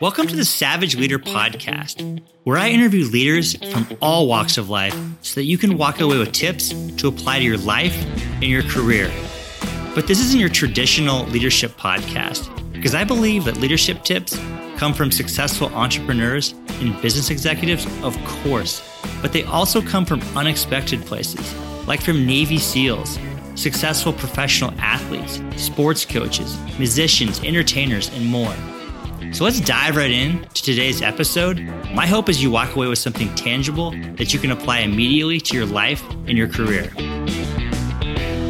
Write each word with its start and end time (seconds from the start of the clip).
Welcome 0.00 0.26
to 0.26 0.34
the 0.34 0.44
Savage 0.44 0.96
Leader 0.96 1.20
Podcast, 1.20 2.20
where 2.42 2.58
I 2.58 2.70
interview 2.70 3.04
leaders 3.04 3.54
from 3.70 3.86
all 4.00 4.26
walks 4.26 4.58
of 4.58 4.68
life 4.68 4.96
so 5.20 5.36
that 5.36 5.44
you 5.44 5.56
can 5.56 5.78
walk 5.78 6.00
away 6.00 6.18
with 6.18 6.32
tips 6.32 6.70
to 6.96 7.06
apply 7.06 7.38
to 7.38 7.44
your 7.44 7.58
life 7.58 7.96
and 8.34 8.44
your 8.44 8.64
career. 8.64 9.08
But 9.94 10.08
this 10.08 10.18
isn't 10.18 10.40
your 10.40 10.48
traditional 10.48 11.26
leadership 11.26 11.72
podcast 11.76 12.50
because 12.72 12.96
I 12.96 13.04
believe 13.04 13.44
that 13.44 13.58
leadership 13.58 14.02
tips 14.02 14.36
come 14.78 14.92
from 14.92 15.12
successful 15.12 15.72
entrepreneurs 15.74 16.54
and 16.80 17.00
business 17.00 17.30
executives, 17.30 17.86
of 18.02 18.18
course, 18.24 18.82
but 19.20 19.32
they 19.32 19.44
also 19.44 19.80
come 19.80 20.04
from 20.04 20.22
unexpected 20.36 21.02
places, 21.02 21.54
like 21.86 22.00
from 22.00 22.26
Navy 22.26 22.58
SEALs, 22.58 23.16
successful 23.54 24.12
professional 24.12 24.72
athletes, 24.80 25.40
sports 25.54 26.04
coaches, 26.04 26.58
musicians, 26.80 27.38
entertainers, 27.44 28.08
and 28.12 28.26
more. 28.26 28.54
So 29.32 29.44
let's 29.44 29.60
dive 29.60 29.96
right 29.96 30.10
in 30.10 30.42
to 30.42 30.62
today's 30.62 31.00
episode. 31.00 31.58
My 31.94 32.06
hope 32.06 32.28
is 32.28 32.42
you 32.42 32.50
walk 32.50 32.76
away 32.76 32.86
with 32.86 32.98
something 32.98 33.34
tangible 33.34 33.92
that 34.16 34.34
you 34.34 34.38
can 34.38 34.50
apply 34.50 34.80
immediately 34.80 35.40
to 35.40 35.56
your 35.56 35.64
life 35.64 36.02
and 36.26 36.36
your 36.36 36.48
career. 36.48 36.90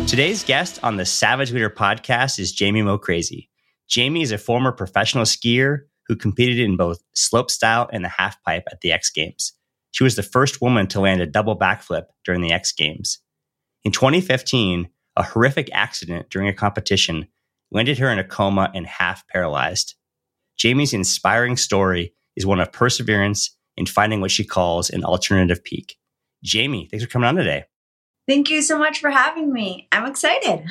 Today's 0.08 0.42
guest 0.42 0.80
on 0.82 0.96
the 0.96 1.06
Savage 1.06 1.52
Leader 1.52 1.70
podcast 1.70 2.40
is 2.40 2.50
Jamie 2.50 2.82
MoCrazy. 2.82 3.48
Jamie 3.88 4.22
is 4.22 4.32
a 4.32 4.38
former 4.38 4.72
professional 4.72 5.24
skier 5.24 5.82
who 6.08 6.16
competed 6.16 6.58
in 6.58 6.76
both 6.76 7.00
slopestyle 7.16 7.88
and 7.92 8.04
the 8.04 8.08
half 8.08 8.42
pipe 8.42 8.64
at 8.72 8.80
the 8.80 8.90
X 8.90 9.08
Games. 9.08 9.52
She 9.92 10.02
was 10.02 10.16
the 10.16 10.24
first 10.24 10.60
woman 10.60 10.88
to 10.88 11.00
land 11.00 11.20
a 11.20 11.26
double 11.26 11.56
backflip 11.56 12.06
during 12.24 12.40
the 12.40 12.52
X 12.52 12.72
Games. 12.72 13.20
In 13.84 13.92
2015, 13.92 14.88
a 15.14 15.22
horrific 15.22 15.70
accident 15.72 16.28
during 16.28 16.48
a 16.48 16.52
competition 16.52 17.28
landed 17.70 17.98
her 17.98 18.10
in 18.10 18.18
a 18.18 18.24
coma 18.24 18.72
and 18.74 18.84
half 18.84 19.28
paralyzed. 19.28 19.94
Jamie's 20.56 20.92
inspiring 20.92 21.56
story 21.56 22.14
is 22.36 22.46
one 22.46 22.60
of 22.60 22.72
perseverance 22.72 23.56
in 23.76 23.86
finding 23.86 24.20
what 24.20 24.30
she 24.30 24.44
calls 24.44 24.90
an 24.90 25.04
alternative 25.04 25.62
peak. 25.64 25.96
Jamie, 26.44 26.88
thanks 26.90 27.04
for 27.04 27.10
coming 27.10 27.28
on 27.28 27.36
today. 27.36 27.64
Thank 28.28 28.50
you 28.50 28.62
so 28.62 28.78
much 28.78 29.00
for 29.00 29.10
having 29.10 29.52
me. 29.52 29.88
I'm 29.90 30.06
excited. 30.06 30.64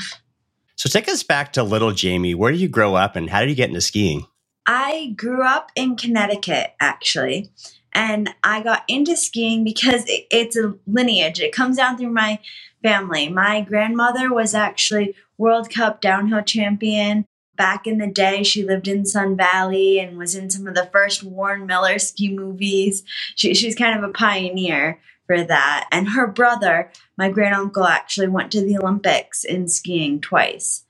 So, 0.75 0.89
take 0.89 1.07
us 1.07 1.23
back 1.23 1.53
to 1.53 1.63
little 1.63 1.91
Jamie. 1.91 2.33
Where 2.33 2.51
did 2.51 2.61
you 2.61 2.69
grow 2.69 2.95
up 2.95 3.15
and 3.15 3.29
how 3.29 3.41
did 3.41 3.49
you 3.49 3.55
get 3.55 3.69
into 3.69 3.81
skiing? 3.81 4.25
I 4.65 5.13
grew 5.15 5.43
up 5.43 5.71
in 5.75 5.95
Connecticut, 5.95 6.73
actually. 6.79 7.51
And 7.93 8.33
I 8.43 8.63
got 8.63 8.83
into 8.87 9.17
skiing 9.17 9.63
because 9.63 10.03
it's 10.07 10.55
a 10.55 10.75
lineage. 10.87 11.39
It 11.39 11.53
comes 11.53 11.77
down 11.77 11.97
through 11.97 12.11
my 12.11 12.39
family. 12.81 13.27
My 13.27 13.61
grandmother 13.61 14.33
was 14.33 14.55
actually 14.55 15.13
World 15.37 15.69
Cup 15.69 16.01
downhill 16.01 16.43
champion 16.43 17.25
back 17.55 17.87
in 17.87 17.97
the 17.97 18.07
day, 18.07 18.43
she 18.43 18.63
lived 18.63 18.87
in 18.87 19.05
Sun 19.05 19.37
Valley 19.37 19.99
and 19.99 20.17
was 20.17 20.35
in 20.35 20.49
some 20.49 20.67
of 20.67 20.75
the 20.75 20.89
first 20.91 21.23
Warren 21.23 21.65
Miller 21.65 21.99
ski 21.99 22.33
movies. 22.33 23.03
She, 23.35 23.53
she's 23.53 23.75
kind 23.75 23.97
of 23.97 24.09
a 24.09 24.13
pioneer 24.13 24.99
for 25.27 25.43
that. 25.43 25.87
And 25.91 26.09
her 26.09 26.27
brother, 26.27 26.91
my 27.17 27.29
great 27.29 27.53
uncle, 27.53 27.85
actually 27.85 28.27
went 28.27 28.51
to 28.51 28.61
the 28.61 28.77
Olympics 28.77 29.43
in 29.43 29.67
skiing 29.67 30.19
twice. 30.19 30.83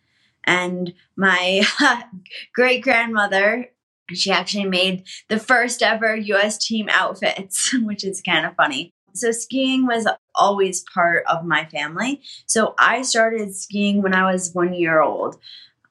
And 0.44 0.94
my 1.16 1.62
great 2.56 2.81
grandmother, 2.81 3.70
she 4.12 4.31
actually 4.31 4.66
made 4.66 5.03
the 5.30 5.40
first 5.40 5.84
ever 5.84 6.16
US 6.16 6.58
team 6.58 6.90
outfits, 6.90 7.73
which 7.84 8.03
is 8.03 8.22
kind 8.22 8.46
of 8.46 8.56
funny. 8.56 8.94
So, 9.14 9.31
skiing 9.31 9.86
was 9.86 10.08
always 10.36 10.86
part 10.94 11.25
of 11.28 11.44
my 11.44 11.66
family. 11.66 12.22
So, 12.46 12.73
I 12.80 13.02
started 13.02 13.53
skiing 13.53 14.02
when 14.02 14.16
I 14.16 14.31
was 14.31 14.53
one 14.53 14.73
year 14.73 15.02
old 15.02 15.38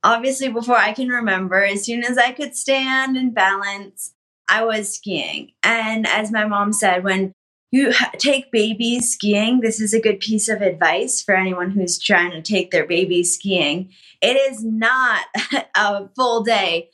obviously 0.03 0.49
before 0.49 0.77
I 0.77 0.93
can 0.93 1.09
remember, 1.09 1.65
as 1.65 1.85
soon 1.85 2.05
as 2.05 2.19
I 2.19 2.33
could 2.33 2.55
stand 2.57 3.17
and 3.17 3.35
balance, 3.35 4.15
I 4.49 4.65
was 4.65 4.95
skiing. 4.95 5.53
And 5.63 6.07
as 6.07 6.33
my 6.33 6.45
mom 6.47 6.73
said, 6.73 7.05
when 7.05 7.33
you 7.71 7.93
take 8.19 8.51
babies 8.51 9.13
skiing, 9.13 9.61
this 9.61 9.81
is 9.81 9.95
a 9.95 10.01
good 10.01 10.21
piece 10.21 10.49
of 10.49 10.61
advice 10.61 11.23
for 11.23 11.35
anyone 11.35 11.71
who's 11.71 11.99
trying 11.99 12.33
to 12.33 12.43
take 12.43 12.71
their 12.71 12.87
baby 12.87 13.23
skiing. 13.23 13.91
It 14.21 14.37
is 14.37 14.65
not 14.65 15.27
a 15.77 16.09
full 16.17 16.43
day 16.43 16.91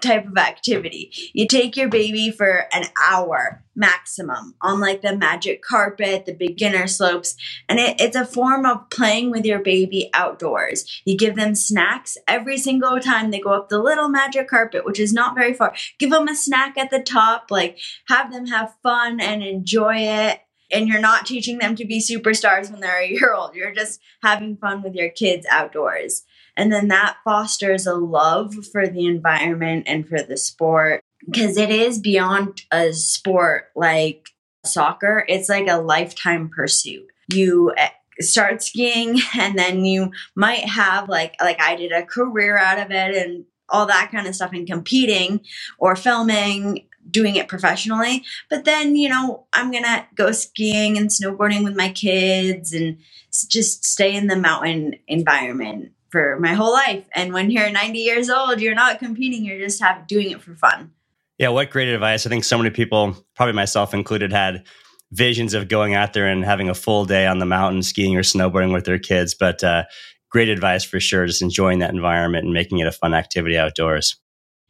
type 0.00 0.26
of 0.26 0.36
activity. 0.36 1.12
You 1.32 1.46
take 1.46 1.76
your 1.76 1.88
baby 1.88 2.30
for 2.30 2.66
an 2.72 2.84
hour 3.08 3.64
maximum 3.74 4.54
on 4.60 4.80
like 4.80 5.02
the 5.02 5.16
magic 5.16 5.62
carpet, 5.62 6.26
the 6.26 6.34
beginner 6.34 6.86
slopes, 6.86 7.36
and 7.68 7.78
it, 7.78 8.00
it's 8.00 8.16
a 8.16 8.24
form 8.24 8.66
of 8.66 8.90
playing 8.90 9.30
with 9.30 9.44
your 9.44 9.60
baby 9.60 10.10
outdoors. 10.14 11.00
You 11.04 11.16
give 11.16 11.36
them 11.36 11.54
snacks 11.54 12.18
every 12.26 12.58
single 12.58 12.98
time 13.00 13.30
they 13.30 13.40
go 13.40 13.52
up 13.52 13.68
the 13.68 13.78
little 13.78 14.08
magic 14.08 14.48
carpet, 14.48 14.84
which 14.84 14.98
is 14.98 15.12
not 15.12 15.36
very 15.36 15.54
far. 15.54 15.74
Give 15.98 16.10
them 16.10 16.28
a 16.28 16.34
snack 16.34 16.76
at 16.76 16.90
the 16.90 17.02
top, 17.02 17.46
like 17.50 17.78
have 18.08 18.32
them 18.32 18.46
have 18.46 18.74
fun 18.82 19.20
and 19.20 19.42
enjoy 19.42 19.96
it. 19.96 20.40
And 20.70 20.86
you're 20.86 21.00
not 21.00 21.24
teaching 21.24 21.58
them 21.58 21.76
to 21.76 21.86
be 21.86 21.98
superstars 21.98 22.70
when 22.70 22.80
they're 22.80 23.00
a 23.00 23.08
year 23.08 23.32
old. 23.32 23.54
You're 23.54 23.72
just 23.72 24.00
having 24.22 24.58
fun 24.58 24.82
with 24.82 24.94
your 24.94 25.08
kids 25.08 25.46
outdoors. 25.50 26.24
And 26.58 26.72
then 26.72 26.88
that 26.88 27.18
fosters 27.24 27.86
a 27.86 27.94
love 27.94 28.52
for 28.72 28.88
the 28.88 29.06
environment 29.06 29.84
and 29.86 30.06
for 30.06 30.20
the 30.20 30.36
sport. 30.36 31.00
Because 31.24 31.56
it 31.56 31.70
is 31.70 32.00
beyond 32.00 32.62
a 32.72 32.92
sport 32.92 33.68
like 33.76 34.28
soccer, 34.64 35.24
it's 35.28 35.48
like 35.48 35.68
a 35.68 35.80
lifetime 35.80 36.48
pursuit. 36.48 37.06
You 37.32 37.72
eh, 37.76 37.90
start 38.20 38.62
skiing 38.62 39.20
and 39.38 39.56
then 39.56 39.84
you 39.84 40.10
might 40.34 40.68
have 40.68 41.08
like 41.08 41.36
like 41.40 41.60
I 41.60 41.76
did 41.76 41.92
a 41.92 42.04
career 42.04 42.58
out 42.58 42.78
of 42.78 42.90
it 42.90 43.16
and 43.16 43.44
all 43.68 43.86
that 43.86 44.10
kind 44.10 44.26
of 44.26 44.34
stuff 44.34 44.52
and 44.52 44.66
competing 44.66 45.40
or 45.78 45.94
filming 45.94 46.86
doing 47.08 47.36
it 47.36 47.48
professionally. 47.48 48.24
But 48.50 48.64
then 48.64 48.96
you 48.96 49.08
know 49.08 49.46
i'm 49.52 49.70
gonna 49.70 50.06
go 50.14 50.32
skiing 50.32 50.96
and 50.96 51.08
snowboarding 51.08 51.62
with 51.64 51.76
my 51.76 51.90
kids 51.90 52.72
and 52.72 52.98
just 53.48 53.84
stay 53.84 54.14
in 54.14 54.26
the 54.26 54.36
mountain 54.36 54.96
environment 55.06 55.92
for 56.10 56.38
my 56.38 56.54
whole 56.54 56.72
life. 56.72 57.04
And 57.14 57.32
when 57.32 57.50
you're 57.50 57.70
90 57.70 57.98
years 57.98 58.30
old, 58.30 58.60
you're 58.60 58.74
not 58.74 58.98
competing, 58.98 59.44
you're 59.44 59.58
just 59.58 59.80
have, 59.80 60.06
doing 60.06 60.30
it 60.30 60.40
for 60.40 60.54
fun. 60.54 60.92
Yeah, 61.38 61.48
what 61.48 61.70
great 61.70 61.88
advice. 61.88 62.26
I 62.26 62.30
think 62.30 62.44
so 62.44 62.58
many 62.58 62.70
people, 62.70 63.16
probably 63.36 63.52
myself 63.52 63.94
included, 63.94 64.32
had 64.32 64.66
visions 65.12 65.54
of 65.54 65.68
going 65.68 65.94
out 65.94 66.12
there 66.12 66.26
and 66.26 66.44
having 66.44 66.68
a 66.68 66.74
full 66.74 67.04
day 67.04 67.26
on 67.26 67.38
the 67.38 67.46
mountain 67.46 67.82
skiing 67.82 68.16
or 68.16 68.22
snowboarding 68.22 68.72
with 68.72 68.84
their 68.84 68.98
kids. 68.98 69.34
But 69.34 69.62
uh, 69.62 69.84
great 70.30 70.48
advice 70.48 70.84
for 70.84 71.00
sure, 71.00 71.26
just 71.26 71.42
enjoying 71.42 71.78
that 71.78 71.94
environment 71.94 72.44
and 72.44 72.52
making 72.52 72.78
it 72.78 72.86
a 72.86 72.92
fun 72.92 73.14
activity 73.14 73.56
outdoors. 73.56 74.16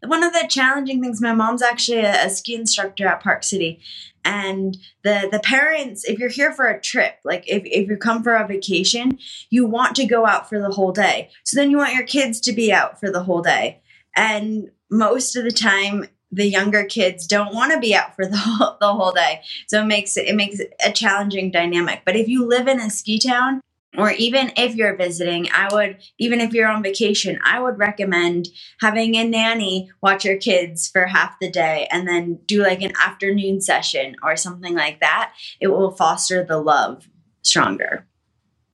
One 0.04 0.22
of 0.22 0.32
the 0.32 0.46
challenging 0.48 1.02
things, 1.02 1.20
my 1.20 1.34
mom's 1.34 1.62
actually 1.62 1.98
a, 1.98 2.26
a 2.26 2.30
ski 2.30 2.54
instructor 2.54 3.06
at 3.06 3.22
Park 3.22 3.42
City. 3.42 3.80
And 4.24 4.76
the 5.04 5.28
the 5.30 5.40
parents 5.40 6.04
if 6.04 6.18
you're 6.18 6.28
here 6.28 6.52
for 6.52 6.66
a 6.66 6.80
trip 6.80 7.14
like 7.24 7.44
if, 7.48 7.62
if 7.64 7.88
you 7.88 7.96
come 7.96 8.22
for 8.22 8.34
a 8.34 8.46
vacation 8.46 9.18
you 9.48 9.64
want 9.64 9.96
to 9.96 10.04
go 10.04 10.26
out 10.26 10.48
for 10.48 10.60
the 10.60 10.70
whole 10.70 10.92
day. 10.92 11.30
So 11.44 11.58
then 11.58 11.70
you 11.70 11.78
want 11.78 11.94
your 11.94 12.06
kids 12.06 12.40
to 12.40 12.52
be 12.52 12.72
out 12.72 13.00
for 13.00 13.10
the 13.10 13.22
whole 13.22 13.40
day. 13.40 13.80
And 14.14 14.70
most 14.90 15.36
of 15.36 15.44
the 15.44 15.50
time 15.50 16.08
the 16.30 16.46
younger 16.46 16.84
kids 16.84 17.26
don't 17.26 17.54
want 17.54 17.72
to 17.72 17.80
be 17.80 17.94
out 17.94 18.14
for 18.14 18.26
the 18.26 18.36
whole, 18.36 18.76
the 18.80 18.92
whole 18.92 19.12
day. 19.12 19.40
So 19.66 19.82
it 19.82 19.86
makes 19.86 20.16
it 20.16 20.34
makes 20.34 20.60
a 20.84 20.92
challenging 20.92 21.50
dynamic. 21.50 22.02
But 22.04 22.16
if 22.16 22.28
you 22.28 22.44
live 22.44 22.68
in 22.68 22.80
a 22.80 22.90
ski 22.90 23.18
town 23.18 23.60
or 23.98 24.12
even 24.12 24.52
if 24.56 24.76
you're 24.76 24.96
visiting, 24.96 25.48
I 25.52 25.68
would, 25.72 25.98
even 26.18 26.40
if 26.40 26.52
you're 26.52 26.68
on 26.68 26.82
vacation, 26.82 27.38
I 27.44 27.60
would 27.60 27.78
recommend 27.78 28.48
having 28.80 29.16
a 29.16 29.24
nanny 29.24 29.90
watch 30.00 30.24
your 30.24 30.36
kids 30.36 30.88
for 30.88 31.06
half 31.06 31.38
the 31.40 31.50
day 31.50 31.88
and 31.90 32.06
then 32.06 32.38
do 32.46 32.62
like 32.62 32.80
an 32.80 32.92
afternoon 33.04 33.60
session 33.60 34.14
or 34.22 34.36
something 34.36 34.74
like 34.74 35.00
that. 35.00 35.34
It 35.60 35.68
will 35.68 35.90
foster 35.90 36.44
the 36.44 36.58
love 36.58 37.08
stronger. 37.42 38.06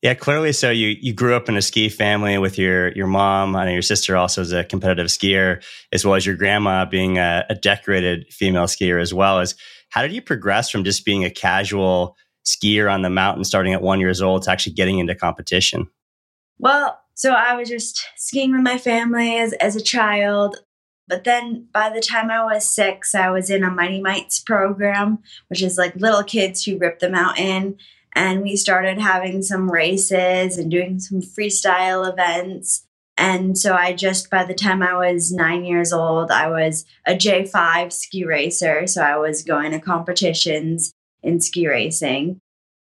Yeah, 0.02 0.12
clearly. 0.12 0.52
So 0.52 0.70
you 0.70 0.88
you 1.00 1.14
grew 1.14 1.34
up 1.34 1.48
in 1.48 1.56
a 1.56 1.62
ski 1.62 1.88
family 1.88 2.36
with 2.36 2.58
your 2.58 2.92
your 2.92 3.06
mom 3.06 3.56
and 3.56 3.72
your 3.72 3.80
sister 3.80 4.18
also 4.18 4.42
is 4.42 4.52
a 4.52 4.62
competitive 4.62 5.06
skier, 5.06 5.64
as 5.92 6.04
well 6.04 6.14
as 6.14 6.26
your 6.26 6.36
grandma 6.36 6.84
being 6.84 7.16
a, 7.16 7.46
a 7.48 7.54
decorated 7.54 8.30
female 8.30 8.66
skier 8.66 9.00
as 9.00 9.14
well. 9.14 9.40
As 9.40 9.54
how 9.88 10.02
did 10.02 10.12
you 10.12 10.20
progress 10.20 10.68
from 10.68 10.84
just 10.84 11.06
being 11.06 11.24
a 11.24 11.30
casual 11.30 12.18
skier 12.44 12.92
on 12.92 13.02
the 13.02 13.10
mountain 13.10 13.44
starting 13.44 13.72
at 13.72 13.82
one 13.82 14.00
years 14.00 14.20
old 14.20 14.42
to 14.42 14.50
actually 14.50 14.74
getting 14.74 14.98
into 14.98 15.14
competition? 15.14 15.88
Well, 16.58 17.00
so 17.14 17.32
I 17.32 17.54
was 17.54 17.68
just 17.68 18.04
skiing 18.16 18.52
with 18.52 18.62
my 18.62 18.78
family 18.78 19.36
as, 19.38 19.52
as 19.54 19.76
a 19.76 19.82
child. 19.82 20.56
But 21.06 21.24
then 21.24 21.68
by 21.72 21.90
the 21.90 22.00
time 22.00 22.30
I 22.30 22.42
was 22.44 22.68
six, 22.68 23.14
I 23.14 23.30
was 23.30 23.50
in 23.50 23.62
a 23.62 23.70
Mighty 23.70 24.00
Mites 24.00 24.40
program, 24.40 25.18
which 25.48 25.62
is 25.62 25.76
like 25.76 25.94
little 25.96 26.22
kids 26.22 26.64
who 26.64 26.78
rip 26.78 26.98
the 26.98 27.10
mountain. 27.10 27.76
And 28.12 28.42
we 28.42 28.56
started 28.56 28.98
having 28.98 29.42
some 29.42 29.70
races 29.70 30.56
and 30.56 30.70
doing 30.70 31.00
some 31.00 31.20
freestyle 31.20 32.10
events. 32.10 32.86
And 33.16 33.56
so 33.56 33.74
I 33.74 33.92
just, 33.92 34.30
by 34.30 34.44
the 34.44 34.54
time 34.54 34.82
I 34.82 34.94
was 34.94 35.32
nine 35.32 35.64
years 35.64 35.92
old, 35.92 36.30
I 36.30 36.48
was 36.48 36.84
a 37.06 37.14
J5 37.14 37.92
ski 37.92 38.24
racer. 38.24 38.86
So 38.86 39.02
I 39.02 39.16
was 39.16 39.42
going 39.42 39.72
to 39.72 39.78
competitions 39.78 40.92
in 41.24 41.40
ski 41.40 41.66
racing. 41.66 42.40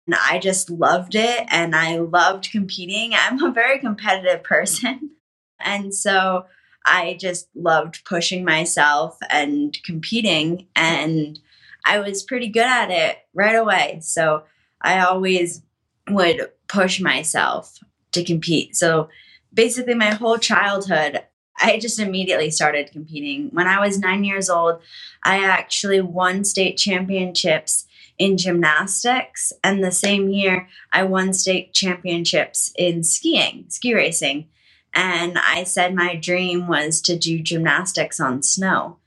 And 0.07 0.17
I 0.17 0.39
just 0.39 0.69
loved 0.69 1.15
it 1.15 1.47
and 1.49 1.75
I 1.75 1.97
loved 1.99 2.51
competing. 2.51 3.13
I'm 3.19 3.43
a 3.43 3.53
very 3.53 3.79
competitive 3.79 4.43
person. 4.43 5.11
And 5.67 5.95
so 5.95 6.45
I 6.85 7.17
just 7.19 7.49
loved 7.55 8.05
pushing 8.05 8.45
myself 8.45 9.17
and 9.31 9.77
competing, 9.85 10.67
and 10.77 11.39
I 11.87 12.01
was 12.01 12.23
pretty 12.23 12.49
good 12.49 12.67
at 12.67 12.91
it 12.91 13.19
right 13.33 13.55
away. 13.55 14.01
So 14.03 14.45
I 14.83 15.01
always 15.01 15.63
would 16.11 16.51
push 16.69 17.01
myself 17.01 17.79
to 18.13 18.25
compete. 18.25 18.77
So 18.77 19.09
basically, 19.55 19.95
my 19.95 20.13
whole 20.13 20.37
childhood, 20.37 21.23
I 21.59 21.79
just 21.79 21.99
immediately 21.99 22.51
started 22.51 22.93
competing. 22.93 23.49
When 23.53 23.67
I 23.67 23.81
was 23.81 23.99
nine 23.99 24.25
years 24.25 24.51
old, 24.51 24.83
I 25.23 25.43
actually 25.43 26.03
won 26.03 26.45
state 26.45 26.77
championships 26.77 27.87
in 28.19 28.37
gymnastics. 28.37 29.53
And 29.63 29.83
the 29.83 29.93
same 29.93 30.29
year, 30.29 30.69
I 30.93 31.05
won 31.05 31.33
state 31.33 31.73
championships 31.73 32.73
in 32.77 33.03
skiing, 33.03 33.67
ski 33.69 33.95
racing. 33.95 34.49
And 34.93 35.39
I 35.39 35.65
said 35.65 35.95
my 35.95 36.15
dream 36.15 36.69
was 36.69 37.01
to 37.03 37.19
do 37.19 37.41
gymnastics 37.41 38.21
on 38.21 38.43
snow. 38.43 38.99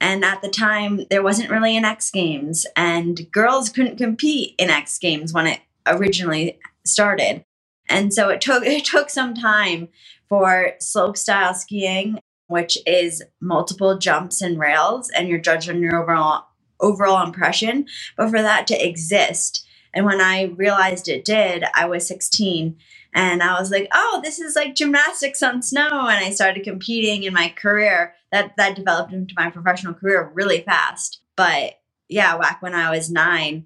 And 0.00 0.24
at 0.24 0.42
the 0.42 0.48
time, 0.48 1.06
there 1.08 1.22
wasn't 1.22 1.50
really 1.50 1.76
an 1.76 1.84
X 1.84 2.10
Games, 2.10 2.66
and 2.76 3.30
girls 3.32 3.70
couldn't 3.70 3.96
compete 3.96 4.54
in 4.58 4.68
X 4.68 4.98
Games 4.98 5.32
when 5.32 5.46
it 5.46 5.60
originally 5.86 6.58
started. 6.84 7.44
And 7.88 8.12
so 8.12 8.28
it 8.28 8.40
took 8.40 8.62
it 8.66 8.84
took 8.84 9.08
some 9.08 9.34
time 9.34 9.88
for 10.28 10.72
slope 10.80 11.16
style 11.16 11.54
skiing, 11.54 12.18
which 12.48 12.76
is 12.86 13.22
multiple 13.40 13.96
jumps 13.96 14.42
and 14.42 14.58
rails, 14.58 15.10
and 15.10 15.28
you're 15.28 15.38
judged 15.38 15.70
on 15.70 15.80
your 15.80 15.96
overall 15.96 16.45
overall 16.80 17.24
impression. 17.24 17.86
But 18.16 18.30
for 18.30 18.42
that 18.42 18.66
to 18.68 18.86
exist, 18.86 19.66
and 19.94 20.04
when 20.04 20.20
I 20.20 20.44
realized 20.56 21.08
it 21.08 21.24
did, 21.24 21.64
I 21.74 21.86
was 21.86 22.06
16 22.06 22.76
and 23.14 23.42
I 23.42 23.58
was 23.58 23.70
like, 23.70 23.88
"Oh, 23.94 24.20
this 24.22 24.38
is 24.38 24.54
like 24.54 24.74
gymnastics 24.74 25.42
on 25.42 25.62
snow." 25.62 26.06
And 26.08 26.24
I 26.24 26.30
started 26.30 26.64
competing 26.64 27.22
in 27.22 27.32
my 27.32 27.48
career. 27.48 28.14
That 28.30 28.56
that 28.58 28.76
developed 28.76 29.12
into 29.12 29.34
my 29.36 29.50
professional 29.50 29.94
career 29.94 30.30
really 30.34 30.60
fast. 30.60 31.20
But 31.34 31.80
yeah, 32.08 32.36
back 32.36 32.60
when 32.60 32.74
I 32.74 32.90
was 32.90 33.10
9, 33.10 33.64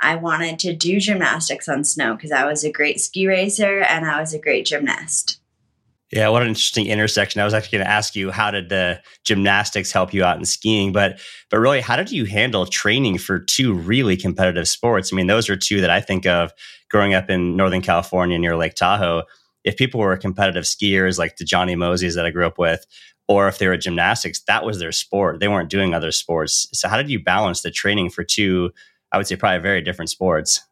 I 0.00 0.14
wanted 0.16 0.58
to 0.60 0.74
do 0.74 1.00
gymnastics 1.00 1.68
on 1.68 1.84
snow 1.84 2.14
because 2.14 2.32
I 2.32 2.44
was 2.44 2.64
a 2.64 2.72
great 2.72 3.00
ski 3.00 3.26
racer 3.26 3.80
and 3.80 4.06
I 4.06 4.20
was 4.20 4.32
a 4.32 4.38
great 4.38 4.66
gymnast. 4.66 5.40
Yeah, 6.12 6.28
what 6.28 6.42
an 6.42 6.48
interesting 6.48 6.86
intersection. 6.86 7.40
I 7.40 7.44
was 7.44 7.54
actually 7.54 7.78
going 7.78 7.86
to 7.86 7.90
ask 7.92 8.14
you 8.14 8.30
how 8.30 8.50
did 8.50 8.68
the 8.68 9.00
gymnastics 9.24 9.92
help 9.92 10.12
you 10.12 10.24
out 10.24 10.38
in 10.38 10.44
skiing, 10.44 10.92
but 10.92 11.18
but 11.50 11.58
really 11.58 11.80
how 11.80 11.96
did 11.96 12.12
you 12.12 12.26
handle 12.26 12.66
training 12.66 13.16
for 13.16 13.38
two 13.38 13.72
really 13.72 14.16
competitive 14.16 14.68
sports? 14.68 15.10
I 15.12 15.16
mean, 15.16 15.26
those 15.26 15.48
are 15.48 15.56
two 15.56 15.80
that 15.80 15.88
I 15.90 16.02
think 16.02 16.26
of 16.26 16.52
growing 16.90 17.14
up 17.14 17.30
in 17.30 17.56
Northern 17.56 17.80
California 17.80 18.38
near 18.38 18.56
Lake 18.56 18.74
Tahoe. 18.74 19.22
If 19.64 19.76
people 19.78 20.00
were 20.00 20.16
competitive 20.18 20.64
skiers 20.64 21.18
like 21.18 21.36
the 21.36 21.44
Jonny 21.44 21.76
Moseleys 21.76 22.14
that 22.16 22.26
I 22.26 22.30
grew 22.30 22.46
up 22.46 22.58
with, 22.58 22.84
or 23.26 23.48
if 23.48 23.56
they 23.58 23.68
were 23.68 23.76
gymnastics, 23.78 24.42
that 24.48 24.66
was 24.66 24.80
their 24.80 24.92
sport. 24.92 25.40
They 25.40 25.48
weren't 25.48 25.70
doing 25.70 25.94
other 25.94 26.12
sports. 26.12 26.68
So 26.74 26.88
how 26.88 26.98
did 26.98 27.08
you 27.08 27.22
balance 27.22 27.62
the 27.62 27.70
training 27.70 28.10
for 28.10 28.22
two 28.24 28.70
I 29.12 29.18
would 29.18 29.26
say 29.26 29.36
probably 29.36 29.60
very 29.60 29.82
different 29.82 30.10
sports? 30.10 30.62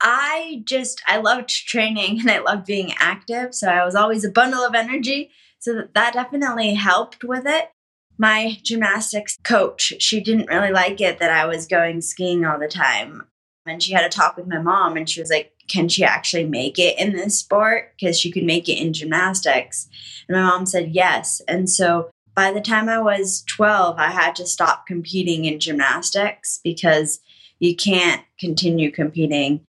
I 0.00 0.62
just 0.64 1.02
I 1.06 1.18
loved 1.18 1.48
training 1.48 2.20
and 2.20 2.30
I 2.30 2.40
loved 2.40 2.66
being 2.66 2.92
active, 2.98 3.54
so 3.54 3.68
I 3.68 3.84
was 3.84 3.94
always 3.94 4.24
a 4.24 4.30
bundle 4.30 4.64
of 4.64 4.74
energy. 4.74 5.30
So 5.58 5.84
that 5.94 6.12
definitely 6.12 6.74
helped 6.74 7.24
with 7.24 7.46
it. 7.46 7.70
My 8.18 8.58
gymnastics 8.62 9.38
coach, 9.42 9.94
she 9.98 10.20
didn't 10.20 10.48
really 10.48 10.70
like 10.70 11.00
it 11.00 11.18
that 11.18 11.30
I 11.30 11.46
was 11.46 11.66
going 11.66 12.00
skiing 12.02 12.44
all 12.44 12.58
the 12.58 12.68
time. 12.68 13.24
And 13.66 13.82
she 13.82 13.92
had 13.94 14.04
a 14.04 14.10
talk 14.10 14.36
with 14.36 14.46
my 14.46 14.60
mom 14.60 14.96
and 14.96 15.08
she 15.08 15.20
was 15.20 15.30
like, 15.30 15.52
Can 15.68 15.88
she 15.88 16.04
actually 16.04 16.44
make 16.44 16.78
it 16.78 16.98
in 16.98 17.12
this 17.12 17.38
sport? 17.38 17.94
Because 17.98 18.20
she 18.20 18.30
could 18.30 18.44
make 18.44 18.68
it 18.68 18.78
in 18.78 18.92
gymnastics. 18.92 19.88
And 20.28 20.36
my 20.36 20.42
mom 20.42 20.66
said 20.66 20.90
yes. 20.90 21.40
And 21.48 21.68
so 21.68 22.10
by 22.34 22.50
the 22.52 22.60
time 22.60 22.88
I 22.88 23.00
was 23.00 23.42
12, 23.48 23.96
I 23.98 24.10
had 24.10 24.36
to 24.36 24.46
stop 24.46 24.86
competing 24.86 25.44
in 25.44 25.60
gymnastics 25.60 26.60
because 26.62 27.20
you 27.58 27.74
can't 27.74 28.22
continue 28.38 28.90
competing 28.90 29.64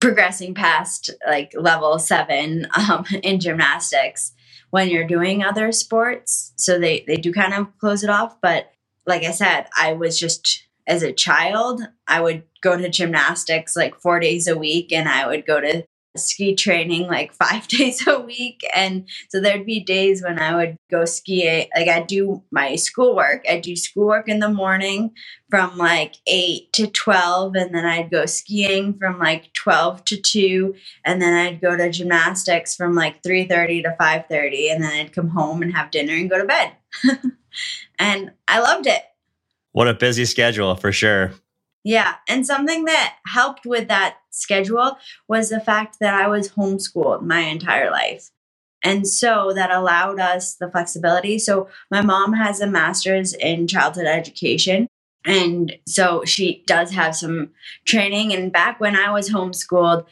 progressing 0.00 0.54
past 0.54 1.10
like 1.26 1.52
level 1.54 1.98
seven 1.98 2.66
um, 2.76 3.04
in 3.22 3.38
gymnastics 3.38 4.32
when 4.70 4.88
you're 4.88 5.06
doing 5.06 5.42
other 5.42 5.72
sports. 5.72 6.52
So 6.56 6.78
they, 6.78 7.04
they 7.06 7.16
do 7.16 7.32
kind 7.32 7.54
of 7.54 7.76
close 7.78 8.02
it 8.02 8.10
off. 8.10 8.40
But 8.40 8.72
like 9.06 9.24
I 9.24 9.32
said, 9.32 9.66
I 9.76 9.92
was 9.94 10.18
just, 10.18 10.66
as 10.86 11.02
a 11.02 11.12
child, 11.12 11.82
I 12.06 12.20
would 12.20 12.44
go 12.62 12.76
to 12.76 12.88
gymnastics 12.88 13.76
like 13.76 14.00
four 14.00 14.20
days 14.20 14.46
a 14.46 14.56
week 14.56 14.92
and 14.92 15.08
I 15.08 15.26
would 15.26 15.46
go 15.46 15.60
to 15.60 15.84
ski 16.16 16.54
training 16.54 17.06
like 17.06 17.32
five 17.40 17.68
days 17.68 18.06
a 18.06 18.20
week. 18.20 18.60
And 18.74 19.08
so 19.28 19.40
there'd 19.40 19.66
be 19.66 19.80
days 19.80 20.22
when 20.22 20.38
I 20.38 20.54
would 20.54 20.76
go 20.90 21.04
ski. 21.04 21.68
Like 21.74 21.88
I'd 21.88 22.06
do 22.06 22.42
my 22.50 22.76
schoolwork. 22.76 23.44
I'd 23.48 23.62
do 23.62 23.76
schoolwork 23.76 24.28
in 24.28 24.40
the 24.40 24.48
morning 24.48 25.12
from 25.48 25.76
like 25.76 26.16
8 26.26 26.72
to 26.74 26.86
12. 26.86 27.54
And 27.56 27.74
then 27.74 27.84
I'd 27.84 28.10
go 28.10 28.26
skiing 28.26 28.94
from 28.98 29.18
like 29.18 29.52
12 29.52 30.04
to 30.06 30.16
2. 30.20 30.74
And 31.04 31.20
then 31.20 31.34
I'd 31.34 31.60
go 31.60 31.76
to 31.76 31.90
gymnastics 31.90 32.74
from 32.74 32.94
like 32.94 33.22
3.30 33.22 33.84
to 33.84 33.96
5.30. 34.00 34.72
And 34.72 34.82
then 34.82 34.92
I'd 34.92 35.12
come 35.12 35.28
home 35.28 35.62
and 35.62 35.74
have 35.74 35.90
dinner 35.90 36.14
and 36.14 36.30
go 36.30 36.38
to 36.38 36.44
bed. 36.44 36.72
and 37.98 38.32
I 38.48 38.60
loved 38.60 38.86
it. 38.86 39.02
What 39.72 39.88
a 39.88 39.94
busy 39.94 40.24
schedule 40.24 40.74
for 40.74 40.90
sure. 40.90 41.32
Yeah. 41.84 42.16
And 42.28 42.46
something 42.46 42.84
that 42.84 43.16
helped 43.26 43.64
with 43.64 43.88
that 43.88 44.18
schedule 44.30 44.96
was 45.28 45.48
the 45.48 45.60
fact 45.60 45.96
that 46.00 46.14
I 46.14 46.28
was 46.28 46.50
homeschooled 46.50 47.22
my 47.22 47.40
entire 47.40 47.90
life. 47.90 48.30
And 48.82 49.06
so 49.06 49.52
that 49.54 49.70
allowed 49.70 50.20
us 50.20 50.54
the 50.54 50.70
flexibility. 50.70 51.38
So 51.38 51.68
my 51.90 52.00
mom 52.00 52.32
has 52.32 52.60
a 52.60 52.66
master's 52.66 53.34
in 53.34 53.66
childhood 53.66 54.06
education. 54.06 54.86
And 55.24 55.76
so 55.86 56.24
she 56.24 56.64
does 56.66 56.90
have 56.92 57.14
some 57.14 57.50
training. 57.86 58.32
And 58.32 58.52
back 58.52 58.80
when 58.80 58.96
I 58.96 59.10
was 59.10 59.30
homeschooled, 59.30 60.06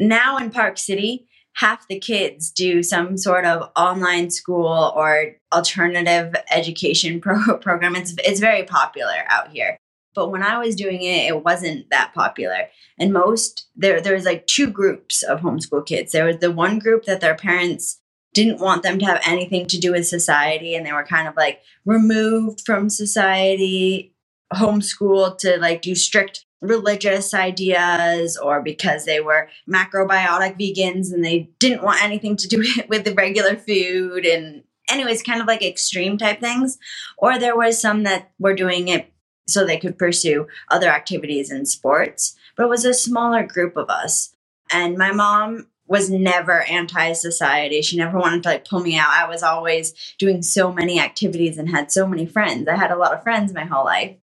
now 0.00 0.38
in 0.38 0.50
Park 0.50 0.78
City, 0.78 1.26
half 1.54 1.86
the 1.88 1.98
kids 1.98 2.50
do 2.50 2.82
some 2.82 3.18
sort 3.18 3.44
of 3.44 3.70
online 3.76 4.30
school 4.30 4.92
or 4.94 5.36
alternative 5.52 6.34
education 6.50 7.20
pro- 7.22 7.58
program. 7.58 7.94
It's, 7.94 8.14
it's 8.18 8.40
very 8.40 8.62
popular 8.62 9.24
out 9.28 9.50
here. 9.50 9.76
But 10.18 10.32
when 10.32 10.42
I 10.42 10.58
was 10.58 10.74
doing 10.74 11.02
it, 11.02 11.28
it 11.28 11.44
wasn't 11.44 11.88
that 11.90 12.12
popular. 12.12 12.66
And 12.98 13.12
most 13.12 13.68
there 13.76 14.00
there's 14.00 14.24
like 14.24 14.48
two 14.48 14.68
groups 14.68 15.22
of 15.22 15.42
homeschool 15.42 15.86
kids. 15.86 16.10
There 16.10 16.24
was 16.24 16.38
the 16.38 16.50
one 16.50 16.80
group 16.80 17.04
that 17.04 17.20
their 17.20 17.36
parents 17.36 18.00
didn't 18.34 18.58
want 18.58 18.82
them 18.82 18.98
to 18.98 19.06
have 19.06 19.20
anything 19.24 19.66
to 19.66 19.78
do 19.78 19.92
with 19.92 20.08
society 20.08 20.74
and 20.74 20.84
they 20.84 20.92
were 20.92 21.04
kind 21.04 21.28
of 21.28 21.36
like 21.36 21.60
removed 21.84 22.62
from 22.66 22.90
society, 22.90 24.12
homeschooled 24.52 25.38
to 25.38 25.56
like 25.58 25.82
do 25.82 25.94
strict 25.94 26.46
religious 26.60 27.32
ideas 27.32 28.36
or 28.36 28.60
because 28.60 29.04
they 29.04 29.20
were 29.20 29.48
macrobiotic 29.70 30.58
vegans 30.58 31.12
and 31.12 31.24
they 31.24 31.48
didn't 31.60 31.84
want 31.84 32.02
anything 32.02 32.36
to 32.36 32.48
do 32.48 32.64
with 32.88 33.04
the 33.04 33.14
regular 33.14 33.54
food 33.54 34.26
and 34.26 34.64
anyways 34.90 35.22
kind 35.22 35.40
of 35.40 35.46
like 35.46 35.62
extreme 35.62 36.18
type 36.18 36.40
things 36.40 36.76
or 37.18 37.38
there 37.38 37.56
was 37.56 37.80
some 37.80 38.02
that 38.02 38.32
were 38.40 38.54
doing 38.54 38.88
it 38.88 39.12
so 39.48 39.64
they 39.64 39.78
could 39.78 39.98
pursue 39.98 40.46
other 40.70 40.88
activities 40.88 41.50
and 41.50 41.66
sports. 41.66 42.36
But 42.56 42.64
it 42.64 42.68
was 42.68 42.84
a 42.84 42.94
smaller 42.94 43.44
group 43.44 43.76
of 43.76 43.88
us. 43.88 44.34
And 44.70 44.96
my 44.96 45.12
mom 45.12 45.68
was 45.86 46.10
never 46.10 46.62
anti 46.64 47.12
society. 47.14 47.80
She 47.80 47.96
never 47.96 48.18
wanted 48.18 48.42
to 48.42 48.50
like 48.50 48.68
pull 48.68 48.80
me 48.80 48.96
out. 48.96 49.08
I 49.08 49.26
was 49.26 49.42
always 49.42 49.94
doing 50.18 50.42
so 50.42 50.72
many 50.72 51.00
activities 51.00 51.56
and 51.56 51.68
had 51.68 51.90
so 51.90 52.06
many 52.06 52.26
friends. 52.26 52.68
I 52.68 52.76
had 52.76 52.90
a 52.90 52.96
lot 52.96 53.14
of 53.14 53.22
friends 53.22 53.54
my 53.54 53.64
whole 53.64 53.86
life. 53.86 54.16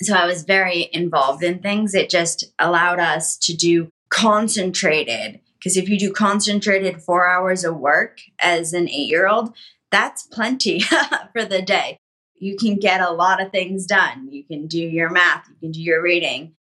So 0.00 0.14
I 0.14 0.26
was 0.26 0.44
very 0.44 0.88
involved 0.92 1.42
in 1.42 1.58
things. 1.58 1.92
It 1.92 2.08
just 2.08 2.44
allowed 2.58 3.00
us 3.00 3.36
to 3.38 3.56
do 3.56 3.88
concentrated. 4.10 5.40
Because 5.58 5.76
if 5.76 5.88
you 5.88 5.98
do 5.98 6.12
concentrated 6.12 7.02
four 7.02 7.28
hours 7.28 7.64
of 7.64 7.76
work 7.76 8.20
as 8.38 8.72
an 8.72 8.88
eight 8.88 9.08
year 9.08 9.26
old, 9.26 9.52
that's 9.90 10.22
plenty 10.22 10.80
for 11.32 11.44
the 11.44 11.60
day 11.60 11.98
you 12.40 12.56
can 12.56 12.76
get 12.76 13.00
a 13.00 13.10
lot 13.10 13.42
of 13.42 13.52
things 13.52 13.86
done. 13.86 14.28
You 14.30 14.44
can 14.44 14.66
do 14.66 14.78
your 14.78 15.10
math, 15.10 15.48
you 15.48 15.56
can 15.60 15.72
do 15.72 15.82
your 15.82 16.02
reading. 16.02 16.54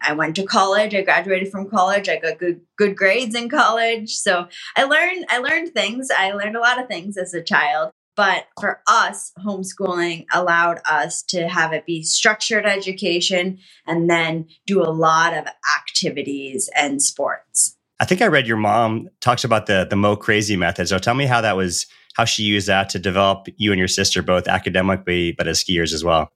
I 0.00 0.12
went 0.12 0.36
to 0.36 0.44
college, 0.44 0.94
I 0.94 1.02
graduated 1.02 1.50
from 1.50 1.70
college, 1.70 2.08
I 2.08 2.16
got 2.16 2.38
good 2.38 2.60
good 2.76 2.96
grades 2.96 3.34
in 3.34 3.48
college. 3.48 4.10
So 4.10 4.48
I 4.76 4.84
learned 4.84 5.26
I 5.28 5.38
learned 5.38 5.72
things. 5.72 6.08
I 6.16 6.32
learned 6.32 6.56
a 6.56 6.60
lot 6.60 6.80
of 6.80 6.88
things 6.88 7.16
as 7.16 7.34
a 7.34 7.42
child. 7.42 7.90
But 8.16 8.46
for 8.60 8.80
us, 8.86 9.32
homeschooling 9.44 10.26
allowed 10.32 10.80
us 10.88 11.22
to 11.30 11.48
have 11.48 11.72
it 11.72 11.84
be 11.84 12.02
structured 12.04 12.64
education 12.64 13.58
and 13.86 14.08
then 14.08 14.46
do 14.66 14.82
a 14.82 14.90
lot 14.90 15.36
of 15.36 15.46
activities 15.76 16.70
and 16.76 17.02
sports. 17.02 17.76
I 18.04 18.06
think 18.06 18.20
I 18.20 18.26
read 18.26 18.46
your 18.46 18.58
mom 18.58 19.08
talks 19.22 19.44
about 19.44 19.64
the 19.64 19.86
the 19.88 19.96
MoCrazy 19.96 20.58
method. 20.58 20.88
So 20.88 20.98
tell 20.98 21.14
me 21.14 21.24
how 21.24 21.40
that 21.40 21.56
was 21.56 21.86
how 22.16 22.26
she 22.26 22.42
used 22.42 22.68
that 22.68 22.90
to 22.90 22.98
develop 22.98 23.46
you 23.56 23.72
and 23.72 23.78
your 23.78 23.88
sister 23.88 24.20
both 24.20 24.46
academically, 24.46 25.32
but 25.32 25.48
as 25.48 25.64
skiers 25.64 25.94
as 25.94 26.04
well. 26.04 26.30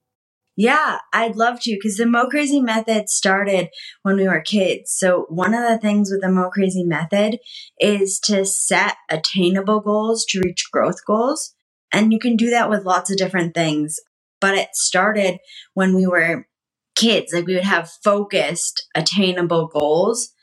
Yeah, 0.55 0.97
I'd 1.13 1.35
love 1.35 1.59
to 1.61 1.75
because 1.75 1.97
the 1.97 2.05
MoCrazy 2.05 2.59
method 2.63 3.07
started 3.07 3.67
when 4.01 4.15
we 4.15 4.27
were 4.27 4.41
kids. 4.41 4.95
So, 4.97 5.27
one 5.29 5.53
of 5.53 5.61
the 5.61 5.77
things 5.77 6.09
with 6.09 6.21
the 6.21 6.27
MoCrazy 6.27 6.87
method 6.87 7.37
is 7.79 8.19
to 8.21 8.45
set 8.45 8.95
attainable 9.07 9.79
goals 9.79 10.25
to 10.29 10.41
reach 10.43 10.71
growth 10.73 11.05
goals. 11.05 11.53
And 11.93 12.11
you 12.11 12.17
can 12.17 12.35
do 12.35 12.49
that 12.49 12.71
with 12.71 12.83
lots 12.83 13.11
of 13.11 13.17
different 13.17 13.53
things. 13.53 13.99
But 14.41 14.55
it 14.55 14.69
started 14.73 15.37
when 15.75 15.95
we 15.95 16.07
were 16.07 16.47
kids. 16.95 17.31
Like 17.31 17.45
we 17.45 17.53
would 17.53 17.63
have 17.63 17.91
focused, 18.03 18.87
attainable 18.95 19.67
goals 19.67 20.33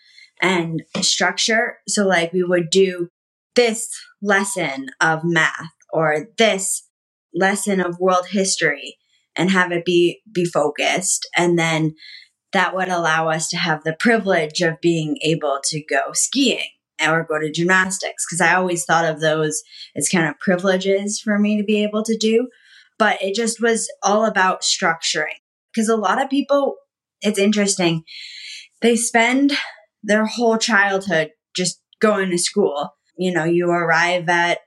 and 0.41 0.83
structure. 1.01 1.79
So, 1.89 2.07
like, 2.07 2.33
we 2.33 2.43
would 2.43 2.71
do 2.71 3.09
this 3.55 3.89
lesson 4.23 4.89
of 5.01 5.21
math 5.25 5.71
or 5.93 6.29
this 6.39 6.89
lesson 7.35 7.81
of 7.81 7.99
world 7.99 8.27
history 8.31 8.97
and 9.35 9.51
have 9.51 9.73
it 9.73 9.85
be 9.85 10.21
be 10.33 10.45
focused 10.45 11.29
and 11.37 11.59
then 11.59 11.95
that 12.53 12.75
would 12.75 12.89
allow 12.89 13.29
us 13.29 13.49
to 13.49 13.57
have 13.57 13.85
the 13.85 13.97
privilege 13.99 14.63
of 14.63 14.81
being 14.81 15.19
able 15.23 15.61
to 15.65 15.83
go 15.85 16.13
skiing 16.13 16.71
or 17.07 17.27
go 17.29 17.39
to 17.39 17.53
gymnastics 17.53 18.25
because 18.27 18.41
I 18.41 18.55
always 18.55 18.85
thought 18.85 19.05
of 19.05 19.21
those 19.21 19.63
as 19.95 20.09
kind 20.09 20.27
of 20.27 20.39
privileges 20.39 21.21
for 21.21 21.39
me 21.39 21.59
to 21.59 21.65
be 21.65 21.83
able 21.83 22.03
to 22.05 22.17
do. 22.17 22.49
But 22.99 23.21
it 23.21 23.35
just 23.35 23.61
was 23.61 23.93
all 24.03 24.25
about 24.25 24.63
structuring 24.63 25.37
because 25.73 25.91
a 25.91 25.97
lot 25.97 26.23
of 26.23 26.31
people, 26.31 26.77
it's 27.21 27.39
interesting, 27.39 28.05
they 28.81 28.97
spend 28.97 29.53
their 30.07 30.25
whole 30.25 30.57
childhood 30.57 31.31
just 31.55 31.81
going 32.01 32.31
to 32.31 32.39
school. 32.39 32.95
You 33.19 33.33
know, 33.33 33.45
you 33.45 33.69
arrive 33.69 34.29
at 34.29 34.61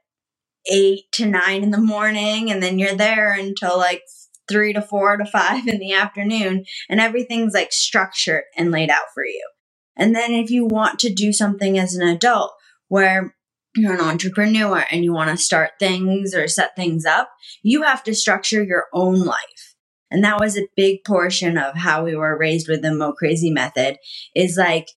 eight 0.71 1.03
to 1.13 1.25
nine 1.25 1.63
in 1.63 1.71
the 1.71 1.77
morning 1.77 2.51
and 2.51 2.61
then 2.61 2.77
you're 2.77 2.95
there 2.95 3.31
until 3.31 3.77
like 3.77 4.01
three 4.49 4.73
to 4.73 4.81
four 4.81 5.15
to 5.17 5.25
five 5.25 5.67
in 5.67 5.79
the 5.79 5.93
afternoon 5.93 6.65
and 6.89 6.99
everything's 6.99 7.53
like 7.53 7.71
structured 7.71 8.43
and 8.57 8.71
laid 8.71 8.89
out 8.89 9.05
for 9.13 9.23
you. 9.23 9.47
And 9.95 10.15
then 10.15 10.31
if 10.31 10.49
you 10.49 10.65
want 10.65 10.99
to 10.99 11.13
do 11.13 11.31
something 11.31 11.77
as 11.77 11.95
an 11.95 12.07
adult 12.07 12.53
where 12.87 13.35
you're 13.75 13.93
an 13.93 14.01
entrepreneur 14.01 14.85
and 14.91 15.03
you 15.03 15.13
want 15.13 15.29
to 15.29 15.37
start 15.37 15.71
things 15.79 16.33
or 16.33 16.47
set 16.47 16.75
things 16.75 17.05
up, 17.05 17.29
you 17.61 17.83
have 17.83 18.03
to 18.03 18.15
structure 18.15 18.63
your 18.63 18.85
own 18.93 19.19
life. 19.23 19.75
And 20.11 20.23
that 20.23 20.39
was 20.39 20.57
a 20.57 20.67
big 20.75 21.03
portion 21.05 21.57
of 21.57 21.75
how 21.75 22.03
we 22.03 22.15
were 22.15 22.37
raised 22.37 22.67
with 22.67 22.81
the 22.81 22.89
MoCrazy 22.89 23.53
method 23.53 23.97
is 24.35 24.57
like 24.57 24.87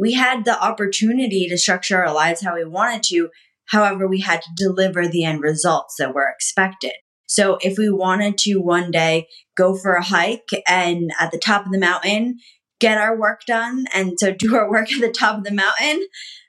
we 0.00 0.14
had 0.14 0.44
the 0.44 0.58
opportunity 0.60 1.46
to 1.48 1.58
structure 1.58 2.02
our 2.02 2.12
lives 2.12 2.40
how 2.40 2.54
we 2.54 2.64
wanted 2.64 3.02
to. 3.04 3.28
However, 3.66 4.08
we 4.08 4.20
had 4.20 4.40
to 4.42 4.50
deliver 4.56 5.06
the 5.06 5.24
end 5.24 5.42
results 5.42 5.96
that 5.98 6.14
were 6.14 6.28
expected. 6.28 6.92
So 7.26 7.58
if 7.60 7.78
we 7.78 7.90
wanted 7.90 8.38
to 8.38 8.56
one 8.56 8.90
day 8.90 9.28
go 9.56 9.76
for 9.76 9.94
a 9.94 10.02
hike 10.02 10.48
and 10.66 11.12
at 11.20 11.30
the 11.30 11.38
top 11.38 11.66
of 11.66 11.70
the 11.70 11.78
mountain, 11.78 12.38
get 12.80 12.98
our 12.98 13.16
work 13.16 13.42
done 13.46 13.84
and 13.94 14.18
so 14.18 14.32
do 14.32 14.56
our 14.56 14.68
work 14.68 14.90
at 14.90 15.00
the 15.00 15.12
top 15.12 15.38
of 15.38 15.44
the 15.44 15.52
mountain 15.52 16.06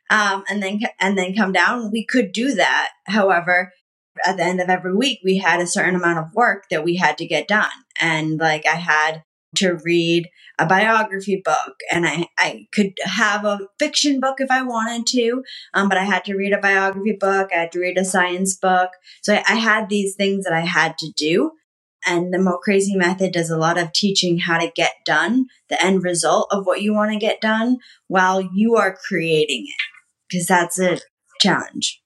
um, 0.09 0.43
and 0.49 0.63
then 0.63 0.79
and 0.99 1.17
then 1.17 1.35
come 1.35 1.51
down 1.51 1.91
we 1.91 2.05
could 2.05 2.31
do 2.31 2.55
that 2.55 2.89
however 3.05 3.71
at 4.25 4.37
the 4.37 4.43
end 4.43 4.61
of 4.61 4.69
every 4.69 4.95
week 4.95 5.19
we 5.23 5.37
had 5.37 5.59
a 5.59 5.67
certain 5.67 5.95
amount 5.95 6.19
of 6.19 6.33
work 6.33 6.63
that 6.71 6.83
we 6.83 6.95
had 6.95 7.17
to 7.17 7.27
get 7.27 7.47
done 7.47 7.69
and 7.99 8.39
like 8.39 8.65
i 8.65 8.75
had 8.75 9.23
to 9.55 9.79
read 9.83 10.29
a 10.59 10.65
biography 10.65 11.41
book 11.43 11.75
and 11.91 12.05
I, 12.05 12.27
I 12.37 12.67
could 12.73 12.93
have 13.03 13.45
a 13.45 13.59
fiction 13.79 14.19
book 14.19 14.35
if 14.39 14.51
I 14.51 14.61
wanted 14.61 15.07
to, 15.07 15.43
um, 15.73 15.89
but 15.89 15.97
I 15.97 16.03
had 16.03 16.23
to 16.25 16.35
read 16.35 16.53
a 16.53 16.61
biography 16.61 17.17
book. 17.19 17.49
I 17.51 17.61
had 17.61 17.71
to 17.73 17.79
read 17.79 17.97
a 17.97 18.05
science 18.05 18.55
book. 18.55 18.91
So 19.21 19.33
I, 19.33 19.43
I 19.47 19.55
had 19.55 19.89
these 19.89 20.15
things 20.15 20.45
that 20.45 20.53
I 20.53 20.61
had 20.61 20.97
to 20.99 21.11
do. 21.17 21.51
And 22.05 22.33
the 22.33 22.39
MoCrazy 22.39 22.95
method 22.95 23.31
does 23.31 23.51
a 23.51 23.57
lot 23.57 23.77
of 23.77 23.93
teaching 23.93 24.39
how 24.39 24.57
to 24.57 24.71
get 24.75 24.93
done 25.05 25.45
the 25.69 25.83
end 25.83 26.03
result 26.03 26.47
of 26.51 26.65
what 26.65 26.81
you 26.81 26.93
want 26.93 27.11
to 27.11 27.19
get 27.19 27.41
done 27.41 27.77
while 28.07 28.41
you 28.41 28.75
are 28.75 28.97
creating 29.07 29.65
it, 29.67 30.27
because 30.27 30.47
that's 30.47 30.79
a 30.79 30.99
challenge. 31.39 32.01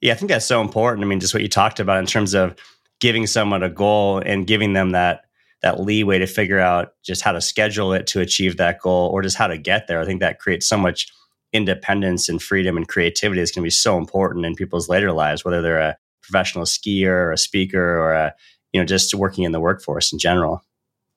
Yeah, 0.00 0.12
I 0.12 0.16
think 0.16 0.30
that's 0.30 0.46
so 0.46 0.60
important. 0.60 1.04
I 1.04 1.08
mean, 1.08 1.18
just 1.18 1.34
what 1.34 1.42
you 1.42 1.48
talked 1.48 1.80
about 1.80 1.98
in 1.98 2.06
terms 2.06 2.32
of 2.32 2.54
giving 3.00 3.26
someone 3.26 3.62
a 3.62 3.68
goal 3.68 4.22
and 4.24 4.46
giving 4.46 4.72
them 4.72 4.90
that 4.92 5.24
that 5.62 5.80
leeway 5.80 6.18
to 6.18 6.26
figure 6.26 6.58
out 6.58 6.92
just 7.04 7.22
how 7.22 7.32
to 7.32 7.40
schedule 7.40 7.92
it 7.92 8.06
to 8.08 8.20
achieve 8.20 8.56
that 8.56 8.80
goal 8.80 9.10
or 9.12 9.22
just 9.22 9.36
how 9.36 9.46
to 9.46 9.58
get 9.58 9.86
there. 9.86 10.00
I 10.00 10.04
think 10.04 10.20
that 10.20 10.38
creates 10.38 10.66
so 10.66 10.78
much 10.78 11.06
independence 11.52 12.28
and 12.28 12.40
freedom 12.40 12.76
and 12.76 12.88
creativity 12.88 13.40
is 13.40 13.50
going 13.50 13.62
to 13.62 13.66
be 13.66 13.70
so 13.70 13.98
important 13.98 14.46
in 14.46 14.54
people's 14.54 14.88
later 14.88 15.12
lives, 15.12 15.44
whether 15.44 15.60
they're 15.60 15.78
a 15.78 15.96
professional 16.22 16.64
skier 16.64 17.08
or 17.08 17.32
a 17.32 17.38
speaker 17.38 17.98
or 17.98 18.12
a, 18.12 18.32
you 18.72 18.80
know, 18.80 18.84
just 18.84 19.14
working 19.14 19.44
in 19.44 19.52
the 19.52 19.60
workforce 19.60 20.12
in 20.12 20.18
general. 20.18 20.62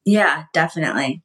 Yeah, 0.06 0.46
definitely. 0.54 1.24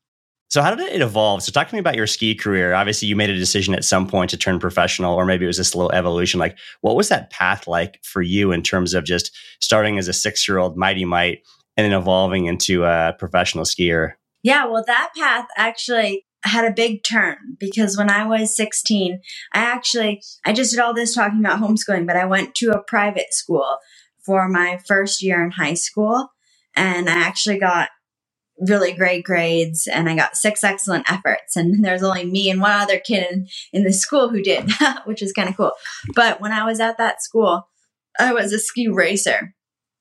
So 0.51 0.63
how 0.63 0.75
did 0.75 0.93
it 0.93 1.03
evolve? 1.03 1.43
So 1.43 1.53
talk 1.53 1.69
to 1.69 1.75
me 1.75 1.79
about 1.79 1.97
your 1.97 2.07
ski 2.07 2.35
career. 2.35 2.73
Obviously, 2.73 3.07
you 3.09 3.17
made 3.17 3.29
a 3.29 3.37
decision 3.37 3.75
at 3.75 3.85
some 3.85 4.07
point 4.07 4.31
to 4.31 4.37
turn 4.39 4.59
professional, 4.59 5.15
or 5.15 5.27
maybe 5.27 5.45
it 5.45 5.49
was 5.49 5.59
just 5.59 5.75
a 5.75 5.79
little 5.79 5.93
evolution. 5.93 6.41
Like, 6.41 6.57
what 6.81 6.97
was 6.97 7.11
that 7.11 7.31
path 7.31 7.67
like 7.67 8.01
for 8.03 8.23
you 8.23 8.53
in 8.53 8.63
terms 8.63 8.95
of 8.95 9.05
just 9.05 9.37
starting 9.61 9.99
as 9.99 10.09
a 10.09 10.15
six-year-old 10.15 10.77
mighty 10.77 11.05
might 11.05 11.43
and 11.79 11.85
then 11.85 11.99
evolving 11.99 12.47
into 12.47 12.85
a 12.85 13.15
professional 13.19 13.65
skier? 13.65 14.15
Yeah, 14.43 14.67
well, 14.67 14.85
that 14.87 15.13
path 15.17 15.47
actually 15.57 16.27
had 16.43 16.65
a 16.65 16.75
big 16.75 17.05
turn 17.05 17.37
because 17.59 17.97
when 17.97 18.11
I 18.11 18.27
was 18.27 18.55
16, 18.57 19.21
I 19.55 19.59
actually 19.59 20.23
I 20.45 20.53
just 20.53 20.73
did 20.73 20.81
all 20.81 20.93
this 20.93 21.15
talking 21.15 21.39
about 21.39 21.61
homeschooling, 21.61 22.07
but 22.07 22.17
I 22.17 22.27
went 22.27 22.55
to 22.57 22.71
a 22.71 22.83
private 22.83 23.33
school 23.33 23.79
for 24.25 24.49
my 24.49 24.79
first 24.87 25.23
year 25.23 25.43
in 25.43 25.53
high 25.53 25.75
school 25.75 26.33
and 26.75 27.09
I 27.09 27.15
actually 27.15 27.59
got 27.59 27.91
really 28.61 28.93
great 28.93 29.25
grades 29.25 29.87
and 29.87 30.09
I 30.09 30.17
got 30.17 30.37
six 30.37 30.65
excellent 30.65 31.11
efforts 31.11 31.55
and 31.55 31.85
there's 31.85 32.03
only 32.03 32.25
me 32.25 32.51
and 32.51 32.61
one 32.61 32.73
other 32.73 32.99
kid 32.99 33.25
in, 33.31 33.47
in 33.73 33.85
the 33.85 33.93
school 33.93 34.29
who 34.29 34.43
did, 34.43 34.69
which 35.05 35.23
is 35.23 35.33
kind 35.33 35.49
of 35.49 35.57
cool. 35.57 35.73
But 36.15 36.41
when 36.41 36.51
I 36.51 36.65
was 36.65 36.81
at 36.81 36.99
that 36.99 37.23
school, 37.23 37.69
I 38.19 38.33
was 38.33 38.53
a 38.53 38.59
ski 38.59 38.89
racer 38.89 39.55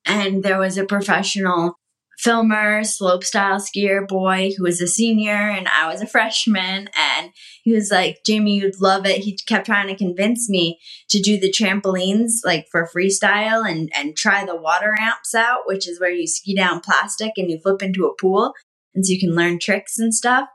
and 0.08 0.42
there 0.42 0.58
was 0.58 0.78
a 0.78 0.84
professional 0.84 1.74
filmer, 2.18 2.80
slopestyle 2.80 3.62
skier 3.62 4.06
boy 4.06 4.50
who 4.56 4.64
was 4.64 4.80
a 4.80 4.88
senior 4.88 5.30
and 5.30 5.68
I 5.68 5.86
was 5.86 6.02
a 6.02 6.06
freshman. 6.06 6.88
And 6.96 7.30
he 7.62 7.72
was 7.72 7.92
like, 7.92 8.18
Jamie, 8.26 8.56
you'd 8.56 8.80
love 8.80 9.06
it. 9.06 9.18
He 9.18 9.38
kept 9.46 9.66
trying 9.66 9.86
to 9.86 9.96
convince 9.96 10.50
me 10.50 10.80
to 11.10 11.20
do 11.20 11.38
the 11.38 11.52
trampolines 11.52 12.44
like 12.44 12.66
for 12.72 12.88
freestyle 12.92 13.68
and, 13.68 13.88
and 13.94 14.16
try 14.16 14.44
the 14.44 14.56
water 14.56 14.94
ramps 14.98 15.34
out, 15.34 15.60
which 15.66 15.88
is 15.88 16.00
where 16.00 16.10
you 16.10 16.26
ski 16.26 16.56
down 16.56 16.80
plastic 16.80 17.32
and 17.36 17.50
you 17.50 17.60
flip 17.62 17.82
into 17.82 18.06
a 18.06 18.16
pool. 18.20 18.52
And 18.94 19.06
so 19.06 19.12
you 19.12 19.20
can 19.20 19.36
learn 19.36 19.60
tricks 19.60 19.98
and 19.98 20.12
stuff. 20.12 20.48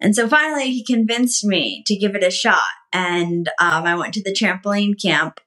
And 0.00 0.16
so 0.16 0.26
finally 0.26 0.72
he 0.72 0.84
convinced 0.84 1.44
me 1.44 1.84
to 1.86 1.96
give 1.96 2.16
it 2.16 2.24
a 2.24 2.30
shot. 2.30 2.58
And 2.92 3.48
um, 3.60 3.84
I 3.84 3.94
went 3.94 4.14
to 4.14 4.22
the 4.22 4.34
trampoline 4.34 5.00
camp 5.00 5.40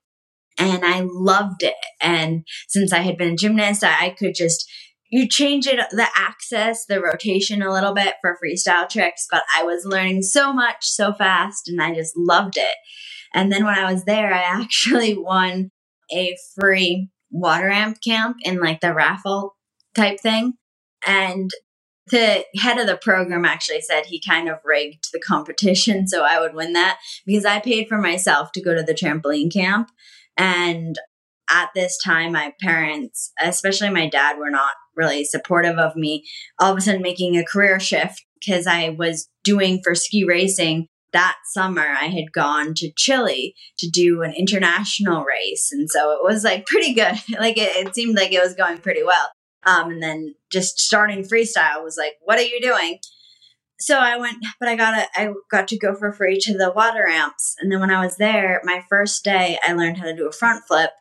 and 0.57 0.85
I 0.85 1.01
loved 1.03 1.63
it. 1.63 1.73
And 2.01 2.45
since 2.67 2.93
I 2.93 2.99
had 2.99 3.17
been 3.17 3.33
a 3.33 3.37
gymnast, 3.37 3.83
I, 3.83 4.11
could 4.11 4.35
just 4.35 4.69
you 5.09 5.27
change 5.27 5.67
it 5.67 5.79
the 5.91 6.07
axis 6.15 6.85
the 6.87 6.99
rotation 6.99 7.61
a 7.61 7.71
little 7.71 7.93
bit 7.93 8.15
for 8.19 8.35
freestyle 8.43 8.89
tricks 8.89 9.27
but 9.29 9.43
i 9.55 9.63
was 9.63 9.85
learning 9.85 10.23
so 10.23 10.51
much 10.51 10.77
so 10.81 11.13
fast 11.13 11.67
and 11.67 11.79
i 11.79 11.93
just 11.93 12.13
loved 12.17 12.57
it. 12.57 12.75
And 13.31 13.51
then 13.51 13.63
when 13.63 13.77
i 13.77 13.91
was 13.91 14.05
there 14.05 14.33
i 14.33 14.41
actually 14.61 15.15
won 15.15 15.69
a 16.11 16.35
free 16.59 17.09
water 17.33 17.67
ramp 17.67 17.97
camp 18.03 18.37
in 18.43 18.59
like 18.59 18.79
the 18.79 18.93
raffle 18.93 19.55
type 19.95 20.19
thing. 20.19 20.53
And 21.05 21.51
the 22.07 22.45
head 22.55 22.77
of 22.77 22.87
the 22.87 22.97
program 22.97 23.45
actually 23.45 23.81
said 23.81 24.05
he 24.05 24.21
kind 24.21 24.49
of 24.49 24.59
rigged 24.63 25.05
the 25.11 25.19
competition 25.19 26.07
so 26.07 26.23
i 26.23 26.37
would 26.37 26.53
win 26.53 26.73
that 26.73 26.99
because 27.25 27.45
i 27.45 27.59
paid 27.59 27.87
for 27.87 27.97
myself 27.97 28.51
to 28.51 28.61
go 28.61 28.75
to 28.75 28.83
the 28.83 28.93
trampoline 28.93 29.51
camp 29.51 29.89
and 30.37 30.97
at 31.49 31.69
this 31.75 31.97
time, 32.03 32.31
my 32.31 32.53
parents, 32.61 33.31
especially 33.41 33.89
my 33.89 34.07
dad, 34.09 34.37
were 34.37 34.49
not 34.49 34.71
really 34.95 35.23
supportive 35.25 35.77
of 35.77 35.95
me 35.95 36.23
all 36.59 36.71
of 36.71 36.77
a 36.77 36.81
sudden 36.81 37.01
making 37.01 37.35
a 37.35 37.45
career 37.45 37.79
shift 37.79 38.23
because 38.39 38.67
I 38.67 38.89
was 38.89 39.27
doing 39.43 39.81
for 39.83 39.95
ski 39.95 40.23
racing 40.23 40.87
that 41.13 41.37
summer 41.45 41.85
I 41.87 42.07
had 42.07 42.33
gone 42.33 42.73
to 42.75 42.91
Chile 42.97 43.55
to 43.77 43.89
do 43.89 44.23
an 44.23 44.33
international 44.33 45.23
race. 45.23 45.69
And 45.71 45.89
so 45.89 46.11
it 46.11 46.19
was 46.23 46.43
like 46.43 46.65
pretty 46.65 46.93
good. 46.93 47.15
like 47.39 47.57
it, 47.57 47.87
it, 47.87 47.95
seemed 47.95 48.17
like 48.17 48.33
it 48.33 48.43
was 48.43 48.55
going 48.55 48.79
pretty 48.79 49.03
well. 49.03 49.31
Um, 49.65 49.91
and 49.91 50.03
then 50.03 50.35
just 50.51 50.79
starting 50.79 51.23
freestyle 51.23 51.83
was 51.83 51.95
like, 51.97 52.13
what 52.21 52.37
are 52.37 52.43
you 52.43 52.59
doing? 52.59 52.99
So 53.85 53.97
I 53.97 54.17
went, 54.17 54.37
but 54.59 54.69
I 54.69 54.75
got 54.75 54.97
a, 54.97 55.07
I 55.15 55.33
got 55.51 55.67
to 55.69 55.77
go 55.77 55.95
for 55.95 56.11
free 56.11 56.39
to 56.41 56.57
the 56.57 56.71
water 56.71 57.03
ramps. 57.07 57.55
And 57.59 57.71
then 57.71 57.79
when 57.79 57.91
I 57.91 58.03
was 58.03 58.17
there, 58.17 58.61
my 58.63 58.83
first 58.89 59.23
day, 59.23 59.59
I 59.63 59.73
learned 59.73 59.97
how 59.97 60.05
to 60.05 60.15
do 60.15 60.27
a 60.27 60.31
front 60.31 60.63
flip 60.67 60.91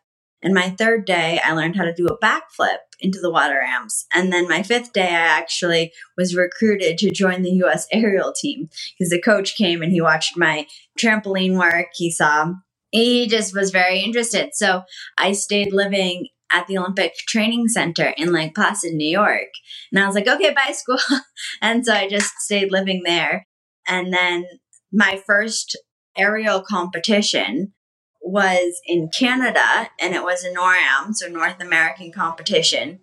and 0.43 0.55
my 0.55 0.71
third 0.71 1.05
day, 1.05 1.41
I 1.43 1.53
learned 1.53 1.77
how 1.77 1.85
to 1.85 1.95
do 1.95 2.07
a 2.07 2.19
backflip 2.19 2.79
into 3.01 3.21
the 3.21 3.31
water 3.31 3.59
ramps. 3.61 4.07
And 4.15 4.33
then 4.33 4.49
my 4.49 4.63
fifth 4.63 4.93
day, 4.93 5.09
I 5.09 5.39
actually 5.39 5.93
was 6.17 6.37
recruited 6.37 6.99
to 6.99 7.11
join 7.11 7.43
the 7.43 7.63
US 7.65 7.87
aerial 7.93 8.33
team 8.33 8.69
because 8.99 9.11
the 9.11 9.23
coach 9.23 9.57
came 9.57 9.83
and 9.83 9.93
he 9.93 10.01
watched 10.01 10.37
my 10.37 10.67
trampoline 10.99 11.57
work. 11.57 11.89
He 11.95 12.11
saw, 12.11 12.53
he 12.91 13.29
just 13.29 13.55
was 13.55 13.71
very 13.71 14.01
interested. 14.01 14.51
So 14.55 14.83
I 15.17 15.33
stayed 15.33 15.73
living 15.73 16.29
at 16.53 16.67
the 16.67 16.79
Olympic 16.79 17.15
Training 17.29 17.69
Center 17.69 18.13
in 18.17 18.33
Lake 18.33 18.55
Placid, 18.55 18.95
New 18.95 19.09
York. 19.09 19.49
And 19.91 20.03
I 20.03 20.07
was 20.07 20.15
like, 20.15 20.29
okay, 20.29 20.53
bye 20.55 20.73
school. 20.73 20.99
and 21.63 21.85
so 21.85 21.93
I 21.93 22.09
just 22.09 22.33
stayed 22.41 22.71
living 22.71 23.03
there. 23.05 23.47
And 23.87 24.13
then 24.13 24.47
my 24.93 25.23
first 25.27 25.77
aerial 26.17 26.63
competition 26.63 27.73
was 28.21 28.81
in 28.87 29.09
Canada 29.09 29.91
and 30.01 30.15
it 30.15 30.23
was 30.23 30.45
a 30.45 30.53
NORAM, 30.53 31.15
so 31.15 31.27
North 31.29 31.61
American 31.61 32.13
competition. 32.13 33.01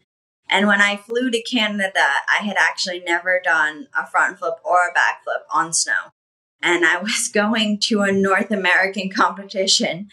And 0.49 0.65
when 0.65 0.81
I 0.81 0.95
flew 0.95 1.29
to 1.29 1.41
Canada, 1.43 2.05
I 2.33 2.43
had 2.43 2.57
actually 2.57 3.01
never 3.01 3.39
done 3.43 3.87
a 3.97 4.07
front 4.07 4.39
flip 4.39 4.55
or 4.63 4.87
a 4.89 4.93
back 4.93 5.23
flip 5.23 5.43
on 5.53 5.73
snow. 5.73 6.11
And 6.61 6.85
I 6.85 6.97
was 6.97 7.29
going 7.33 7.79
to 7.83 8.01
a 8.01 8.11
North 8.11 8.51
American 8.51 9.09
competition, 9.09 10.09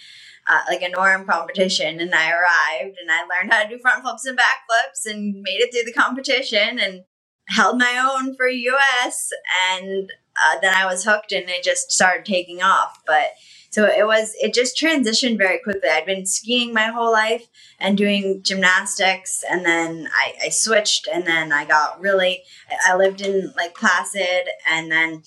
uh, 0.49 0.61
like 0.69 0.83
a 0.83 0.91
NORAM 0.91 1.27
competition. 1.27 2.01
And 2.01 2.15
I 2.15 2.31
arrived 2.31 2.97
and 3.01 3.11
I 3.11 3.23
learned 3.23 3.53
how 3.53 3.63
to 3.63 3.69
do 3.69 3.79
front 3.79 4.03
flips 4.03 4.25
and 4.25 4.37
back 4.37 4.67
flips 4.69 5.07
and 5.07 5.35
made 5.43 5.61
it 5.61 5.73
through 5.73 5.85
the 5.85 5.93
competition 5.93 6.79
and 6.79 7.05
held 7.49 7.79
my 7.79 7.99
own 7.99 8.35
for 8.35 8.49
US. 8.49 9.31
And 9.73 10.11
uh, 10.37 10.59
then 10.61 10.75
I 10.75 10.87
was 10.87 11.05
hooked 11.05 11.33
and 11.33 11.49
it 11.49 11.65
just 11.65 11.91
started 11.91 12.25
taking 12.25 12.63
off. 12.63 13.01
But 13.07 13.33
so 13.71 13.85
it 13.85 14.07
was, 14.07 14.35
it 14.41 14.55
just 14.55 14.81
transitioned 14.81 15.39
very 15.39 15.59
quickly. 15.59 15.89
I'd 15.91 16.07
been 16.07 16.27
skiing 16.27 16.73
my 16.73 16.87
whole 16.87 17.13
life 17.13 17.47
and 17.79 17.99
doing 17.99 18.43
gymnastics. 18.43 19.45
And 19.49 19.67
then 19.67 20.09
I, 20.17 20.47
I 20.47 20.49
switched 20.49 21.09
and 21.13 21.27
then 21.27 21.53
I 21.53 21.65
got 21.65 22.01
really, 22.01 22.43
I 22.87 22.97
lived 22.97 23.21
in 23.21 23.53
Lake 23.57 23.75
Placid. 23.75 24.49
And 24.69 24.91
then 24.91 25.23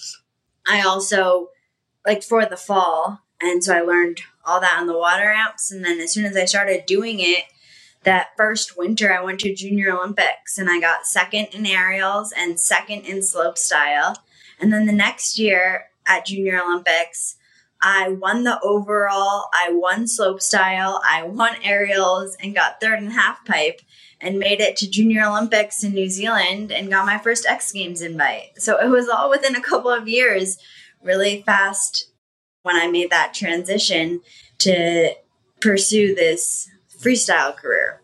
I 0.68 0.82
also, 0.82 1.50
like 2.06 2.24
for 2.24 2.46
the 2.46 2.58
fall, 2.58 3.20
and 3.42 3.64
so 3.64 3.76
I 3.76 3.82
learned 3.82 4.22
all 4.50 4.60
that 4.60 4.78
on 4.80 4.88
the 4.88 4.98
water 4.98 5.28
ramps. 5.28 5.72
And 5.72 5.86
then 5.86 6.00
as 6.00 6.12
soon 6.12 6.26
as 6.26 6.36
I 6.36 6.46
started 6.46 6.86
doing 6.86 7.20
it, 7.20 7.46
that 8.04 8.30
first 8.38 8.78
winter, 8.78 9.14
I 9.14 9.24
went 9.24 9.40
to 9.42 9.54
Junior 9.54 9.92
Olympics 9.96 10.58
and 10.58 10.70
I 10.70 10.80
got 10.80 11.06
second 11.06 11.50
in 11.54 11.66
aerials 11.66 12.34
and 12.36 12.60
second 12.60 13.02
in 13.02 13.22
slope 13.22 13.58
style. 13.58 14.18
And 14.60 14.74
then 14.74 14.86
the 14.86 14.94
next 14.94 15.38
year 15.38 15.86
at 16.08 16.26
Junior 16.26 16.62
Olympics, 16.62 17.36
I 17.82 18.10
won 18.10 18.44
the 18.44 18.60
overall, 18.62 19.50
I 19.54 19.70
won 19.72 20.08
slope 20.08 20.42
style, 20.42 21.02
I 21.10 21.24
won 21.24 21.56
aerials, 21.64 22.36
and 22.42 22.56
got 22.56 22.82
third 22.82 23.00
in 23.00 23.12
half 23.12 23.46
pipe, 23.46 23.80
and 24.20 24.38
made 24.38 24.60
it 24.60 24.76
to 24.78 24.90
Junior 24.90 25.24
Olympics 25.24 25.82
in 25.84 25.94
New 25.94 26.10
Zealand 26.10 26.74
and 26.74 26.90
got 26.90 27.06
my 27.06 27.18
first 27.18 27.46
X 27.46 27.72
Games 27.72 28.02
invite. 28.02 28.62
So 28.62 28.78
it 28.78 28.90
was 28.90 29.08
all 29.08 29.30
within 29.30 29.56
a 29.56 29.62
couple 29.62 29.92
of 29.92 30.10
years, 30.10 30.58
really 31.02 31.42
fast 31.44 32.12
when 32.64 32.76
I 32.76 32.88
made 32.88 33.10
that 33.10 33.34
transition 33.34 34.22
to 34.60 35.14
pursue 35.62 36.16
this 36.16 36.70
freestyle 37.00 37.56
career. 37.56 38.02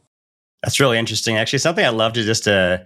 That's 0.64 0.80
really 0.80 0.98
interesting. 0.98 1.38
Actually, 1.38 1.60
something 1.60 1.86
I 1.86 1.90
love 1.90 2.14
to 2.14 2.24
just 2.24 2.48
uh, 2.48 2.80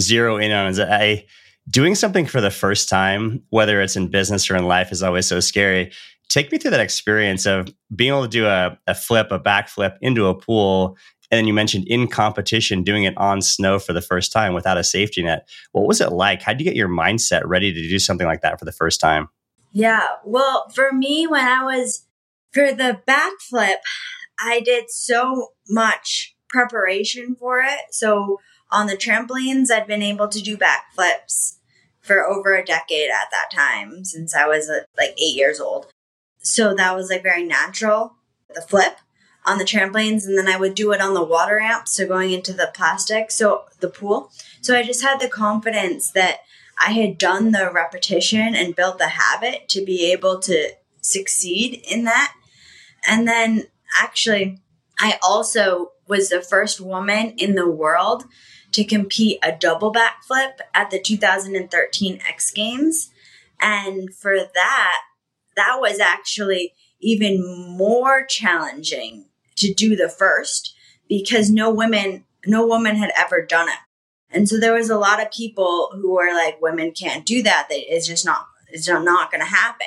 zero 0.00 0.38
in 0.38 0.52
on 0.52 0.68
is 0.68 0.76
that 0.76 0.92
I 0.92 1.26
doing 1.68 1.94
something 1.94 2.26
for 2.26 2.40
the 2.40 2.50
first 2.50 2.88
time, 2.88 3.42
whether 3.50 3.80
it's 3.80 3.96
in 3.96 4.08
business 4.08 4.50
or 4.50 4.56
in 4.56 4.66
life, 4.66 4.92
is 4.92 5.02
always 5.02 5.26
so 5.26 5.40
scary. 5.40 5.92
Take 6.28 6.50
me 6.50 6.58
through 6.58 6.72
that 6.72 6.80
experience 6.80 7.46
of 7.46 7.68
being 7.94 8.10
able 8.10 8.22
to 8.22 8.28
do 8.28 8.46
a, 8.46 8.78
a 8.86 8.94
flip, 8.94 9.28
a 9.30 9.38
backflip 9.38 9.96
into 10.00 10.26
a 10.26 10.34
pool. 10.34 10.96
And 11.30 11.38
then 11.38 11.46
you 11.46 11.54
mentioned 11.54 11.86
in 11.88 12.08
competition, 12.08 12.82
doing 12.82 13.04
it 13.04 13.16
on 13.16 13.42
snow 13.42 13.78
for 13.78 13.92
the 13.92 14.00
first 14.00 14.32
time 14.32 14.54
without 14.54 14.78
a 14.78 14.84
safety 14.84 15.22
net. 15.22 15.48
What 15.72 15.86
was 15.86 16.00
it 16.00 16.12
like? 16.12 16.42
How 16.42 16.52
did 16.52 16.60
you 16.60 16.64
get 16.64 16.76
your 16.76 16.88
mindset 16.88 17.42
ready 17.44 17.72
to 17.72 17.80
do 17.80 17.98
something 17.98 18.26
like 18.26 18.42
that 18.42 18.58
for 18.58 18.64
the 18.64 18.72
first 18.72 19.00
time? 19.00 19.28
Yeah. 19.76 20.06
Well, 20.24 20.70
for 20.74 20.90
me, 20.90 21.26
when 21.26 21.46
I 21.46 21.62
was 21.62 22.06
for 22.50 22.72
the 22.72 23.02
backflip, 23.06 23.76
I 24.40 24.60
did 24.60 24.88
so 24.88 25.48
much 25.68 26.34
preparation 26.48 27.36
for 27.38 27.60
it. 27.60 27.80
So 27.90 28.40
on 28.70 28.86
the 28.86 28.96
trampolines, 28.96 29.70
I'd 29.70 29.86
been 29.86 30.00
able 30.00 30.28
to 30.28 30.40
do 30.40 30.56
backflips 30.56 31.58
for 32.00 32.26
over 32.26 32.56
a 32.56 32.64
decade 32.64 33.10
at 33.10 33.30
that 33.30 33.50
time 33.54 34.02
since 34.06 34.34
I 34.34 34.46
was 34.46 34.70
uh, 34.70 34.84
like 34.96 35.10
eight 35.18 35.36
years 35.36 35.60
old. 35.60 35.88
So 36.38 36.72
that 36.72 36.96
was 36.96 37.10
like 37.10 37.22
very 37.22 37.44
natural, 37.44 38.14
the 38.54 38.62
flip 38.62 38.96
on 39.44 39.58
the 39.58 39.64
trampolines. 39.64 40.24
And 40.24 40.38
then 40.38 40.48
I 40.48 40.56
would 40.56 40.74
do 40.74 40.92
it 40.92 41.02
on 41.02 41.12
the 41.12 41.22
water 41.22 41.56
ramp. 41.56 41.86
So 41.86 42.08
going 42.08 42.30
into 42.30 42.54
the 42.54 42.70
plastic, 42.74 43.30
so 43.30 43.64
the 43.80 43.90
pool. 43.90 44.32
So 44.62 44.74
I 44.74 44.82
just 44.82 45.02
had 45.02 45.20
the 45.20 45.28
confidence 45.28 46.12
that 46.12 46.38
I 46.78 46.92
had 46.92 47.18
done 47.18 47.52
the 47.52 47.70
repetition 47.72 48.54
and 48.54 48.76
built 48.76 48.98
the 48.98 49.08
habit 49.08 49.68
to 49.70 49.84
be 49.84 50.10
able 50.12 50.40
to 50.40 50.70
succeed 51.00 51.82
in 51.88 52.04
that. 52.04 52.34
And 53.06 53.26
then 53.26 53.64
actually, 54.00 54.58
I 54.98 55.18
also 55.26 55.92
was 56.06 56.28
the 56.28 56.42
first 56.42 56.80
woman 56.80 57.34
in 57.38 57.54
the 57.54 57.68
world 57.68 58.24
to 58.72 58.84
compete 58.84 59.38
a 59.42 59.52
double 59.52 59.92
backflip 59.92 60.58
at 60.74 60.90
the 60.90 61.00
2013 61.00 62.20
X 62.28 62.50
Games. 62.50 63.10
And 63.60 64.14
for 64.14 64.36
that, 64.36 64.94
that 65.56 65.78
was 65.80 65.98
actually 65.98 66.74
even 67.00 67.42
more 67.76 68.24
challenging 68.24 69.26
to 69.56 69.72
do 69.72 69.96
the 69.96 70.08
first 70.08 70.74
because 71.08 71.50
no 71.50 71.72
women 71.72 72.24
no 72.46 72.64
woman 72.64 72.96
had 72.96 73.10
ever 73.16 73.44
done 73.44 73.68
it 73.68 73.78
and 74.30 74.48
so 74.48 74.58
there 74.58 74.74
was 74.74 74.90
a 74.90 74.98
lot 74.98 75.22
of 75.22 75.30
people 75.30 75.90
who 75.94 76.14
were 76.14 76.32
like 76.32 76.60
women 76.60 76.92
can't 76.92 77.24
do 77.24 77.42
that. 77.42 77.68
It's 77.70 78.06
just 78.06 78.24
not 78.24 78.46
it's 78.68 78.88
not 78.88 79.30
going 79.30 79.40
to 79.40 79.46
happen. 79.46 79.86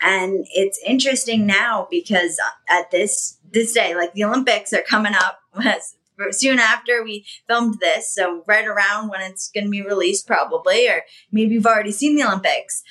And 0.00 0.46
it's 0.52 0.80
interesting 0.84 1.46
now 1.46 1.86
because 1.90 2.38
uh, 2.38 2.78
at 2.78 2.90
this 2.90 3.38
this 3.50 3.72
day 3.72 3.94
like 3.94 4.12
the 4.12 4.24
olympics 4.24 4.72
are 4.72 4.82
coming 4.82 5.14
up 5.14 5.38
soon 6.30 6.58
after 6.58 7.02
we 7.02 7.26
filmed 7.46 7.78
this. 7.80 8.12
So 8.12 8.42
right 8.46 8.66
around 8.66 9.08
when 9.08 9.20
it's 9.20 9.50
going 9.50 9.64
to 9.64 9.70
be 9.70 9.82
released 9.82 10.26
probably 10.26 10.88
or 10.88 11.02
maybe 11.30 11.54
you've 11.54 11.66
already 11.66 11.92
seen 11.92 12.16
the 12.16 12.24
olympics 12.24 12.82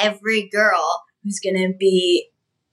every 0.00 0.48
girl 0.48 1.04
who's 1.22 1.40
going 1.40 1.56
to 1.56 1.76
be 1.78 2.30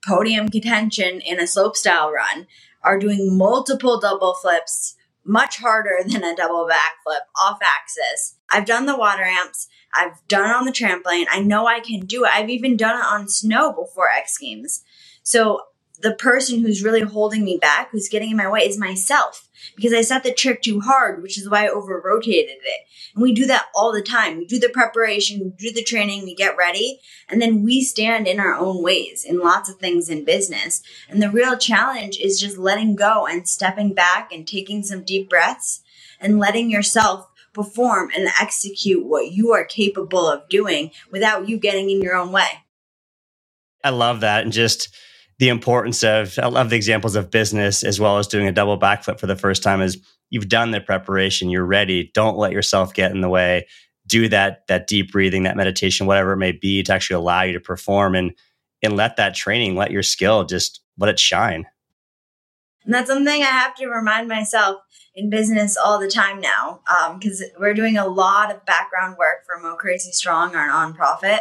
podium 0.08 0.50
contention 0.50 1.22
in 1.22 1.40
a 1.40 1.44
slopestyle 1.44 2.12
run 2.12 2.48
are 2.84 2.98
doing 2.98 3.38
multiple 3.38 4.00
double 4.00 4.34
flips 4.42 4.96
much 5.24 5.58
harder 5.58 5.98
than 6.06 6.24
a 6.24 6.36
double 6.36 6.68
backflip 6.68 7.22
off 7.42 7.60
axis. 7.62 8.38
I've 8.50 8.66
done 8.66 8.86
the 8.86 8.98
water 8.98 9.24
ramps. 9.24 9.68
I've 9.94 10.26
done 10.28 10.50
it 10.50 10.56
on 10.56 10.66
the 10.66 10.72
trampoline. 10.72 11.26
I 11.30 11.42
know 11.42 11.68
I 11.68 11.80
can 11.80 12.02
do 12.02 12.26
it. 12.26 12.32
I've 12.34 12.50
even 12.50 12.78
done 12.78 12.98
it 12.98 13.06
on 13.06 13.28
snow 13.28 13.72
before 13.72 14.10
X 14.10 14.38
Games. 14.38 14.84
So 15.24 15.62
the 16.02 16.14
person 16.14 16.62
who's 16.62 16.84
really 16.84 17.02
holding 17.02 17.44
me 17.44 17.58
back, 17.62 17.92
who's 17.92 18.10
getting 18.10 18.32
in 18.32 18.38
my 18.38 18.50
way, 18.50 18.62
is 18.62 18.78
myself 18.78 19.48
because 19.76 19.94
I 19.94 20.02
set 20.02 20.24
the 20.24 20.34
trick 20.34 20.62
too 20.62 20.80
hard, 20.82 21.22
which 21.22 21.38
is 21.38 21.50
why 21.50 21.66
I 21.66 21.70
over 21.70 22.02
rotated 22.04 22.58
it. 22.64 22.88
And 23.14 23.22
we 23.22 23.34
do 23.34 23.46
that 23.48 23.68
all 23.76 23.92
the 23.92 24.02
time. 24.02 24.38
We 24.38 24.46
do 24.46 24.60
the 24.60 24.70
preparation, 24.70 25.40
we 25.40 25.50
do 25.50 25.72
the 25.72 25.84
training, 25.84 26.24
we 26.24 26.36
get 26.36 26.58
ready, 26.58 27.00
and 27.30 27.42
then 27.42 27.64
we 27.64 27.82
stand 27.82 28.28
in 28.28 28.40
our 28.40 28.54
own 28.54 28.82
ways 28.82 29.24
in 29.24 29.40
lots 29.40 29.70
of 29.70 29.78
things 29.78 30.10
in 30.10 30.26
business. 30.26 30.82
And 31.10 31.22
the 31.22 31.30
real 31.30 31.58
challenge 31.58 32.18
is 32.20 32.40
just 32.40 32.58
letting 32.58 32.96
go 32.96 33.28
and 33.28 33.48
stepping 33.48 33.94
back 33.94 34.32
and 34.32 34.48
taking 34.48 34.84
some 34.84 35.04
deep 35.04 35.30
breaths 35.30 35.82
and 36.20 36.40
letting 36.40 36.70
yourself 36.70 37.28
perform 37.54 38.10
and 38.16 38.30
execute 38.40 39.06
what 39.06 39.32
you 39.32 39.52
are 39.52 39.66
capable 39.66 40.28
of 40.28 40.48
doing 40.50 40.92
without 41.12 41.50
you 41.50 41.58
getting 41.58 41.90
in 41.90 42.02
your 42.02 42.16
own 42.16 42.32
way. 42.32 42.48
I 43.84 43.90
love 43.90 44.22
that. 44.22 44.44
And 44.44 44.54
just, 44.54 44.96
the 45.42 45.50
importance 45.50 46.04
of 46.04 46.38
I 46.38 46.46
love 46.46 46.70
the 46.70 46.76
examples 46.76 47.16
of 47.16 47.32
business 47.32 47.82
as 47.82 48.00
well 48.00 48.20
as 48.20 48.28
doing 48.28 48.48
a 48.48 48.52
double 48.52 48.80
backflip 48.80 49.20
for 49.20 49.26
the 49.26 49.36
first 49.36 49.64
time 49.64 49.82
is 49.82 49.98
you've 50.30 50.48
done 50.48 50.70
the 50.70 50.80
preparation, 50.80 51.50
you're 51.50 51.66
ready. 51.66 52.12
Don't 52.14 52.38
let 52.38 52.52
yourself 52.52 52.94
get 52.94 53.10
in 53.10 53.22
the 53.22 53.28
way. 53.28 53.66
Do 54.06 54.30
that 54.30 54.68
that 54.68 54.86
deep 54.86 55.12
breathing, 55.12 55.42
that 55.44 55.58
meditation, 55.58 56.06
whatever 56.06 56.34
it 56.34 56.38
may 56.38 56.52
be, 56.52 56.84
to 56.84 56.94
actually 56.94 57.16
allow 57.16 57.42
you 57.42 57.54
to 57.54 57.60
perform 57.60 58.14
and 58.14 58.34
and 58.84 58.96
let 58.96 59.18
that 59.18 59.34
training, 59.34 59.76
let 59.76 59.90
your 59.90 60.04
skill 60.04 60.46
just 60.46 60.80
let 61.00 61.10
it 61.10 61.18
shine. 61.18 61.66
And 62.86 62.94
that's 62.94 63.10
something 63.10 63.42
I 63.42 63.46
have 63.46 63.74
to 63.78 63.88
remind 63.88 64.28
myself 64.28 64.82
in 65.16 65.32
business 65.32 65.76
all 65.76 66.00
the 66.00 66.08
time 66.08 66.40
now, 66.40 66.82
because 67.16 67.42
um, 67.42 67.48
we're 67.60 67.74
doing 67.74 67.98
a 67.98 68.08
lot 68.08 68.54
of 68.54 68.64
background 68.68 69.18
work 69.18 69.44
for 69.48 69.60
MoCrazy 69.60 70.14
Strong, 70.14 70.56
our 70.56 70.70
nonprofit, 70.70 71.40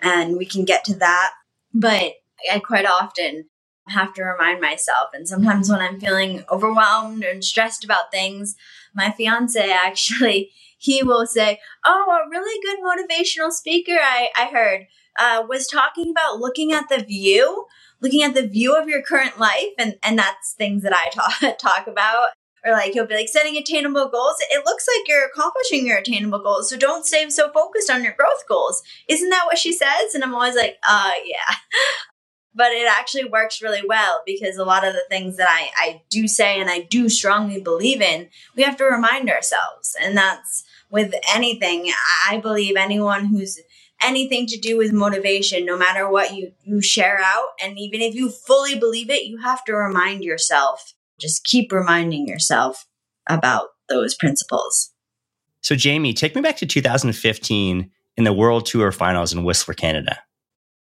and 0.00 0.36
we 0.36 0.44
can 0.44 0.64
get 0.64 0.82
to 0.86 0.96
that. 0.96 1.30
But 1.72 2.14
I 2.50 2.58
quite 2.58 2.86
often 2.86 3.46
have 3.88 4.12
to 4.14 4.22
remind 4.22 4.60
myself. 4.60 5.10
And 5.14 5.26
sometimes 5.26 5.70
when 5.70 5.80
I'm 5.80 6.00
feeling 6.00 6.44
overwhelmed 6.50 7.24
and 7.24 7.42
stressed 7.42 7.84
about 7.84 8.10
things, 8.10 8.54
my 8.94 9.10
fiance 9.10 9.70
actually 9.70 10.50
he 10.78 11.02
will 11.02 11.26
say, 11.26 11.58
"Oh, 11.84 12.06
a 12.24 12.30
really 12.30 12.60
good 12.62 12.78
motivational 12.78 13.50
speaker 13.50 13.98
I 14.00 14.28
I 14.36 14.46
heard 14.46 14.86
uh, 15.18 15.44
was 15.48 15.66
talking 15.66 16.10
about 16.10 16.38
looking 16.38 16.72
at 16.72 16.88
the 16.88 17.02
view." 17.02 17.66
Looking 18.00 18.22
at 18.22 18.32
the 18.32 18.46
view 18.46 18.76
of 18.76 18.88
your 18.88 19.02
current 19.02 19.40
life, 19.40 19.72
and, 19.76 19.96
and 20.04 20.16
that's 20.16 20.52
things 20.52 20.84
that 20.84 20.92
I 20.94 21.08
talk 21.12 21.58
talk 21.58 21.88
about 21.88 22.28
or 22.64 22.72
like 22.72 22.92
he'll 22.92 23.06
be 23.06 23.14
like 23.14 23.28
setting 23.28 23.56
attainable 23.56 24.08
goals. 24.08 24.36
It 24.50 24.64
looks 24.64 24.86
like 24.86 25.08
you're 25.08 25.26
accomplishing 25.26 25.86
your 25.86 25.98
attainable 25.98 26.40
goals. 26.40 26.70
So 26.70 26.76
don't 26.76 27.06
stay 27.06 27.28
so 27.30 27.50
focused 27.50 27.90
on 27.90 28.04
your 28.04 28.12
growth 28.12 28.46
goals. 28.48 28.82
Isn't 29.08 29.30
that 29.30 29.46
what 29.46 29.58
she 29.58 29.72
says? 29.72 30.14
And 30.14 30.22
I'm 30.22 30.34
always 30.34 30.56
like, 30.56 30.76
uh, 30.88 31.10
yeah 31.24 31.54
but 32.58 32.72
it 32.72 32.88
actually 32.90 33.24
works 33.24 33.62
really 33.62 33.82
well 33.88 34.20
because 34.26 34.56
a 34.56 34.64
lot 34.64 34.84
of 34.84 34.92
the 34.92 35.04
things 35.08 35.36
that 35.36 35.48
I, 35.48 35.70
I 35.76 36.02
do 36.10 36.26
say 36.26 36.60
and 36.60 36.68
I 36.68 36.80
do 36.80 37.08
strongly 37.08 37.60
believe 37.60 38.02
in, 38.02 38.28
we 38.56 38.64
have 38.64 38.76
to 38.78 38.84
remind 38.84 39.30
ourselves. 39.30 39.96
And 40.02 40.16
that's 40.16 40.64
with 40.90 41.14
anything. 41.32 41.92
I 42.28 42.38
believe 42.38 42.74
anyone 42.76 43.26
who's 43.26 43.60
anything 44.02 44.46
to 44.48 44.58
do 44.58 44.76
with 44.76 44.92
motivation, 44.92 45.64
no 45.64 45.78
matter 45.78 46.10
what 46.10 46.34
you, 46.34 46.50
you 46.64 46.82
share 46.82 47.20
out. 47.20 47.50
And 47.62 47.78
even 47.78 48.00
if 48.00 48.16
you 48.16 48.28
fully 48.28 48.76
believe 48.76 49.08
it, 49.08 49.26
you 49.26 49.38
have 49.38 49.64
to 49.66 49.74
remind 49.74 50.24
yourself, 50.24 50.94
just 51.20 51.44
keep 51.44 51.70
reminding 51.70 52.26
yourself 52.26 52.86
about 53.28 53.68
those 53.88 54.16
principles. 54.16 54.90
So, 55.60 55.76
Jamie, 55.76 56.12
take 56.12 56.34
me 56.34 56.40
back 56.40 56.56
to 56.56 56.66
2015 56.66 57.90
in 58.16 58.24
the 58.24 58.32
World 58.32 58.66
Tour 58.66 58.90
Finals 58.90 59.32
in 59.32 59.44
Whistler, 59.44 59.74
Canada. 59.74 60.18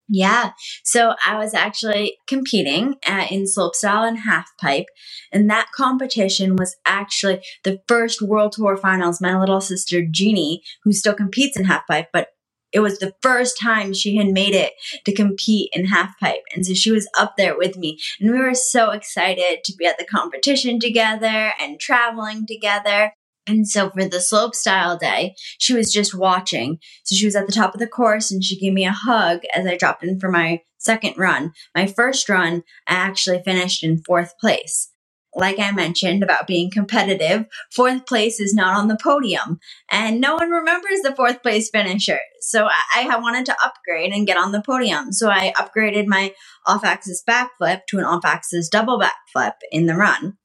Yeah. 0.10 0.52
So 0.84 1.16
I 1.26 1.38
was 1.38 1.54
actually 1.54 2.18
competing 2.28 2.96
at, 3.06 3.32
in 3.32 3.44
slopestyle 3.44 4.08
and 4.08 4.20
half 4.20 4.48
pipe. 4.60 4.86
And 5.34 5.50
that 5.50 5.68
competition 5.76 6.56
was 6.56 6.78
actually 6.86 7.42
the 7.64 7.82
first 7.88 8.22
World 8.22 8.54
Tour 8.54 8.78
Finals. 8.78 9.20
My 9.20 9.38
little 9.38 9.60
sister, 9.60 10.02
Jeannie, 10.10 10.64
who 10.84 10.94
still 10.94 11.14
competes 11.14 11.58
in 11.58 11.66
half 11.66 11.86
pipe, 11.88 12.08
but 12.14 12.30
it 12.74 12.82
was 12.82 13.00
the 13.00 13.14
first 13.22 13.60
time 13.60 13.94
she 13.94 14.18
had 14.18 14.28
made 14.28 14.54
it 14.54 14.74
to 15.06 15.14
compete 15.14 15.70
in 15.74 15.86
half 15.86 16.20
pipe. 16.20 16.42
And 16.54 16.66
so 16.66 16.74
she 16.74 16.92
was 16.92 17.10
up 17.18 17.36
there 17.38 17.58
with 17.58 17.78
me. 17.78 17.98
And 18.20 18.32
we 18.32 18.40
were 18.40 18.54
so 18.54 18.92
excited 18.92 19.64
to 19.64 19.74
be 19.78 19.86
at 19.86 19.98
the 19.98 20.06
competition 20.06 20.80
together 20.80 21.54
and 21.60 21.80
traveling 21.80 22.46
together. 22.46 23.14
And 23.48 23.68
so 23.68 23.90
for 23.90 24.06
the 24.06 24.20
slope 24.20 24.56
style 24.56 24.98
day, 24.98 25.36
she 25.58 25.74
was 25.74 25.92
just 25.92 26.18
watching. 26.18 26.80
So 27.04 27.16
she 27.16 27.26
was 27.26 27.36
at 27.36 27.48
the 27.48 27.54
top 27.54 27.74
of 27.74 27.80
the 27.80 27.88
course 27.88 28.30
and 28.30 28.44
she 28.44 28.60
gave 28.60 28.74
me 28.74 28.86
a 28.86 28.92
hug 28.92 29.42
as 29.56 29.66
I 29.66 29.78
dropped 29.78 30.04
in 30.04 30.20
for 30.20 30.30
my 30.30 30.62
second 30.78 31.18
run. 31.18 31.54
My 31.74 31.88
first 31.88 32.28
run, 32.30 32.64
I 32.88 32.94
actually 32.94 33.42
finished 33.44 33.84
in 33.84 34.04
fourth 34.04 34.38
place. 34.40 34.92
Like 35.36 35.60
I 35.60 35.72
mentioned 35.72 36.24
about 36.24 36.48
being 36.48 36.72
competitive, 36.72 37.46
fourth 37.72 38.08
place 38.08 38.40
is 38.40 38.56
not 38.56 38.76
on 38.76 38.88
the 38.88 38.98
podium 39.02 39.60
and 39.92 40.20
no 40.20 40.36
one 40.36 40.50
remembers 40.50 41.02
the 41.04 41.16
fourth 41.16 41.44
place 41.44 41.70
finisher. 41.70 42.20
So 42.42 42.66
I, 42.66 43.08
I 43.12 43.20
wanted 43.20 43.46
to 43.46 43.56
upgrade 43.64 44.14
and 44.14 44.26
get 44.26 44.38
on 44.38 44.52
the 44.52 44.64
podium. 44.64 45.12
So 45.12 45.30
I 45.30 45.54
upgraded 45.56 46.08
my 46.08 46.34
off 46.66 46.84
axis 46.84 47.24
backflip 47.28 47.82
to 47.90 48.00
an 48.00 48.06
off 48.06 48.26
axis 48.26 48.68
double 48.68 49.00
backflip 49.00 49.54
in 49.72 49.86
the 49.86 49.96
run 49.96 50.38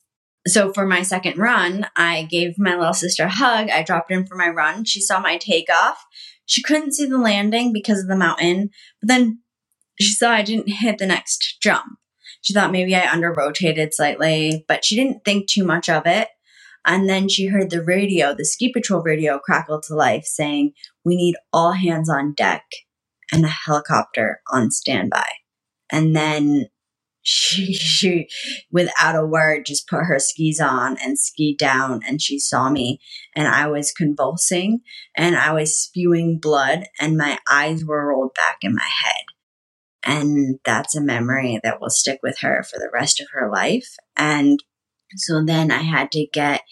so 0.47 0.73
for 0.73 0.87
my 0.87 1.03
second 1.03 1.39
run, 1.39 1.87
I 1.97 2.25
gave 2.25 2.59
my 2.59 2.77
little 2.77 2.95
sister 2.95 3.25
a 3.25 3.29
hug. 3.29 3.71
I 3.71 3.83
dropped 3.83 4.11
in 4.11 4.27
for 4.27 4.35
my 4.35 4.49
run. 4.49 4.85
She 4.85 5.01
saw 5.01 5.21
my 5.21 5.37
takeoff. 5.37 6.05
She 6.47 6.63
couldn't 6.63 6.95
see 6.95 7.07
the 7.07 7.19
landing 7.19 7.73
because 7.73 8.01
of 8.01 8.09
the 8.09 8.17
mountain, 8.17 8.71
but 9.01 9.09
then 9.09 9.41
she 10.01 10.13
saw 10.13 10.33
I 10.33 10.43
didn't 10.43 10.69
hit 10.69 10.99
the 10.99 11.07
next 11.07 11.59
jump. 11.63 11.99
She 12.41 12.53
thought 12.53 12.73
maybe 12.73 12.97
I 12.97 13.11
under 13.11 13.33
rotated 13.33 13.95
slightly, 13.95 14.65
but 14.67 14.85
she 14.85 14.97
didn't 14.97 15.25
think 15.25 15.49
too 15.49 15.65
much 15.65 15.89
of 15.89 16.07
it. 16.07 16.29
And 16.85 17.09
then 17.09 17.29
she 17.29 17.47
heard 17.47 17.71
the 17.71 17.83
radio, 17.83 18.35
the 18.35 18.45
ski 18.45 18.73
patrol 18.73 19.03
radio 19.03 19.39
crackle 19.39 19.81
to 19.83 19.95
life 19.95 20.25
saying, 20.25 20.73
We 21.05 21.15
need 21.15 21.37
all 21.53 21.73
hands 21.73 22.11
on 22.11 22.35
deck 22.35 22.65
and 23.31 23.45
a 23.45 23.49
helicopter 23.49 24.41
on 24.51 24.73
standby. 24.73 25.29
And 25.93 26.17
then 26.17 26.67
she, 27.23 27.73
she, 27.75 28.29
without 28.71 29.17
a 29.17 29.27
word, 29.27 29.67
just 29.67 29.89
put 29.89 30.05
her 30.05 30.19
skis 30.19 30.61
on 30.61 30.97
and 31.03 31.19
skied 31.19 31.59
down. 31.59 32.01
And 32.07 32.21
she 32.21 32.39
saw 32.39 32.71
me, 32.71 33.01
and 33.35 33.49
I 33.49 33.69
was 33.69 33.93
convulsing 33.93 34.81
and 35.17 35.37
I 35.37 35.53
was 35.53 35.79
spewing 35.79 36.39
blood, 36.39 36.85
and 37.01 37.17
my 37.17 37.39
eyes 37.49 37.85
were 37.85 38.09
rolled 38.09 38.35
back 38.35 38.59
in 38.63 38.75
my 38.75 38.89
head. 39.03 39.25
And 40.05 40.59
that's 40.65 40.97
a 40.97 41.01
memory 41.01 41.61
that 41.63 41.81
will 41.81 41.91
stick 41.91 42.19
with 42.23 42.39
her 42.41 42.65
for 42.65 42.79
the 42.79 42.91
rest 42.93 43.21
of 43.21 43.29
her 43.33 43.51
life. 43.51 43.97
And 44.17 44.59
so 45.15 45.45
then 45.45 45.71
I 45.71 45.83
had 45.83 46.11
to 46.13 46.27
get 46.33 46.63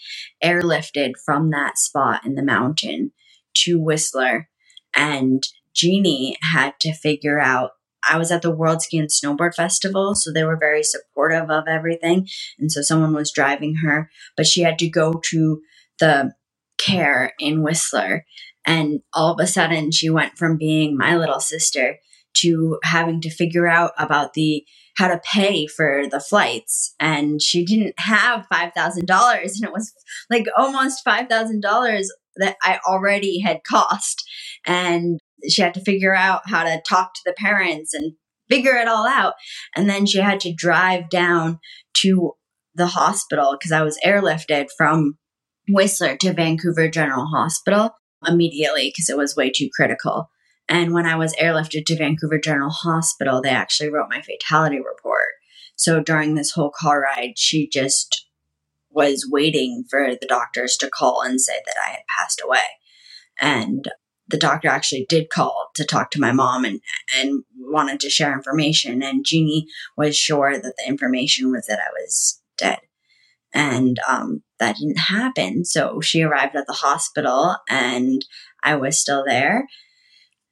airlifted 0.43 1.13
from 1.25 1.51
that 1.51 1.79
spot 1.79 2.25
in 2.27 2.35
the 2.35 2.43
mountain 2.43 3.13
to 3.59 3.81
Whistler. 3.81 4.49
And 4.95 5.47
Jeannie 5.75 6.37
had 6.53 6.75
to 6.81 6.93
figure 6.93 7.39
out 7.39 7.73
I 8.09 8.19
was 8.19 8.31
at 8.31 8.43
the 8.43 8.51
World 8.51 8.83
Ski 8.83 8.99
and 8.99 9.09
Snowboard 9.09 9.55
Festival, 9.55 10.15
so 10.15 10.33
they 10.33 10.45
were 10.45 10.57
very 10.57 10.83
supportive 10.83 11.51
of 11.51 11.65
everything. 11.69 12.29
And 12.59 12.71
so 12.71 12.83
someone 12.83 13.15
was 13.15 13.33
driving 13.33 13.77
her, 13.85 14.11
but 14.37 14.47
she 14.47 14.63
had 14.63 14.79
to 14.81 14.89
go 14.89 15.21
to 15.31 15.61
the 15.99 16.33
care 16.79 17.33
in 17.39 17.63
Whistler. 17.63 18.25
And 18.67 19.01
all 19.13 19.33
of 19.33 19.41
a 19.41 19.47
sudden, 19.47 19.91
she 19.91 20.11
went 20.11 20.37
from 20.39 20.57
being 20.57 20.97
my 20.97 21.17
little 21.17 21.41
sister 21.41 21.99
to 22.39 22.79
having 22.85 23.21
to 23.23 23.31
figure 23.31 23.67
out 23.67 23.93
about 23.99 24.35
the 24.35 24.65
how 24.97 25.09
to 25.09 25.21
pay 25.25 25.67
for 25.67 26.05
the 26.11 26.21
flights 26.21 26.95
and 27.01 27.41
she 27.41 27.65
didn't 27.65 27.95
have 27.99 28.47
$5000 28.53 28.99
and 28.99 29.65
it 29.65 29.73
was 29.73 29.93
like 30.29 30.47
almost 30.59 31.05
$5000 31.07 32.07
that 32.37 32.57
I 32.63 32.81
already 32.87 33.41
had 33.41 33.65
cost 33.65 34.23
and 34.67 35.19
she 35.49 35.63
had 35.63 35.75
to 35.75 35.85
figure 35.85 36.15
out 36.15 36.43
how 36.47 36.65
to 36.65 36.83
talk 36.89 37.15
to 37.15 37.21
the 37.25 37.33
parents 37.33 37.95
and 37.95 38.15
figure 38.49 38.77
it 38.77 38.89
all 38.89 39.07
out. 39.07 39.35
And 39.77 39.89
then 39.89 40.07
she 40.07 40.19
had 40.19 40.41
to 40.41 40.55
drive 40.55 41.09
down 41.09 41.61
to 42.03 42.33
the 42.75 42.87
hospital 42.87 43.57
because 43.59 43.73
I 43.73 43.83
was 43.83 43.99
airlifted 44.05 44.69
from 44.77 45.19
Whistler 45.69 46.17
to 46.17 46.33
Vancouver 46.33 46.89
General 46.89 47.27
Hospital 47.27 47.91
immediately 48.27 48.89
because 48.89 49.09
it 49.09 49.17
was 49.17 49.37
way 49.37 49.51
too 49.51 49.69
critical. 49.75 50.31
And 50.69 50.93
when 50.93 51.07
I 51.07 51.17
was 51.17 51.35
airlifted 51.37 51.85
to 51.87 51.97
Vancouver 51.97 52.39
General 52.39 52.71
Hospital, 52.71 53.43
they 53.43 53.51
actually 53.51 53.91
wrote 53.91 54.09
my 54.09 54.23
fatality 54.23 54.79
report. 54.79 55.29
So 55.75 56.01
during 56.01 56.35
this 56.35 56.53
whole 56.53 56.71
car 56.71 57.03
ride, 57.03 57.33
she 57.37 57.69
just 57.69 58.27
was 58.91 59.27
waiting 59.29 59.85
for 59.89 60.15
the 60.21 60.27
doctors 60.27 60.77
to 60.77 60.91
call 60.91 61.23
and 61.23 61.41
say 61.41 61.61
that 61.65 61.77
I 61.87 61.91
had 61.91 62.03
passed 62.09 62.41
away. 62.45 62.59
And 63.41 63.91
the 64.31 64.39
doctor 64.39 64.69
actually 64.69 65.07
did 65.09 65.31
call 65.31 65.71
to 65.75 65.85
talk 65.85 66.11
to 66.11 66.21
my 66.21 66.33
mom 66.33 66.65
and 66.65 66.81
and 67.17 67.45
wanted 67.59 68.01
to 68.01 68.11
share 68.11 68.33
information 68.33 69.03
and 69.03 69.25
Jeannie 69.25 69.67
was 69.97 70.17
sure 70.17 70.55
that 70.55 70.75
the 70.77 70.89
information 70.89 71.51
was 71.51 71.67
that 71.67 71.79
I 71.79 71.91
was 71.93 72.41
dead. 72.57 72.79
And 73.53 73.99
um, 74.09 74.43
that 74.61 74.77
didn't 74.77 74.99
happen. 74.99 75.65
So 75.65 76.01
she 76.01 76.23
arrived 76.23 76.55
at 76.55 76.67
the 76.67 76.73
hospital 76.73 77.57
and 77.69 78.25
I 78.63 78.77
was 78.77 79.01
still 79.01 79.25
there 79.27 79.67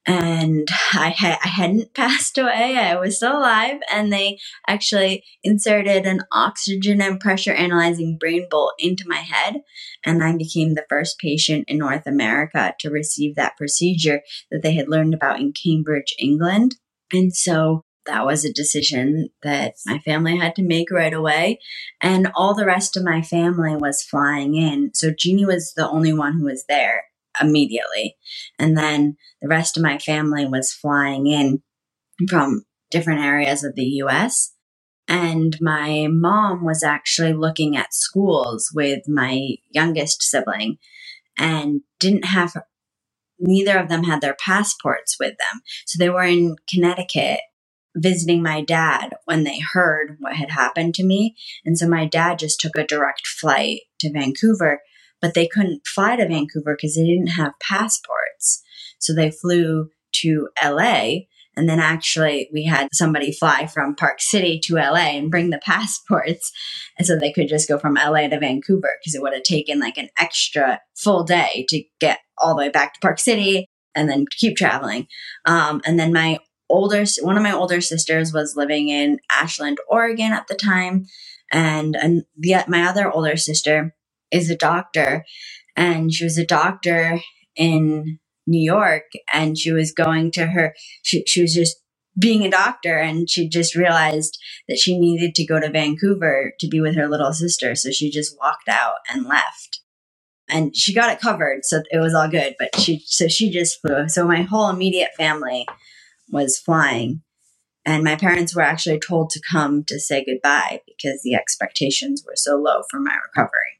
and 0.08 0.68
I, 0.94 1.10
ha- 1.10 1.38
I 1.44 1.48
hadn't 1.48 1.94
passed 1.94 2.38
away. 2.38 2.76
I 2.76 2.96
was 2.96 3.16
still 3.16 3.38
alive, 3.38 3.80
and 3.92 4.12
they 4.12 4.38
actually 4.66 5.24
inserted 5.44 6.06
an 6.06 6.22
oxygen 6.32 7.02
and 7.02 7.20
pressure 7.20 7.52
analyzing 7.52 8.16
brain 8.18 8.46
bolt 8.50 8.72
into 8.78 9.04
my 9.06 9.16
head, 9.16 9.62
and 10.04 10.24
I 10.24 10.36
became 10.36 10.74
the 10.74 10.86
first 10.88 11.18
patient 11.18 11.66
in 11.68 11.78
North 11.78 12.06
America 12.06 12.74
to 12.80 12.90
receive 12.90 13.36
that 13.36 13.56
procedure 13.56 14.22
that 14.50 14.62
they 14.62 14.72
had 14.72 14.88
learned 14.88 15.14
about 15.14 15.40
in 15.40 15.52
Cambridge, 15.52 16.14
England. 16.18 16.76
And 17.12 17.34
so 17.34 17.82
that 18.06 18.24
was 18.24 18.44
a 18.44 18.52
decision 18.52 19.28
that 19.42 19.74
my 19.84 19.98
family 19.98 20.36
had 20.36 20.56
to 20.56 20.62
make 20.62 20.90
right 20.90 21.12
away. 21.12 21.60
And 22.02 22.30
all 22.34 22.54
the 22.54 22.64
rest 22.64 22.96
of 22.96 23.04
my 23.04 23.20
family 23.20 23.76
was 23.76 24.02
flying 24.02 24.54
in. 24.54 24.92
So 24.94 25.12
Jeannie 25.16 25.44
was 25.44 25.74
the 25.76 25.88
only 25.88 26.14
one 26.14 26.38
who 26.38 26.46
was 26.46 26.64
there 26.68 27.04
immediately. 27.40 28.16
And 28.58 28.76
then 28.76 29.16
the 29.40 29.48
rest 29.48 29.76
of 29.76 29.82
my 29.82 29.98
family 29.98 30.46
was 30.46 30.72
flying 30.72 31.26
in 31.26 31.62
from 32.28 32.64
different 32.90 33.20
areas 33.20 33.64
of 33.64 33.74
the 33.74 33.84
US. 34.02 34.54
And 35.06 35.56
my 35.60 36.06
mom 36.10 36.64
was 36.64 36.82
actually 36.82 37.32
looking 37.32 37.76
at 37.76 37.94
schools 37.94 38.70
with 38.74 39.08
my 39.08 39.56
youngest 39.70 40.22
sibling 40.22 40.78
and 41.38 41.80
didn't 41.98 42.26
have, 42.26 42.54
neither 43.38 43.78
of 43.78 43.88
them 43.88 44.04
had 44.04 44.20
their 44.20 44.36
passports 44.44 45.16
with 45.18 45.30
them. 45.38 45.62
So 45.86 45.96
they 45.98 46.10
were 46.10 46.24
in 46.24 46.56
Connecticut 46.68 47.40
visiting 47.96 48.42
my 48.42 48.62
dad 48.62 49.14
when 49.24 49.44
they 49.44 49.60
heard 49.72 50.16
what 50.20 50.34
had 50.34 50.50
happened 50.50 50.94
to 50.94 51.04
me. 51.04 51.36
And 51.64 51.78
so 51.78 51.88
my 51.88 52.06
dad 52.06 52.38
just 52.38 52.60
took 52.60 52.76
a 52.76 52.86
direct 52.86 53.26
flight 53.26 53.80
to 54.00 54.12
Vancouver 54.12 54.80
but 55.20 55.34
they 55.34 55.46
couldn't 55.46 55.86
fly 55.86 56.16
to 56.16 56.26
Vancouver 56.26 56.76
because 56.76 56.94
they 56.96 57.04
didn't 57.04 57.28
have 57.28 57.52
passports. 57.60 58.62
So 58.98 59.14
they 59.14 59.30
flew 59.30 59.90
to 60.20 60.48
LA. 60.62 61.20
And 61.56 61.68
then 61.68 61.80
actually, 61.80 62.48
we 62.52 62.64
had 62.64 62.88
somebody 62.92 63.32
fly 63.32 63.66
from 63.66 63.96
Park 63.96 64.20
City 64.20 64.60
to 64.64 64.74
LA 64.76 65.16
and 65.16 65.30
bring 65.30 65.50
the 65.50 65.58
passports. 65.64 66.52
And 66.96 67.06
so 67.06 67.16
they 67.16 67.32
could 67.32 67.48
just 67.48 67.68
go 67.68 67.78
from 67.78 67.94
LA 67.94 68.28
to 68.28 68.38
Vancouver 68.38 68.90
because 69.00 69.14
it 69.14 69.22
would 69.22 69.34
have 69.34 69.42
taken 69.42 69.80
like 69.80 69.98
an 69.98 70.08
extra 70.18 70.80
full 70.96 71.24
day 71.24 71.66
to 71.68 71.82
get 72.00 72.20
all 72.36 72.54
the 72.54 72.62
way 72.62 72.68
back 72.68 72.94
to 72.94 73.00
Park 73.00 73.18
City 73.18 73.66
and 73.94 74.08
then 74.08 74.26
keep 74.30 74.56
traveling. 74.56 75.08
Um, 75.44 75.80
and 75.84 75.98
then 75.98 76.12
my 76.12 76.38
older, 76.70 77.04
one 77.22 77.36
of 77.36 77.42
my 77.42 77.52
older 77.52 77.80
sisters 77.80 78.32
was 78.32 78.54
living 78.54 78.88
in 78.88 79.18
Ashland, 79.30 79.78
Oregon 79.88 80.32
at 80.32 80.46
the 80.46 80.54
time. 80.54 81.06
And, 81.50 81.96
and 81.96 82.24
the, 82.36 82.56
my 82.68 82.84
other 82.84 83.10
older 83.10 83.36
sister 83.36 83.94
is 84.30 84.50
a 84.50 84.56
doctor 84.56 85.24
and 85.76 86.12
she 86.12 86.24
was 86.24 86.38
a 86.38 86.46
doctor 86.46 87.20
in 87.56 88.18
New 88.46 88.62
York 88.62 89.04
and 89.32 89.58
she 89.58 89.72
was 89.72 89.92
going 89.92 90.30
to 90.32 90.46
her 90.46 90.74
she, 91.02 91.24
she 91.26 91.42
was 91.42 91.54
just 91.54 91.76
being 92.18 92.44
a 92.44 92.50
doctor 92.50 92.96
and 92.98 93.30
she 93.30 93.48
just 93.48 93.76
realized 93.76 94.38
that 94.68 94.78
she 94.78 94.98
needed 94.98 95.34
to 95.34 95.46
go 95.46 95.60
to 95.60 95.70
Vancouver 95.70 96.52
to 96.58 96.68
be 96.68 96.80
with 96.80 96.96
her 96.96 97.08
little 97.08 97.32
sister 97.32 97.74
so 97.74 97.90
she 97.90 98.10
just 98.10 98.36
walked 98.40 98.68
out 98.68 98.96
and 99.10 99.26
left 99.26 99.80
and 100.48 100.74
she 100.74 100.94
got 100.94 101.12
it 101.12 101.20
covered, 101.20 101.64
so 101.64 101.82
it 101.90 101.98
was 101.98 102.14
all 102.14 102.28
good. 102.28 102.54
But 102.58 102.78
she, 102.78 103.02
so 103.06 103.28
she 103.28 103.50
just 103.50 103.80
flew. 103.80 104.08
So 104.08 104.26
my 104.26 104.42
whole 104.42 104.70
immediate 104.70 105.10
family 105.16 105.66
was 106.30 106.58
flying, 106.58 107.22
and 107.84 108.02
my 108.02 108.16
parents 108.16 108.54
were 108.54 108.62
actually 108.62 109.00
told 109.00 109.30
to 109.30 109.40
come 109.50 109.84
to 109.88 110.00
say 110.00 110.24
goodbye 110.24 110.80
because 110.86 111.22
the 111.22 111.34
expectations 111.34 112.24
were 112.26 112.36
so 112.36 112.56
low 112.56 112.82
for 112.90 113.00
my 113.00 113.16
recovery. 113.26 113.77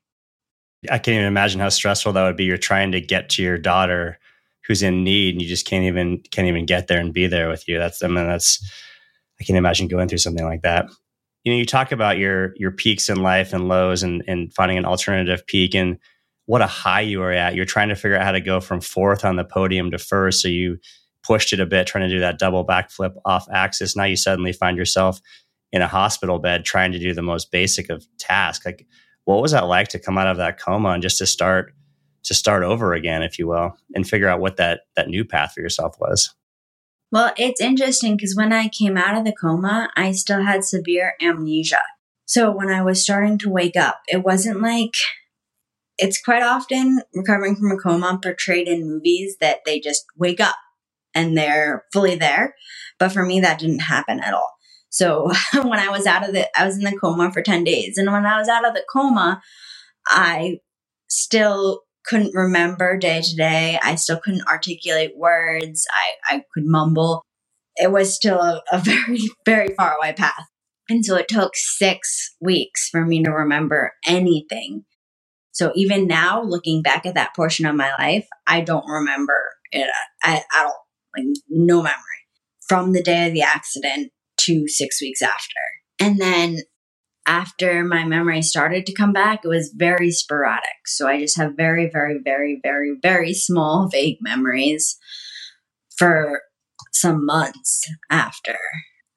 I 0.85 0.99
can't 0.99 1.15
even 1.15 1.27
imagine 1.27 1.61
how 1.61 1.69
stressful 1.69 2.13
that 2.13 2.25
would 2.25 2.37
be. 2.37 2.45
You're 2.45 2.57
trying 2.57 2.93
to 2.93 3.01
get 3.01 3.31
to 3.31 3.43
your 3.43 3.59
daughter 3.59 4.19
who's 4.67 4.83
in 4.83 5.03
need, 5.03 5.35
and 5.35 5.43
you 5.43 5.49
just 5.49 5.67
can't 5.67 5.85
even 5.85 6.23
can't 6.31 6.49
even 6.49 6.67
get 6.67 6.87
there 6.87 7.01
and 7.01 7.13
be 7.13 7.27
there 7.27 7.49
with 7.49 7.69
you. 7.69 7.79
That's 7.79 8.03
I 8.03 8.07
mean 8.07 8.27
that's 8.27 8.63
I 9.41 9.45
can't 9.45 9.57
imagine 9.57 9.89
going 9.89 10.09
through 10.09 10.19
something 10.19 10.45
like 10.45 10.63
that. 10.63 10.89
You 11.45 11.53
know, 11.53 11.59
you 11.59 11.67
talk 11.67 11.91
about 11.93 12.19
your 12.19 12.53
your 12.57 12.71
peaks 12.71 13.09
in 13.09 13.23
life 13.23 13.53
and 13.53 13.69
lows, 13.69 14.03
and 14.03 14.23
and 14.29 14.53
finding 14.53 14.79
an 14.79 14.85
alternative 14.85 15.47
peak 15.47 15.75
and 15.75 15.99
what 16.47 16.63
a 16.63 16.67
high 16.67 17.03
you 17.03 17.23
are 17.23 17.33
at. 17.33 17.55
You're 17.55 17.67
trying 17.67 17.91
to 17.91 17.95
figure 17.95 18.17
out 18.17 18.25
how 18.25 18.33
to 18.33 18.41
go 18.41 18.61
from 18.61 18.81
fourth 18.81 19.25
on 19.25 19.37
the 19.37 19.45
podium 19.45 19.91
to 19.91 19.99
first. 19.99 20.41
So 20.41 20.49
you 20.49 20.79
pushed 21.23 21.53
it 21.53 21.61
a 21.61 21.67
bit, 21.67 21.87
trying 21.87 22.09
to 22.09 22.15
do 22.15 22.21
that 22.21 22.39
double 22.39 22.67
backflip 22.67 23.15
off 23.25 23.47
axis. 23.53 23.95
Now 23.95 24.05
you 24.05 24.17
suddenly 24.17 24.53
find 24.53 24.77
yourself 24.77 25.21
in 25.73 25.83
a 25.83 25.87
hospital 25.87 26.39
bed 26.39 26.65
trying 26.65 26.93
to 26.93 26.99
do 26.99 27.13
the 27.13 27.23
most 27.23 27.51
basic 27.51 27.91
of 27.91 28.07
tasks. 28.19 28.65
Like, 28.65 28.87
what 29.29 29.43
was 29.43 29.53
that 29.53 29.67
like 29.67 29.89
to 29.89 29.99
come 29.99 30.17
out 30.17 30.27
of 30.27 30.39
that 30.39 30.59
coma 30.59 30.89
and 30.89 31.03
just 31.03 31.19
to 31.19 31.27
start 31.27 31.75
to 32.25 32.33
start 32.33 32.63
over 32.63 32.95
again, 32.95 33.23
if 33.23 33.39
you 33.39 33.47
will, 33.47 33.77
and 33.95 34.09
figure 34.09 34.27
out 34.27 34.41
what 34.41 34.57
that 34.57 34.81
that 34.97 35.09
new 35.09 35.23
path 35.23 35.53
for 35.53 35.61
yourself 35.61 35.97
was? 36.01 36.35
Well, 37.13 37.35
it's 37.37 37.61
interesting 37.61 38.17
because 38.17 38.35
when 38.35 38.55
I 38.55 38.69
came 38.69 38.97
out 38.97 39.19
of 39.19 39.27
the 39.27 39.37
coma, 39.39 39.91
I 39.97 40.13
still 40.13 40.45
had 40.45 40.65
severe 40.65 41.13
amnesia. 41.21 41.83
So 42.25 42.51
when 42.51 42.71
I 42.71 42.83
was 42.83 43.03
starting 43.03 43.37
to 43.41 43.51
wake 43.51 43.77
up, 43.77 44.01
it 44.09 44.25
wasn't 44.25 44.63
like 44.63 44.95
it's 45.99 46.23
quite 46.23 46.43
often 46.43 47.03
recovering 47.13 47.55
from 47.55 47.71
a 47.71 47.77
coma 47.77 48.19
portrayed 48.23 48.67
in 48.67 48.89
movies 48.89 49.37
that 49.43 49.59
they 49.67 49.79
just 49.79 50.07
wake 50.17 50.41
up 50.41 50.57
and 51.15 51.37
they're 51.37 51.85
fully 51.93 52.15
there. 52.15 52.55
But 52.99 53.13
for 53.13 53.27
me, 53.27 53.41
that 53.41 53.59
didn't 53.59 53.81
happen 53.81 54.21
at 54.21 54.33
all. 54.33 54.58
So 54.91 55.31
when 55.55 55.79
I 55.79 55.91
was 55.91 56.07
out 56.07 56.27
of 56.27 56.35
the, 56.35 56.49
I 56.59 56.67
was 56.67 56.77
in 56.77 56.85
the 56.85 56.97
coma 56.99 57.33
for 57.33 57.43
10 57.43 57.65
days. 57.65 57.99
And 57.99 58.11
when 58.11 58.27
I 58.27 58.39
was 58.39 58.49
out 58.49 58.67
of 58.67 58.75
the 58.75 58.85
coma, 58.93 59.43
I 60.07 60.59
still 61.09 61.83
couldn't 62.07 62.35
remember 62.35 62.97
day 62.97 63.21
to 63.21 63.37
day. 63.37 63.79
I 63.83 63.97
still 63.97 64.19
couldn't 64.19 64.47
articulate 64.49 65.13
words. 65.17 65.87
I, 65.93 66.37
I 66.37 66.43
could 66.55 66.65
mumble. 66.65 67.25
It 67.77 67.93
was 67.93 68.15
still 68.15 68.41
a, 68.41 68.63
a 68.73 68.79
very, 68.83 69.21
very 69.45 69.75
far 69.75 69.97
away 69.97 70.13
path. 70.13 70.47
And 70.91 71.05
so 71.05 71.17
it 71.17 71.29
took 71.29 71.53
six 71.55 72.35
weeks 72.41 72.89
for 72.89 73.05
me 73.05 73.23
to 73.23 73.31
remember 73.31 73.93
anything 74.07 74.85
so 75.59 75.73
even 75.75 76.07
now, 76.07 76.41
looking 76.41 76.83
back 76.83 77.05
at 77.05 77.17
that 77.17 77.35
portion 77.35 77.67
of 77.67 77.75
my 77.75 77.91
life, 77.99 78.29
I 78.47 78.61
don't 78.61 78.87
remember 78.87 79.35
it 79.73 79.91
I 80.23 80.37
at 80.37 80.45
all. 80.57 80.87
Like 81.17 81.27
no 81.49 81.83
memory 81.83 81.97
from 82.69 82.93
the 82.93 83.03
day 83.03 83.27
of 83.27 83.33
the 83.33 83.43
accident 83.43 84.13
to 84.41 84.69
six 84.69 85.01
weeks 85.01 85.23
after. 85.23 85.61
And 86.01 86.19
then 86.19 86.59
after 87.27 87.85
my 87.85 88.05
memory 88.05 88.41
started 88.41 88.87
to 88.87 88.95
come 88.95 89.13
back, 89.13 89.41
it 89.45 89.49
was 89.49 89.75
very 89.77 90.11
sporadic. 90.11 90.87
So 90.87 91.07
I 91.07 91.21
just 91.21 91.37
have 91.37 91.57
very, 91.57 91.89
very, 91.93 92.19
very, 92.25 92.59
very, 92.63 92.97
very 93.03 93.35
small, 93.35 93.89
vague 93.93 94.19
memories 94.21 94.97
for 95.97 96.41
some 96.93 97.27
months 97.27 97.85
after. 98.11 98.57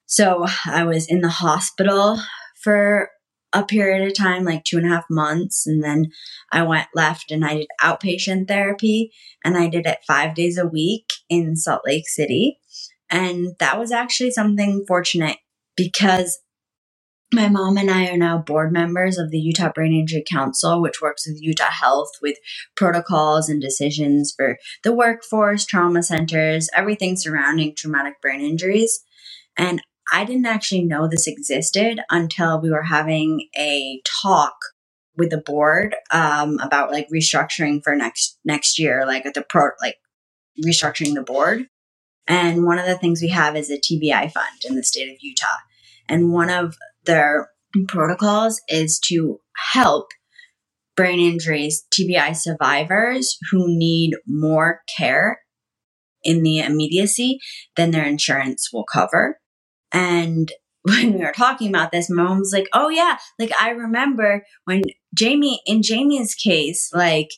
So 0.06 0.46
I 0.66 0.84
was 0.84 1.08
in 1.08 1.22
the 1.22 1.30
hospital 1.30 2.18
for 2.62 3.08
a 3.54 3.64
period 3.64 4.06
of 4.06 4.14
time, 4.14 4.44
like 4.44 4.64
two 4.64 4.76
and 4.76 4.86
a 4.86 4.90
half 4.90 5.04
months. 5.10 5.66
And 5.66 5.82
then 5.82 6.10
I 6.52 6.62
went 6.62 6.88
left 6.94 7.30
and 7.30 7.44
I 7.44 7.54
did 7.54 7.66
outpatient 7.80 8.48
therapy 8.48 9.10
and 9.44 9.56
I 9.56 9.68
did 9.68 9.86
it 9.86 9.98
five 10.06 10.34
days 10.34 10.58
a 10.58 10.66
week 10.66 11.06
in 11.28 11.56
Salt 11.56 11.82
Lake 11.86 12.08
City. 12.08 12.58
And 13.12 13.54
that 13.60 13.78
was 13.78 13.92
actually 13.92 14.30
something 14.30 14.84
fortunate 14.88 15.36
because 15.76 16.40
my 17.32 17.48
mom 17.48 17.76
and 17.76 17.90
I 17.90 18.08
are 18.08 18.16
now 18.16 18.38
board 18.38 18.72
members 18.72 19.18
of 19.18 19.30
the 19.30 19.38
Utah 19.38 19.70
Brain 19.72 19.92
Injury 19.92 20.24
Council, 20.28 20.82
which 20.82 21.00
works 21.00 21.26
with 21.26 21.40
Utah 21.40 21.70
Health 21.70 22.10
with 22.20 22.36
protocols 22.74 23.48
and 23.48 23.60
decisions 23.60 24.32
for 24.36 24.58
the 24.82 24.92
workforce, 24.92 25.64
trauma 25.64 26.02
centers, 26.02 26.68
everything 26.74 27.16
surrounding 27.16 27.74
traumatic 27.76 28.20
brain 28.20 28.40
injuries. 28.40 29.02
And 29.56 29.82
I 30.12 30.24
didn't 30.24 30.46
actually 30.46 30.84
know 30.84 31.08
this 31.08 31.26
existed 31.26 32.00
until 32.10 32.60
we 32.60 32.70
were 32.70 32.82
having 32.82 33.48
a 33.56 34.00
talk 34.22 34.56
with 35.16 35.30
the 35.30 35.38
board 35.38 35.94
um, 36.10 36.58
about 36.60 36.90
like 36.90 37.08
restructuring 37.14 37.82
for 37.84 37.94
next 37.94 38.38
next 38.44 38.78
year, 38.78 39.06
like 39.06 39.26
at 39.26 39.34
the 39.34 39.42
pro 39.42 39.70
like 39.80 39.96
restructuring 40.64 41.14
the 41.14 41.22
board. 41.22 41.66
And 42.28 42.64
one 42.64 42.78
of 42.78 42.86
the 42.86 42.96
things 42.98 43.20
we 43.20 43.28
have 43.28 43.56
is 43.56 43.70
a 43.70 43.78
TBI 43.78 44.30
fund 44.32 44.60
in 44.64 44.76
the 44.76 44.84
state 44.84 45.10
of 45.10 45.18
Utah, 45.20 45.46
and 46.08 46.32
one 46.32 46.50
of 46.50 46.76
their 47.04 47.48
protocols 47.88 48.60
is 48.68 49.00
to 49.08 49.40
help 49.72 50.08
brain 50.96 51.18
injuries 51.18 51.84
TBI 51.92 52.36
survivors 52.36 53.38
who 53.50 53.64
need 53.66 54.14
more 54.26 54.82
care 54.96 55.40
in 56.22 56.42
the 56.42 56.60
immediacy 56.60 57.38
than 57.76 57.90
their 57.90 58.06
insurance 58.06 58.68
will 58.72 58.84
cover. 58.84 59.38
And 59.90 60.52
when 60.82 61.14
we 61.14 61.20
were 61.20 61.32
talking 61.32 61.68
about 61.68 61.92
this, 61.92 62.10
my 62.10 62.22
mom 62.22 62.38
was 62.40 62.52
like, 62.52 62.68
Oh 62.72 62.88
yeah, 62.88 63.18
like 63.38 63.52
I 63.60 63.70
remember 63.70 64.44
when 64.64 64.82
Jamie 65.14 65.60
in 65.66 65.82
Jamie's 65.82 66.34
case, 66.34 66.90
like 66.92 67.30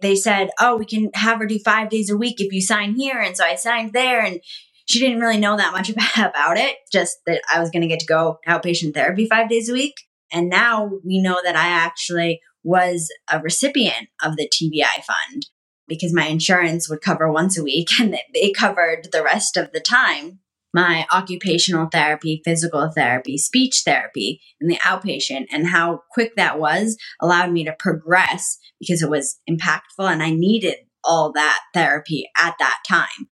they 0.00 0.14
said, 0.14 0.50
Oh, 0.60 0.76
we 0.76 0.84
can 0.84 1.10
have 1.14 1.38
her 1.38 1.46
do 1.46 1.58
five 1.58 1.88
days 1.88 2.10
a 2.10 2.16
week 2.16 2.40
if 2.40 2.52
you 2.52 2.60
sign 2.60 2.94
here. 2.94 3.18
And 3.20 3.36
so 3.36 3.44
I 3.44 3.54
signed 3.54 3.92
there 3.92 4.22
and 4.22 4.40
she 4.86 5.00
didn't 5.00 5.20
really 5.20 5.38
know 5.38 5.56
that 5.56 5.72
much 5.72 5.90
about 6.16 6.56
it, 6.56 6.76
just 6.92 7.18
that 7.26 7.42
I 7.52 7.60
was 7.60 7.70
gonna 7.70 7.88
get 7.88 8.00
to 8.00 8.06
go 8.06 8.38
outpatient 8.46 8.94
therapy 8.94 9.26
five 9.26 9.48
days 9.48 9.68
a 9.68 9.72
week. 9.72 9.94
And 10.32 10.48
now 10.48 10.90
we 11.04 11.20
know 11.20 11.38
that 11.44 11.56
I 11.56 11.68
actually 11.68 12.40
was 12.62 13.08
a 13.30 13.40
recipient 13.40 14.08
of 14.22 14.36
the 14.36 14.48
TBI 14.48 15.04
fund 15.04 15.46
because 15.86 16.12
my 16.12 16.26
insurance 16.26 16.90
would 16.90 17.00
cover 17.00 17.30
once 17.30 17.56
a 17.56 17.62
week 17.62 17.88
and 18.00 18.16
they 18.34 18.50
covered 18.50 19.08
the 19.12 19.22
rest 19.22 19.56
of 19.56 19.72
the 19.72 19.80
time 19.80 20.40
my 20.76 21.06
occupational 21.10 21.88
therapy, 21.90 22.42
physical 22.44 22.92
therapy, 22.94 23.38
speech 23.38 23.80
therapy 23.86 24.42
in 24.60 24.68
the 24.68 24.76
outpatient 24.76 25.46
and 25.50 25.66
how 25.66 26.02
quick 26.12 26.36
that 26.36 26.58
was 26.58 26.98
allowed 27.18 27.50
me 27.50 27.64
to 27.64 27.74
progress 27.78 28.58
because 28.78 29.00
it 29.00 29.08
was 29.08 29.40
impactful 29.48 30.00
and 30.00 30.22
I 30.22 30.30
needed 30.30 30.76
all 31.02 31.32
that 31.32 31.60
therapy 31.72 32.28
at 32.36 32.56
that 32.58 32.76
time. 32.86 33.30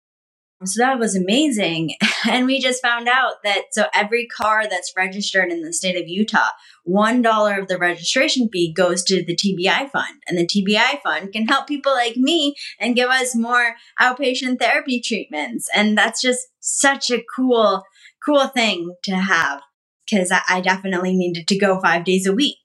So 0.65 0.83
that 0.83 0.99
was 0.99 1.17
amazing. 1.17 1.95
And 2.27 2.47
we 2.47 2.59
just 2.59 2.81
found 2.81 3.07
out 3.07 3.43
that 3.45 3.65
so 3.73 3.85
every 3.93 4.27
car 4.27 4.67
that's 4.67 4.95
registered 4.97 5.53
in 5.53 5.61
the 5.61 5.75
state 5.75 5.95
of 5.95 6.09
Utah, 6.09 6.49
$1 6.89 7.59
of 7.61 7.69
the 7.69 7.77
registration 7.77 8.49
fee 8.51 8.73
goes 8.73 9.05
to 9.05 9.23
the 9.23 9.37
TBI 9.37 9.91
fund. 9.91 10.23
And 10.27 10.39
the 10.39 10.47
TBI 10.47 11.03
fund 11.03 11.35
can 11.35 11.47
help 11.47 11.67
people 11.67 11.93
like 11.93 12.17
me 12.17 12.55
and 12.81 12.97
give 12.97 13.11
us 13.11 13.37
more 13.37 13.75
outpatient 14.01 14.59
therapy 14.59 15.03
treatments. 15.03 15.69
And 15.75 15.99
that's 15.99 16.23
just 16.23 16.47
such 16.61 17.11
a 17.11 17.23
cool, 17.37 17.83
cool 18.25 18.47
thing 18.47 18.95
to 19.03 19.17
have 19.17 19.61
because 20.09 20.33
I 20.49 20.63
definitely 20.63 21.15
needed 21.15 21.47
to 21.49 21.59
go 21.59 21.79
five 21.83 22.05
days 22.05 22.27
a 22.27 22.33
week 22.33 22.57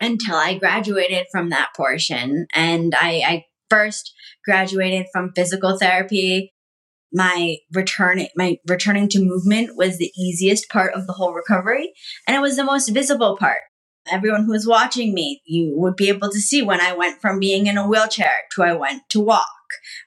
until 0.00 0.36
I 0.36 0.56
graduated 0.56 1.26
from 1.30 1.50
that 1.50 1.72
portion. 1.76 2.46
And 2.54 2.94
I, 2.94 3.22
I 3.26 3.44
first 3.68 4.14
graduated 4.46 5.08
from 5.12 5.32
physical 5.34 5.76
therapy 5.76 6.54
my 7.12 7.56
returning 7.72 8.28
my 8.36 8.58
returning 8.66 9.08
to 9.08 9.22
movement 9.22 9.76
was 9.76 9.98
the 9.98 10.12
easiest 10.16 10.68
part 10.68 10.92
of 10.94 11.06
the 11.06 11.14
whole 11.14 11.32
recovery 11.32 11.92
and 12.26 12.36
it 12.36 12.40
was 12.40 12.56
the 12.56 12.64
most 12.64 12.88
visible 12.90 13.36
part. 13.36 13.58
Everyone 14.10 14.44
who 14.44 14.52
was 14.52 14.66
watching 14.66 15.14
me 15.14 15.42
you 15.44 15.72
would 15.76 15.96
be 15.96 16.08
able 16.08 16.30
to 16.30 16.40
see 16.40 16.62
when 16.62 16.80
i 16.80 16.92
went 16.94 17.20
from 17.20 17.38
being 17.38 17.66
in 17.66 17.76
a 17.76 17.86
wheelchair 17.86 18.32
to 18.52 18.62
i 18.62 18.72
went 18.72 19.02
to 19.10 19.20
walk 19.20 19.46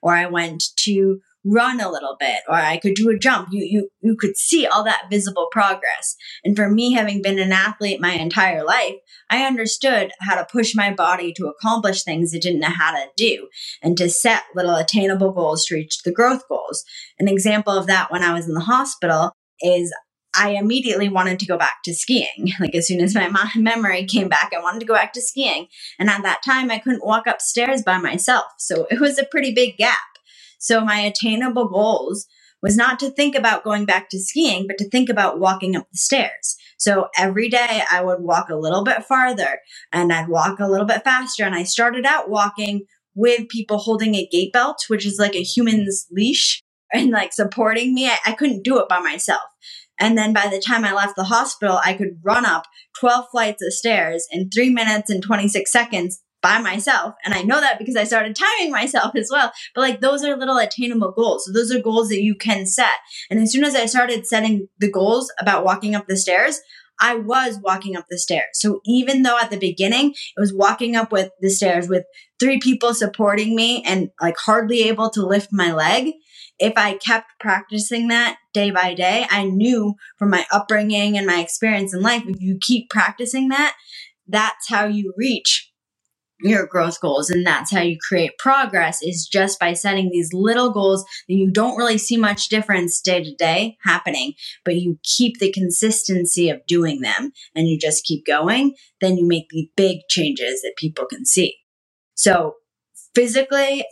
or 0.02 0.16
i 0.16 0.26
went 0.26 0.64
to 0.78 1.20
run 1.43 1.80
a 1.80 1.91
little 1.91 2.15
bit 2.19 2.39
or 2.47 2.56
I 2.56 2.77
could 2.77 2.95
do 2.95 3.10
a 3.10 3.17
jump. 3.17 3.49
You, 3.51 3.63
you, 3.63 3.89
you 4.01 4.15
could 4.15 4.38
see 4.38 4.67
all 4.67 4.84
that 4.84 5.10
visible 5.10 5.47
progress. 5.51 6.15
And 6.43 6.56
for 6.56 6.69
me, 6.69 6.93
having 6.93 7.21
been 7.21 7.39
an 7.39 7.51
athlete 7.51 7.99
my 7.99 8.12
entire 8.12 8.63
life, 8.63 8.95
I 9.30 9.45
understood 9.45 10.12
how 10.21 10.36
to 10.36 10.47
push 10.51 10.75
my 10.75 10.93
body 10.93 11.34
to 11.34 11.47
accomplish 11.47 12.04
things 12.04 12.34
it 12.34 12.41
didn't 12.41 12.60
know 12.60 12.69
how 12.69 12.91
to 12.91 13.08
do 13.17 13.47
and 13.82 13.97
to 13.97 14.10
set 14.10 14.43
little 14.56 14.75
attainable 14.75 15.32
goals 15.32 15.65
to 15.65 15.75
reach 15.75 16.04
the 16.04 16.12
growth 16.12 16.47
goals. 16.47 16.84
An 17.19 17.27
example 17.27 17.73
of 17.73 17.88
that 17.88 18.12
when 18.12 18.23
I 18.23 18.34
was 18.34 18.47
in 18.47 18.54
the 18.54 18.62
hospital 18.62 19.32
is 19.62 19.93
I 20.36 20.51
immediately 20.51 21.10
wanted 21.10 21.39
to 21.39 21.45
go 21.45 21.58
back 21.58 21.84
to 21.86 21.93
skiing. 21.93 22.51
Like 22.60 22.75
as 22.75 22.88
soon 22.88 23.01
as 23.01 23.15
my 23.15 23.30
memory 23.56 24.06
came 24.06 24.30
back, 24.30 24.51
I 24.56 24.62
wanted 24.62 24.80
to 24.82 24.86
go 24.86 24.93
back 24.93 25.13
to 25.13 25.21
skiing. 25.21 25.67
And 25.97 26.10
at 26.10 26.21
that 26.23 26.41
time, 26.45 26.69
I 26.69 26.77
couldn't 26.77 27.06
walk 27.06 27.25
upstairs 27.27 27.82
by 27.82 27.97
myself. 27.97 28.45
So 28.60 28.86
it 28.91 28.99
was 28.99 29.17
a 29.17 29.25
pretty 29.25 29.54
big 29.54 29.77
gap. 29.77 29.97
So 30.62 30.80
my 30.80 31.00
attainable 31.00 31.67
goals 31.67 32.28
was 32.62 32.78
not 32.78 33.00
to 33.00 33.10
think 33.10 33.36
about 33.36 33.63
going 33.63 33.86
back 33.86 34.10
to 34.10 34.19
skiing, 34.19 34.67
but 34.67 34.78
to 34.78 34.88
think 34.89 35.10
about 35.10 35.39
walking 35.39 35.76
up 35.76 35.88
the 35.91 35.97
stairs. 35.97 36.56
So 36.78 37.08
every 37.17 37.50
day 37.50 37.82
I 37.91 38.04
would 38.04 38.21
walk 38.21 38.50
a 38.50 38.56
little 38.56 38.84
bit 38.84 39.04
farther 39.04 39.60
and 39.91 40.13
I'd 40.13 40.30
walk 40.30 40.60
a 40.60 40.69
little 40.69 40.86
bit 40.86 41.04
faster. 41.04 41.43
And 41.43 41.56
I 41.56 41.63
started 41.63 42.06
out 42.06 42.30
walking 42.30 42.86
with 43.15 43.50
people 43.50 43.80
holding 43.80 44.13
a 44.15 44.28
gait 44.32 44.54
belt, 44.54 44.86
which 44.88 45.06
is 45.06 45.17
like 45.19 45.36
a 45.36 45.43
human's 45.43 46.06
leash 46.12 46.62
and 46.93 47.10
like 47.10 47.34
supporting 47.34 47.95
me. 47.95 48.08
I, 48.08 48.17
I 48.28 48.32
couldn't 48.34 48.63
do 48.63 48.80
it 48.80 48.88
by 48.88 49.00
myself. 49.00 49.41
And 50.00 50.17
then 50.17 50.32
by 50.34 50.47
the 50.47 50.60
time 50.60 50.86
I 50.86 50.93
left 50.93 51.15
the 51.15 51.26
hospital, 51.26 51.80
I 51.84 51.93
could 51.93 52.19
run 52.24 52.45
up 52.45 52.65
12 53.00 53.26
flights 53.32 53.63
of 53.63 53.74
stairs 53.74 54.28
in 54.32 54.50
three 54.50 54.69
minutes 54.69 55.10
and 55.10 55.21
26 55.21 55.71
seconds 55.71 56.21
by 56.41 56.60
myself. 56.60 57.15
And 57.23 57.34
I 57.34 57.43
know 57.43 57.60
that 57.60 57.77
because 57.77 57.95
I 57.95 58.04
started 58.04 58.36
timing 58.36 58.71
myself 58.71 59.15
as 59.15 59.30
well. 59.32 59.51
But 59.75 59.82
like 59.82 60.01
those 60.01 60.23
are 60.23 60.36
little 60.36 60.58
attainable 60.58 61.12
goals. 61.12 61.45
So 61.45 61.54
those 61.54 61.71
are 61.71 61.82
goals 61.82 62.10
that 62.10 62.21
you 62.21 62.36
can 62.36 62.65
set. 62.65 62.97
And 63.30 63.39
as 63.39 63.51
soon 63.51 63.63
as 63.63 63.75
I 63.75 63.86
started 63.86 64.27
setting 64.27 64.67
the 64.80 64.91
goals 64.91 65.32
about 65.39 65.63
walking 65.63 65.95
up 65.95 66.08
the 66.08 66.17
stairs, 66.17 66.60
I 66.99 67.15
was 67.15 67.60
walking 67.62 67.95
up 67.95 68.06
the 68.10 68.19
stairs. 68.19 68.49
So 68.54 68.82
even 68.86 69.23
though 69.23 69.39
at 69.39 69.49
the 69.49 69.58
beginning 69.58 70.12
it 70.12 70.39
was 70.39 70.54
walking 70.54 70.95
up 70.95 71.12
with 71.12 71.32
the 71.41 71.49
stairs 71.49 71.88
with 71.88 72.06
three 72.39 72.60
people 72.60 72.93
supporting 72.93 73.56
me 73.56 73.84
and 73.84 74.10
like 74.21 74.38
hardly 74.38 74.84
able 74.84 75.10
to 75.12 75.25
lift 75.25 75.49
my 75.51 75.73
leg, 75.73 76.13
if 76.60 76.73
I 76.77 76.93
kept 76.93 77.27
practicing 77.39 78.10
that 78.10 78.38
day 78.54 78.69
by 78.69 78.93
day, 78.93 79.25
I 79.32 79.45
knew 79.45 79.95
from 80.17 80.30
my 80.30 80.45
upbringing 80.51 81.17
and 81.17 81.25
my 81.25 81.39
experience 81.39 81.91
in 81.91 82.01
life, 82.01 82.23
if 82.27 82.39
you 82.39 82.60
keep 82.62 82.91
practicing 82.91 83.49
that, 83.49 83.75
that's 84.27 84.69
how 84.69 84.86
you 84.86 85.13
reach 85.17 85.70
your 86.41 86.65
growth 86.65 86.99
goals 86.99 87.30
and 87.30 87.45
that's 87.45 87.71
how 87.71 87.82
you 87.82 87.97
create 88.08 88.38
progress 88.38 89.01
is 89.01 89.27
just 89.32 89.60
by 89.60 89.73
setting 89.73 90.10
these 90.10 90.34
little 90.34 90.71
goals 90.71 91.04
that 91.27 91.36
you 91.36 91.51
don't 91.51 91.77
really 91.77 91.97
see 91.97 92.17
much 92.17 92.49
difference 92.49 92.99
day 93.01 93.23
to 93.23 93.34
day 93.36 93.77
happening 93.84 94.34
but 94.65 94.75
you 94.75 94.97
keep 95.04 95.39
the 95.39 95.51
consistency 95.51 96.49
of 96.49 96.65
doing 96.67 97.01
them 97.01 97.32
and 97.56 97.67
you 97.67 97.77
just 97.77 98.04
keep 98.04 98.25
going 98.25 98.73
then 99.01 99.17
you 99.17 99.27
make 99.27 99.49
the 99.49 99.69
big 99.75 99.99
changes 100.10 100.62
that 100.62 100.73
people 100.77 101.06
can 101.06 101.25
see. 101.25 101.58
So 102.15 102.56
physically 103.15 103.84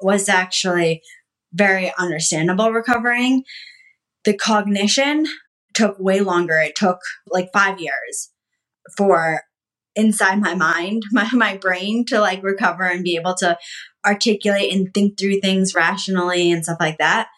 was 0.00 0.28
actually 0.28 1.02
very 1.52 1.92
understandable 1.98 2.70
recovering. 2.70 3.44
The 4.24 4.36
cognition 4.36 5.26
took 5.74 5.98
way 5.98 6.20
longer. 6.20 6.58
It 6.58 6.76
took 6.76 6.98
like 7.28 7.50
5 7.52 7.80
years 7.80 8.30
for 8.96 9.42
inside 9.96 10.40
my 10.40 10.54
mind, 10.54 11.02
my, 11.12 11.28
my 11.32 11.56
brain 11.56 12.04
to 12.06 12.20
like 12.20 12.42
recover 12.42 12.84
and 12.84 13.04
be 13.04 13.16
able 13.16 13.34
to 13.36 13.58
articulate 14.04 14.72
and 14.72 14.92
think 14.94 15.18
through 15.18 15.40
things 15.40 15.74
rationally 15.74 16.50
and 16.50 16.64
stuff 16.64 16.78
like 16.80 16.98
that. 16.98 17.28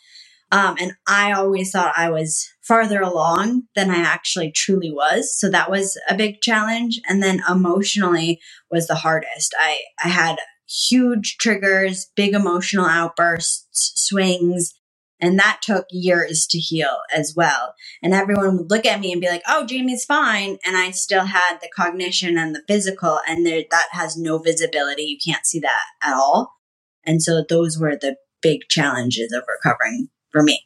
Um, 0.53 0.77
and 0.79 0.93
I 1.09 1.33
always 1.33 1.71
thought 1.71 1.95
I 1.97 2.11
was 2.11 2.47
farther 2.61 3.01
along 3.01 3.63
than 3.75 3.91
I 3.91 3.97
actually 3.97 4.53
truly 4.53 4.93
was. 4.93 5.35
So 5.37 5.49
that 5.49 5.71
was 5.71 5.99
a 6.11 6.15
big 6.15 6.43
challenge. 6.43 7.01
And 7.09 7.23
then 7.23 7.41
emotionally 7.49 8.39
was 8.71 8.87
the 8.87 8.97
hardest. 8.97 9.55
I, 9.59 9.79
I 10.05 10.09
had 10.09 10.37
huge 10.69 11.39
triggers, 11.39 12.11
big 12.15 12.35
emotional 12.35 12.85
outbursts, 12.85 13.93
swings, 13.97 14.75
and 15.23 15.39
that 15.39 15.61
took 15.63 15.87
years 15.91 16.47
to 16.49 16.59
heal 16.59 16.99
as 17.15 17.33
well. 17.35 17.75
And 18.03 18.13
everyone 18.13 18.59
would 18.59 18.71
look 18.71 18.85
at 18.85 18.99
me 18.99 19.13
and 19.13 19.21
be 19.21 19.29
like, 19.29 19.45
oh, 19.49 19.65
Jamie's 19.65 20.05
fine. 20.05 20.59
And 20.67 20.77
I 20.77 20.91
still 20.91 21.27
had 21.27 21.59
the 21.63 21.71
cognition 21.75 22.37
and 22.37 22.55
the 22.55 22.63
physical, 22.67 23.21
and 23.27 23.47
there, 23.47 23.63
that 23.71 23.87
has 23.93 24.17
no 24.17 24.39
visibility. 24.39 25.05
You 25.05 25.19
can't 25.25 25.47
see 25.47 25.61
that 25.61 25.85
at 26.03 26.13
all. 26.13 26.53
And 27.05 27.23
so 27.23 27.45
those 27.49 27.79
were 27.79 27.97
the 27.97 28.17
big 28.43 28.63
challenges 28.69 29.33
of 29.33 29.45
recovering 29.49 30.09
for 30.31 30.43
me. 30.43 30.61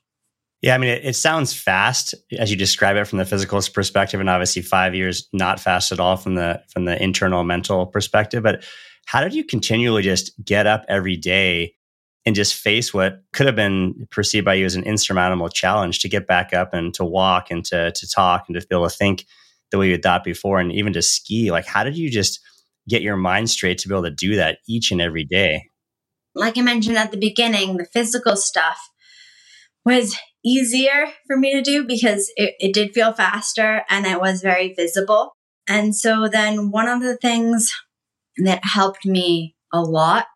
Yeah, 0.62 0.74
I 0.74 0.78
mean, 0.78 0.90
it, 0.90 1.04
it, 1.04 1.16
sounds 1.16 1.52
fast 1.52 2.14
as 2.38 2.50
you 2.50 2.56
describe 2.56 2.96
it 2.96 3.04
from 3.04 3.18
the 3.18 3.26
physical 3.26 3.60
perspective, 3.72 4.20
and 4.20 4.30
obviously 4.30 4.62
five 4.62 4.94
years 4.94 5.28
not 5.34 5.60
fast 5.60 5.92
at 5.92 6.00
all 6.00 6.16
from 6.16 6.34
the 6.34 6.62
from 6.72 6.86
the 6.86 7.00
internal 7.00 7.44
mental 7.44 7.86
perspective. 7.86 8.42
But 8.42 8.64
how 9.04 9.20
did 9.20 9.34
you 9.34 9.44
continually 9.44 10.02
just 10.02 10.32
get 10.42 10.66
up 10.66 10.84
every 10.88 11.16
day 11.16 11.74
and 12.26 12.34
just 12.34 12.54
face 12.54 12.92
what 12.92 13.22
could 13.32 13.46
have 13.46 13.54
been 13.54 14.06
perceived 14.10 14.44
by 14.44 14.54
you 14.54 14.66
as 14.66 14.74
an 14.74 14.82
insurmountable 14.82 15.48
challenge 15.48 16.00
to 16.00 16.08
get 16.08 16.26
back 16.26 16.52
up 16.52 16.74
and 16.74 16.92
to 16.94 17.04
walk 17.04 17.50
and 17.50 17.64
to 17.66 17.92
to 17.92 18.08
talk 18.08 18.44
and 18.48 18.60
to 18.60 18.66
be 18.66 18.74
able 18.74 18.88
to 18.88 18.94
think 18.94 19.24
the 19.70 19.78
way 19.78 19.88
you 19.88 19.96
thought 19.96 20.24
before 20.24 20.58
and 20.58 20.72
even 20.72 20.92
to 20.92 21.02
ski. 21.02 21.50
Like 21.50 21.66
how 21.66 21.84
did 21.84 21.96
you 21.96 22.10
just 22.10 22.40
get 22.88 23.02
your 23.02 23.16
mind 23.16 23.48
straight 23.48 23.78
to 23.78 23.88
be 23.88 23.94
able 23.94 24.04
to 24.04 24.10
do 24.10 24.36
that 24.36 24.58
each 24.68 24.90
and 24.90 25.00
every 25.00 25.24
day? 25.24 25.70
Like 26.34 26.58
i 26.58 26.60
mentioned 26.60 26.98
at 26.98 27.12
the 27.12 27.16
beginning 27.16 27.76
the 27.76 27.86
physical 27.86 28.36
stuff 28.36 28.78
was 29.84 30.16
easier 30.44 31.06
for 31.26 31.36
me 31.36 31.52
to 31.54 31.62
do 31.62 31.86
because 31.86 32.30
it, 32.36 32.54
it 32.58 32.74
did 32.74 32.92
feel 32.92 33.12
faster 33.12 33.82
and 33.88 34.04
it 34.04 34.20
was 34.20 34.42
very 34.42 34.74
visible. 34.74 35.32
And 35.68 35.94
so 35.94 36.28
then 36.28 36.70
one 36.70 36.88
of 36.88 37.00
the 37.00 37.16
things 37.16 37.72
that 38.38 38.60
helped 38.64 39.06
me 39.06 39.56
a 39.72 39.80
lot 39.80 40.26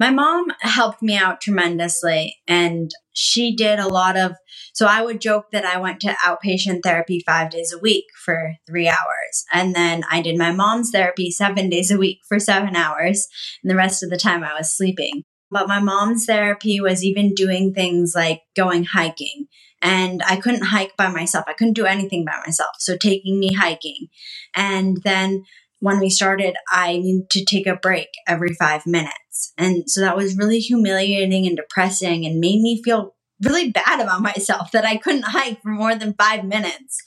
my 0.00 0.10
mom 0.10 0.46
helped 0.60 1.02
me 1.02 1.16
out 1.16 1.40
tremendously 1.40 2.36
and 2.48 2.90
she 3.12 3.54
did 3.54 3.78
a 3.78 3.88
lot 3.88 4.16
of 4.16 4.32
so 4.72 4.86
i 4.86 5.02
would 5.02 5.20
joke 5.20 5.46
that 5.52 5.64
i 5.64 5.78
went 5.78 6.00
to 6.00 6.16
outpatient 6.24 6.82
therapy 6.82 7.22
five 7.24 7.50
days 7.50 7.72
a 7.72 7.78
week 7.78 8.04
for 8.24 8.54
three 8.66 8.88
hours 8.88 9.44
and 9.52 9.74
then 9.74 10.02
i 10.10 10.20
did 10.20 10.38
my 10.38 10.52
mom's 10.52 10.90
therapy 10.90 11.30
seven 11.30 11.68
days 11.68 11.90
a 11.90 11.98
week 11.98 12.18
for 12.28 12.38
seven 12.38 12.76
hours 12.76 13.26
and 13.62 13.70
the 13.70 13.76
rest 13.76 14.02
of 14.02 14.10
the 14.10 14.16
time 14.16 14.42
i 14.42 14.54
was 14.54 14.76
sleeping 14.76 15.22
but 15.50 15.68
my 15.68 15.78
mom's 15.78 16.24
therapy 16.24 16.80
was 16.80 17.04
even 17.04 17.34
doing 17.34 17.72
things 17.72 18.12
like 18.14 18.42
going 18.56 18.84
hiking 18.84 19.46
and 19.84 20.22
I 20.26 20.36
couldn't 20.36 20.64
hike 20.64 20.96
by 20.96 21.08
myself. 21.08 21.44
I 21.46 21.52
couldn't 21.52 21.74
do 21.74 21.84
anything 21.84 22.24
by 22.24 22.40
myself. 22.44 22.70
So 22.78 22.96
taking 22.96 23.38
me 23.38 23.52
hiking. 23.52 24.06
And 24.56 24.96
then 25.04 25.44
when 25.84 26.00
we 26.00 26.08
started, 26.08 26.56
I 26.70 26.96
needed 26.96 27.28
to 27.32 27.44
take 27.44 27.66
a 27.66 27.76
break 27.76 28.08
every 28.26 28.54
five 28.54 28.86
minutes. 28.86 29.52
And 29.58 29.84
so 29.86 30.00
that 30.00 30.16
was 30.16 30.34
really 30.34 30.58
humiliating 30.58 31.46
and 31.46 31.58
depressing 31.58 32.24
and 32.24 32.40
made 32.40 32.62
me 32.62 32.80
feel 32.82 33.14
really 33.44 33.70
bad 33.70 34.00
about 34.00 34.22
myself 34.22 34.70
that 34.72 34.86
I 34.86 34.96
couldn't 34.96 35.26
hike 35.26 35.60
for 35.60 35.68
more 35.68 35.94
than 35.94 36.14
five 36.14 36.42
minutes. 36.42 37.02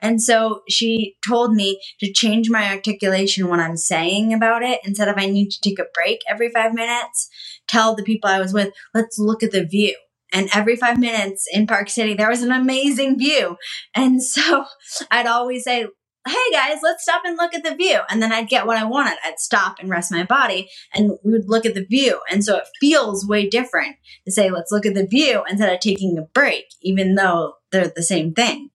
And 0.00 0.22
so 0.22 0.62
she 0.66 1.16
told 1.28 1.52
me 1.52 1.78
to 2.00 2.10
change 2.10 2.48
my 2.48 2.70
articulation 2.70 3.48
when 3.48 3.60
I'm 3.60 3.76
saying 3.76 4.32
about 4.32 4.62
it. 4.62 4.80
Instead 4.82 5.08
of 5.08 5.16
I 5.18 5.26
need 5.26 5.50
to 5.50 5.60
take 5.60 5.78
a 5.78 5.92
break 5.92 6.20
every 6.26 6.48
five 6.48 6.72
minutes, 6.72 7.28
tell 7.68 7.94
the 7.94 8.02
people 8.02 8.30
I 8.30 8.40
was 8.40 8.54
with, 8.54 8.72
let's 8.94 9.18
look 9.18 9.42
at 9.42 9.52
the 9.52 9.66
view. 9.66 9.94
And 10.32 10.48
every 10.54 10.76
five 10.76 10.98
minutes 10.98 11.46
in 11.52 11.66
Park 11.66 11.90
City, 11.90 12.14
there 12.14 12.30
was 12.30 12.42
an 12.42 12.50
amazing 12.52 13.18
view. 13.18 13.58
And 13.94 14.22
so 14.22 14.64
I'd 15.10 15.26
always 15.26 15.64
say, 15.64 15.84
hey 16.26 16.52
guys, 16.52 16.78
let's 16.82 17.02
stop 17.02 17.22
and 17.24 17.36
look 17.36 17.54
at 17.54 17.64
the 17.64 17.74
view. 17.74 18.00
And 18.08 18.22
then 18.22 18.32
I'd 18.32 18.48
get 18.48 18.66
what 18.66 18.76
I 18.76 18.84
wanted. 18.84 19.18
I'd 19.24 19.40
stop 19.40 19.76
and 19.80 19.90
rest 19.90 20.12
my 20.12 20.24
body 20.24 20.70
and 20.94 21.12
we 21.24 21.32
would 21.32 21.48
look 21.48 21.66
at 21.66 21.74
the 21.74 21.84
view. 21.84 22.20
And 22.30 22.44
so 22.44 22.58
it 22.58 22.64
feels 22.80 23.26
way 23.26 23.48
different 23.48 23.96
to 24.24 24.32
say, 24.32 24.50
let's 24.50 24.70
look 24.70 24.86
at 24.86 24.94
the 24.94 25.06
view 25.06 25.42
instead 25.48 25.72
of 25.72 25.80
taking 25.80 26.16
a 26.18 26.22
break, 26.22 26.66
even 26.80 27.16
though 27.16 27.54
they're 27.72 27.92
the 27.94 28.02
same 28.02 28.34
thing. 28.34 28.70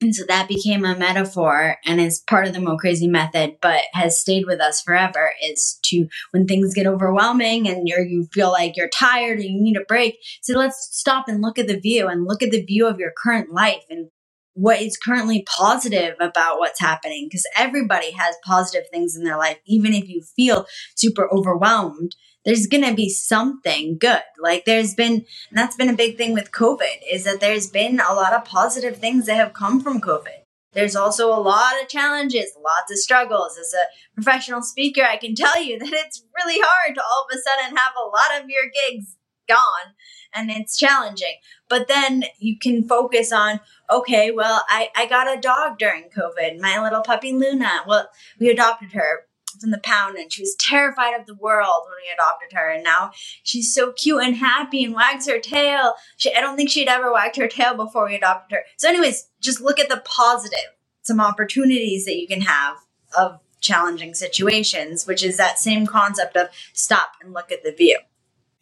And 0.00 0.14
so 0.14 0.24
that 0.28 0.48
became 0.48 0.84
a 0.84 0.96
metaphor 0.96 1.76
and 1.86 2.00
is 2.00 2.22
part 2.28 2.46
of 2.46 2.52
the 2.52 2.58
MoCrazy 2.58 3.08
method, 3.08 3.56
but 3.62 3.80
has 3.94 4.20
stayed 4.20 4.44
with 4.44 4.60
us 4.60 4.82
forever 4.82 5.32
is 5.42 5.78
to, 5.84 6.08
when 6.32 6.46
things 6.46 6.74
get 6.74 6.86
overwhelming 6.86 7.66
and 7.68 7.88
you're, 7.88 8.04
you 8.04 8.28
feel 8.32 8.50
like 8.50 8.76
you're 8.76 8.88
tired 8.88 9.38
and 9.38 9.48
you 9.48 9.62
need 9.62 9.76
a 9.78 9.84
break, 9.84 10.18
so 10.42 10.58
let's 10.58 10.88
stop 10.90 11.26
and 11.28 11.40
look 11.40 11.58
at 11.58 11.68
the 11.68 11.78
view 11.80 12.08
and 12.08 12.26
look 12.26 12.42
at 12.42 12.50
the 12.50 12.64
view 12.64 12.86
of 12.86 12.98
your 12.98 13.12
current 13.16 13.52
life 13.52 13.84
and 13.88 14.10
what 14.54 14.80
is 14.80 14.96
currently 14.96 15.42
positive 15.42 16.16
about 16.20 16.58
what's 16.58 16.80
happening 16.80 17.26
because 17.26 17.46
everybody 17.56 18.12
has 18.12 18.36
positive 18.44 18.88
things 18.90 19.16
in 19.16 19.24
their 19.24 19.36
life. 19.36 19.58
Even 19.66 19.92
if 19.92 20.08
you 20.08 20.22
feel 20.22 20.66
super 20.94 21.28
overwhelmed 21.30 22.16
there's 22.44 22.66
going 22.66 22.84
to 22.84 22.94
be 22.94 23.08
something 23.08 23.96
good. 23.98 24.22
Like 24.38 24.64
there's 24.64 24.94
been 24.94 25.24
that's 25.52 25.76
been 25.76 25.88
a 25.88 25.94
big 25.94 26.16
thing 26.16 26.32
with 26.32 26.52
covid 26.52 26.98
is 27.10 27.24
that 27.24 27.40
there's 27.40 27.68
been 27.68 28.00
a 28.00 28.12
lot 28.12 28.32
of 28.32 28.44
positive 28.44 28.98
things 28.98 29.26
that 29.26 29.36
have 29.36 29.54
come 29.54 29.80
from 29.80 30.00
covid. 30.00 30.42
There's 30.72 30.96
also 30.96 31.28
a 31.28 31.40
lot 31.40 31.80
of 31.80 31.88
challenges 31.88 32.52
lots 32.62 32.92
of 32.92 32.98
struggles. 32.98 33.56
As 33.58 33.72
a 33.72 34.14
professional 34.14 34.62
speaker 34.62 35.02
i 35.02 35.16
can 35.16 35.34
tell 35.34 35.62
you 35.62 35.78
that 35.80 35.92
it's 35.92 36.24
really 36.36 36.60
hard 36.62 36.94
to 36.94 37.02
all 37.02 37.26
of 37.28 37.36
a 37.36 37.40
sudden 37.40 37.76
have 37.76 37.92
a 37.96 38.06
lot 38.06 38.42
of 38.42 38.48
your 38.48 38.64
gigs 38.64 39.16
gone 39.48 39.94
and 40.34 40.50
it's 40.50 40.76
challenging. 40.76 41.36
But 41.68 41.88
then 41.88 42.24
you 42.38 42.58
can 42.58 42.86
focus 42.86 43.32
on, 43.32 43.60
okay, 43.90 44.30
well, 44.30 44.64
I, 44.68 44.90
I 44.96 45.06
got 45.06 45.36
a 45.36 45.40
dog 45.40 45.78
during 45.78 46.04
COVID, 46.04 46.60
my 46.60 46.82
little 46.82 47.02
puppy 47.02 47.32
Luna. 47.32 47.82
Well, 47.86 48.08
we 48.38 48.50
adopted 48.50 48.92
her 48.92 49.26
from 49.60 49.70
the 49.70 49.78
pound 49.78 50.16
and 50.16 50.32
she 50.32 50.42
was 50.42 50.56
terrified 50.58 51.18
of 51.18 51.26
the 51.26 51.34
world 51.34 51.84
when 51.84 51.96
we 52.02 52.12
adopted 52.12 52.56
her 52.56 52.70
and 52.70 52.82
now 52.82 53.12
she's 53.42 53.72
so 53.72 53.92
cute 53.92 54.22
and 54.22 54.36
happy 54.36 54.84
and 54.84 54.94
wags 54.94 55.28
her 55.28 55.38
tail 55.38 55.94
she, 56.16 56.34
i 56.34 56.40
don't 56.40 56.56
think 56.56 56.68
she'd 56.68 56.88
ever 56.88 57.12
wagged 57.12 57.36
her 57.36 57.48
tail 57.48 57.74
before 57.74 58.06
we 58.06 58.16
adopted 58.16 58.56
her 58.56 58.64
so 58.76 58.88
anyways 58.88 59.28
just 59.40 59.60
look 59.60 59.78
at 59.78 59.88
the 59.88 60.02
positive 60.04 60.58
some 61.02 61.20
opportunities 61.20 62.04
that 62.04 62.16
you 62.16 62.26
can 62.26 62.40
have 62.40 62.76
of 63.16 63.38
challenging 63.60 64.12
situations 64.12 65.06
which 65.06 65.22
is 65.22 65.36
that 65.36 65.58
same 65.58 65.86
concept 65.86 66.36
of 66.36 66.48
stop 66.72 67.12
and 67.22 67.32
look 67.32 67.52
at 67.52 67.62
the 67.62 67.72
view 67.72 67.98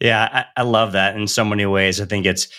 yeah, 0.03 0.45
I, 0.55 0.61
I 0.61 0.63
love 0.63 0.91
that 0.91 1.15
in 1.15 1.27
so 1.27 1.45
many 1.45 1.65
ways. 1.65 2.01
I 2.01 2.05
think 2.05 2.25
it's 2.25 2.49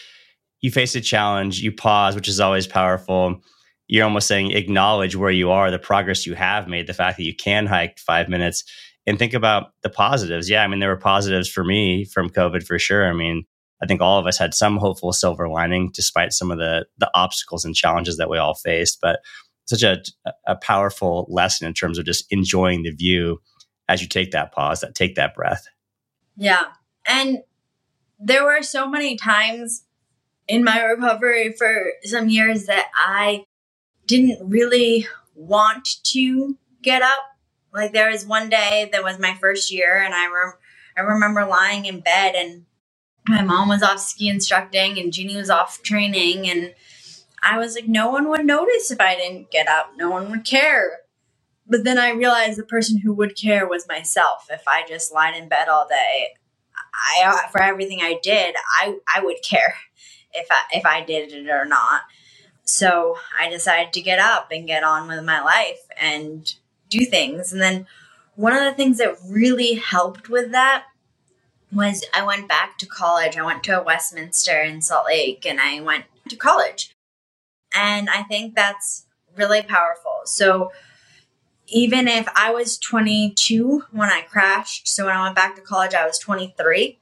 you 0.62 0.70
face 0.70 0.95
a 0.95 1.01
challenge, 1.01 1.61
you 1.61 1.70
pause, 1.70 2.14
which 2.14 2.26
is 2.26 2.40
always 2.40 2.66
powerful. 2.66 3.42
You're 3.86 4.05
almost 4.05 4.26
saying 4.26 4.53
acknowledge 4.53 5.14
where 5.14 5.30
you 5.30 5.51
are, 5.51 5.70
the 5.70 5.78
progress 5.78 6.26
you 6.26 6.34
have 6.34 6.68
made, 6.68 6.86
the 6.86 6.95
fact 6.95 7.18
that 7.18 7.24
you 7.24 7.36
can 7.36 7.66
hike 7.66 7.99
five 7.99 8.30
minutes, 8.30 8.64
and 9.07 9.18
think 9.18 9.34
about 9.34 9.72
the 9.82 9.90
positives. 9.90 10.49
Yeah, 10.49 10.64
I 10.64 10.68
mean, 10.68 10.80
there 10.80 10.88
were 10.88 10.97
positives 10.97 11.47
for 11.47 11.62
me 11.64 12.07
from 12.07 12.30
COVID 12.30 12.66
for 12.66 12.78
sure. 12.78 13.07
I 13.07 13.12
mean, 13.12 13.45
I 13.82 13.86
think 13.86 14.01
all 14.01 14.18
of 14.18 14.26
us 14.26 14.38
had 14.38 14.55
some 14.55 14.78
hopeful 14.78 15.12
silver 15.12 15.47
lining 15.47 15.90
despite 15.92 16.32
some 16.32 16.51
of 16.51 16.57
the 16.57 16.86
the 16.97 17.11
obstacles 17.14 17.66
and 17.66 17.74
challenges 17.74 18.16
that 18.16 18.30
we 18.30 18.38
all 18.38 18.55
faced. 18.55 19.01
But 19.03 19.20
such 19.66 19.82
a, 19.82 20.03
a 20.47 20.57
powerful 20.57 21.26
lesson 21.28 21.66
in 21.66 21.74
terms 21.74 21.99
of 21.99 22.07
just 22.07 22.24
enjoying 22.30 22.84
the 22.84 22.90
view 22.90 23.42
as 23.86 24.01
you 24.01 24.09
take 24.09 24.30
that 24.30 24.53
pause, 24.53 24.80
that 24.80 24.95
take 24.95 25.14
that 25.16 25.34
breath. 25.34 25.66
Yeah. 26.38 26.64
And 27.07 27.39
there 28.19 28.45
were 28.45 28.63
so 28.63 28.89
many 28.89 29.17
times 29.17 29.85
in 30.49 30.65
my 30.65 30.83
recovery 30.83 31.53
for 31.53 31.93
some 32.03 32.29
years 32.29 32.67
that 32.67 32.89
I 32.97 33.45
didn't 34.07 34.49
really 34.49 35.07
want 35.35 35.89
to 36.05 36.57
get 36.83 37.03
up. 37.03 37.19
Like 37.73 37.93
there 37.93 38.11
was 38.11 38.27
one 38.27 38.49
day 38.49 38.89
that 38.93 39.03
was 39.03 39.19
my 39.19 39.35
first 39.35 39.73
year 39.73 39.99
and 39.99 40.15
I 40.15 40.27
rem- 40.27 40.59
I 40.97 41.01
remember 41.01 41.45
lying 41.45 41.87
in 41.87 42.01
bed 42.01 42.35
and 42.37 42.67
my 43.27 43.43
mom 43.43 43.69
was 43.69 43.83
off 43.83 43.99
ski 43.99 44.29
instructing 44.29 44.99
and 44.99 45.13
Jeannie 45.13 45.37
was 45.37 45.51
off 45.51 45.83
training 45.83 46.49
and 46.49 46.75
I 47.43 47.59
was 47.59 47.75
like 47.75 47.89
no 47.89 48.11
one 48.11 48.29
would 48.29 48.45
notice 48.47 48.91
if 48.91 49.01
I 49.01 49.17
didn't 49.17 49.51
get 49.51 49.67
up. 49.67 49.93
No 49.97 50.11
one 50.11 50.31
would 50.31 50.45
care. 50.45 51.01
But 51.67 51.85
then 51.85 51.99
I 51.99 52.11
realized 52.11 52.59
the 52.59 52.65
person 52.65 52.99
who 52.99 53.13
would 53.15 53.37
care 53.37 53.67
was 53.67 53.89
myself. 53.89 54.47
If 54.51 54.63
I 54.69 54.85
just 54.87 55.13
lied 55.13 55.35
in 55.35 55.49
bed 55.49 55.69
all 55.69 55.89
day, 55.89 56.35
I 57.16 57.49
for 57.51 57.62
everything 57.62 58.01
I 58.03 58.18
did, 58.22 58.55
I 58.81 58.97
I 59.14 59.22
would 59.22 59.43
care 59.43 59.75
if 60.33 60.47
I 60.51 60.62
if 60.72 60.87
I 60.87 61.03
did 61.03 61.33
it 61.33 61.49
or 61.49 61.64
not. 61.64 62.03
So 62.64 63.18
I 63.39 63.49
decided 63.49 63.93
to 63.93 64.01
get 64.01 64.18
up 64.18 64.49
and 64.51 64.66
get 64.66 64.83
on 64.83 65.07
with 65.07 65.22
my 65.22 65.43
life 65.43 65.81
and 66.01 66.51
do 66.89 67.05
things. 67.05 67.53
And 67.53 67.61
then 67.61 67.87
one 68.37 68.55
of 68.55 68.64
the 68.64 68.72
things 68.72 68.99
that 68.99 69.16
really 69.29 69.75
helped 69.75 70.29
with 70.29 70.53
that 70.53 70.85
was 71.72 72.05
I 72.14 72.25
went 72.25 72.49
back 72.49 72.79
to 72.79 72.87
college. 72.87 73.37
I 73.37 73.45
went 73.45 73.64
to 73.64 73.83
Westminster 73.85 74.61
in 74.62 74.81
Salt 74.81 75.07
Lake 75.07 75.45
and 75.45 75.61
I 75.61 75.81
went 75.81 76.05
to 76.29 76.37
college. 76.37 76.95
And 77.75 78.09
I 78.09 78.22
think 78.22 78.55
that's 78.55 79.07
really 79.37 79.62
powerful. 79.62 80.20
So 80.25 80.72
even 81.75 82.07
if 82.07 82.29
I 82.37 82.53
was 82.53 82.79
22 82.79 83.87
when 83.91 84.09
I 84.09 84.22
crashed, 84.22 84.87
so 84.87 85.07
when 85.07 85.16
I 85.16 85.25
went 85.25 85.35
back 85.35 85.57
to 85.57 85.61
college, 85.61 85.93
I 85.93 86.07
was 86.07 86.20
23. 86.20 87.01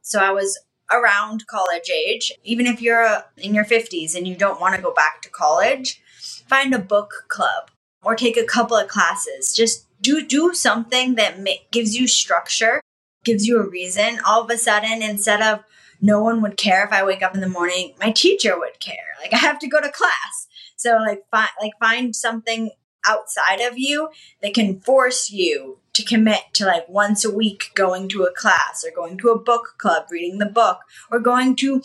So 0.00 0.20
I 0.20 0.30
was 0.30 0.60
around 0.92 1.48
college 1.48 1.90
age. 1.90 2.32
Even 2.44 2.66
if 2.66 2.80
you're 2.80 3.04
uh, 3.04 3.22
in 3.36 3.52
your 3.52 3.64
50s 3.64 4.14
and 4.14 4.28
you 4.28 4.36
don't 4.36 4.60
want 4.60 4.76
to 4.76 4.80
go 4.80 4.94
back 4.94 5.22
to 5.22 5.28
college, 5.28 6.00
find 6.46 6.72
a 6.72 6.78
book 6.78 7.24
club 7.26 7.72
or 8.04 8.14
take 8.14 8.36
a 8.36 8.44
couple 8.44 8.76
of 8.76 8.86
classes. 8.86 9.52
Just 9.52 9.86
do 10.00 10.24
do 10.24 10.54
something 10.54 11.16
that 11.16 11.40
ma- 11.40 11.62
gives 11.72 11.98
you 11.98 12.06
structure, 12.06 12.80
gives 13.24 13.44
you 13.48 13.58
a 13.58 13.68
reason. 13.68 14.20
All 14.24 14.44
of 14.44 14.50
a 14.50 14.56
sudden, 14.56 15.02
instead 15.02 15.42
of 15.42 15.64
no 16.00 16.22
one 16.22 16.42
would 16.42 16.56
care 16.56 16.84
if 16.84 16.92
I 16.92 17.04
wake 17.04 17.22
up 17.22 17.34
in 17.34 17.40
the 17.40 17.48
morning, 17.48 17.94
my 17.98 18.12
teacher 18.12 18.56
would 18.56 18.78
care. 18.78 19.16
Like 19.20 19.34
I 19.34 19.38
have 19.38 19.58
to 19.58 19.68
go 19.68 19.80
to 19.80 19.90
class. 19.90 20.46
So 20.76 20.96
like 20.98 21.24
find 21.32 21.50
like 21.60 21.72
find 21.80 22.14
something 22.14 22.70
outside 23.06 23.60
of 23.60 23.78
you 23.78 24.08
that 24.40 24.54
can 24.54 24.80
force 24.80 25.30
you 25.30 25.78
to 25.94 26.04
commit 26.04 26.40
to 26.54 26.64
like 26.64 26.88
once 26.88 27.24
a 27.24 27.34
week 27.34 27.70
going 27.74 28.08
to 28.08 28.24
a 28.24 28.32
class 28.32 28.84
or 28.84 28.94
going 28.94 29.18
to 29.18 29.28
a 29.28 29.38
book 29.38 29.74
club, 29.78 30.06
reading 30.10 30.38
the 30.38 30.46
book, 30.46 30.78
or 31.10 31.18
going 31.18 31.54
to 31.56 31.82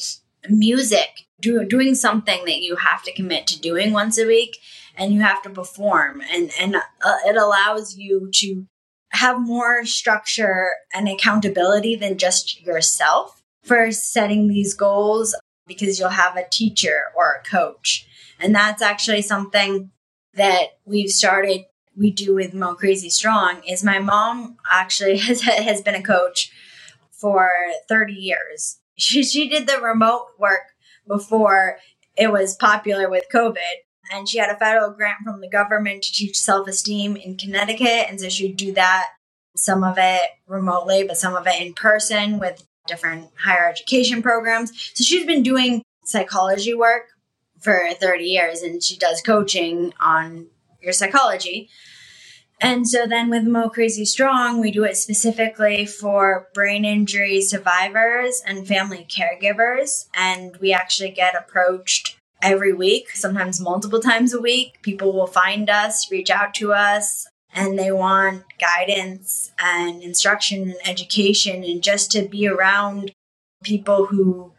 music, 0.49 1.25
do, 1.41 1.65
doing 1.65 1.95
something 1.95 2.45
that 2.45 2.61
you 2.61 2.77
have 2.77 3.03
to 3.03 3.13
commit 3.13 3.47
to 3.47 3.59
doing 3.59 3.91
once 3.91 4.17
a 4.17 4.25
week 4.25 4.57
and 4.95 5.13
you 5.13 5.21
have 5.21 5.41
to 5.43 5.49
perform. 5.49 6.21
And, 6.33 6.51
and 6.59 6.75
uh, 6.75 7.17
it 7.25 7.35
allows 7.35 7.97
you 7.97 8.29
to 8.35 8.65
have 9.11 9.39
more 9.39 9.85
structure 9.85 10.71
and 10.93 11.07
accountability 11.07 11.95
than 11.95 12.17
just 12.17 12.61
yourself 12.61 13.41
for 13.63 13.91
setting 13.91 14.47
these 14.47 14.73
goals 14.73 15.35
because 15.65 15.99
you'll 15.99 16.09
have 16.09 16.37
a 16.37 16.47
teacher 16.49 17.05
or 17.15 17.35
a 17.35 17.49
coach. 17.49 18.07
And 18.39 18.55
that's 18.55 18.81
actually 18.81 19.21
something 19.21 19.91
that 20.37 20.77
we've 20.85 21.09
started 21.09 21.65
we 21.95 22.11
do 22.11 22.35
with 22.35 22.53
MoCrazy 22.53 23.11
Strong 23.11 23.63
is 23.67 23.83
my 23.83 23.99
mom 23.99 24.57
actually 24.71 25.17
has 25.27 25.41
has 25.41 25.81
been 25.81 25.95
a 25.95 26.03
coach 26.03 26.51
for 27.11 27.49
30 27.89 28.13
years. 28.13 28.79
She 28.95 29.23
she 29.23 29.49
did 29.49 29.67
the 29.67 29.81
remote 29.81 30.27
work 30.37 30.73
before 31.07 31.77
it 32.15 32.31
was 32.31 32.55
popular 32.55 33.09
with 33.09 33.25
COVID. 33.33 33.57
And 34.11 34.27
she 34.27 34.37
had 34.37 34.49
a 34.49 34.57
federal 34.57 34.91
grant 34.91 35.17
from 35.23 35.41
the 35.41 35.49
government 35.49 36.03
to 36.03 36.11
teach 36.13 36.39
self 36.39 36.67
esteem 36.67 37.17
in 37.17 37.37
Connecticut. 37.37 38.05
And 38.09 38.19
so 38.19 38.29
she'd 38.29 38.55
do 38.55 38.71
that, 38.73 39.07
some 39.55 39.83
of 39.83 39.95
it 39.97 40.29
remotely, 40.47 41.03
but 41.03 41.17
some 41.17 41.35
of 41.35 41.45
it 41.45 41.61
in 41.61 41.73
person 41.73 42.39
with 42.39 42.65
different 42.87 43.29
higher 43.43 43.67
education 43.67 44.21
programs. 44.21 44.71
So 44.93 45.03
she's 45.03 45.25
been 45.25 45.43
doing 45.43 45.83
psychology 46.05 46.73
work 46.73 47.09
for 47.59 47.89
30 47.93 48.23
years 48.23 48.61
and 48.61 48.83
she 48.83 48.97
does 48.97 49.21
coaching 49.21 49.93
on 49.99 50.47
your 50.81 50.93
psychology. 50.93 51.69
And 52.59 52.87
so 52.87 53.05
then 53.05 53.29
with 53.29 53.43
MoCrazy 53.43 54.07
Strong, 54.07 54.59
we 54.59 54.71
do 54.71 54.83
it 54.83 54.97
specifically 54.97 55.85
for 55.85 56.47
brain 56.55 56.85
injury 56.85 57.39
survivors 57.41 58.41
and 58.45 58.67
family 58.67 59.05
caregivers. 59.07 60.05
And 60.15 60.57
we 60.57 60.73
actually 60.73 61.11
get 61.11 61.35
approached 61.35 62.17
every 62.41 62.73
week, 62.73 63.11
sometimes 63.11 63.61
multiple 63.61 63.99
times 63.99 64.33
a 64.33 64.41
week. 64.41 64.81
People 64.81 65.13
will 65.13 65.27
find 65.27 65.69
us, 65.69 66.11
reach 66.11 66.31
out 66.31 66.55
to 66.55 66.73
us, 66.73 67.27
and 67.53 67.77
they 67.77 67.91
want 67.91 68.43
guidance 68.59 69.51
and 69.59 70.01
instruction 70.01 70.63
and 70.63 70.75
education 70.83 71.63
and 71.63 71.83
just 71.83 72.11
to 72.11 72.27
be 72.27 72.47
around 72.47 73.11
people 73.63 74.07
who 74.07 74.53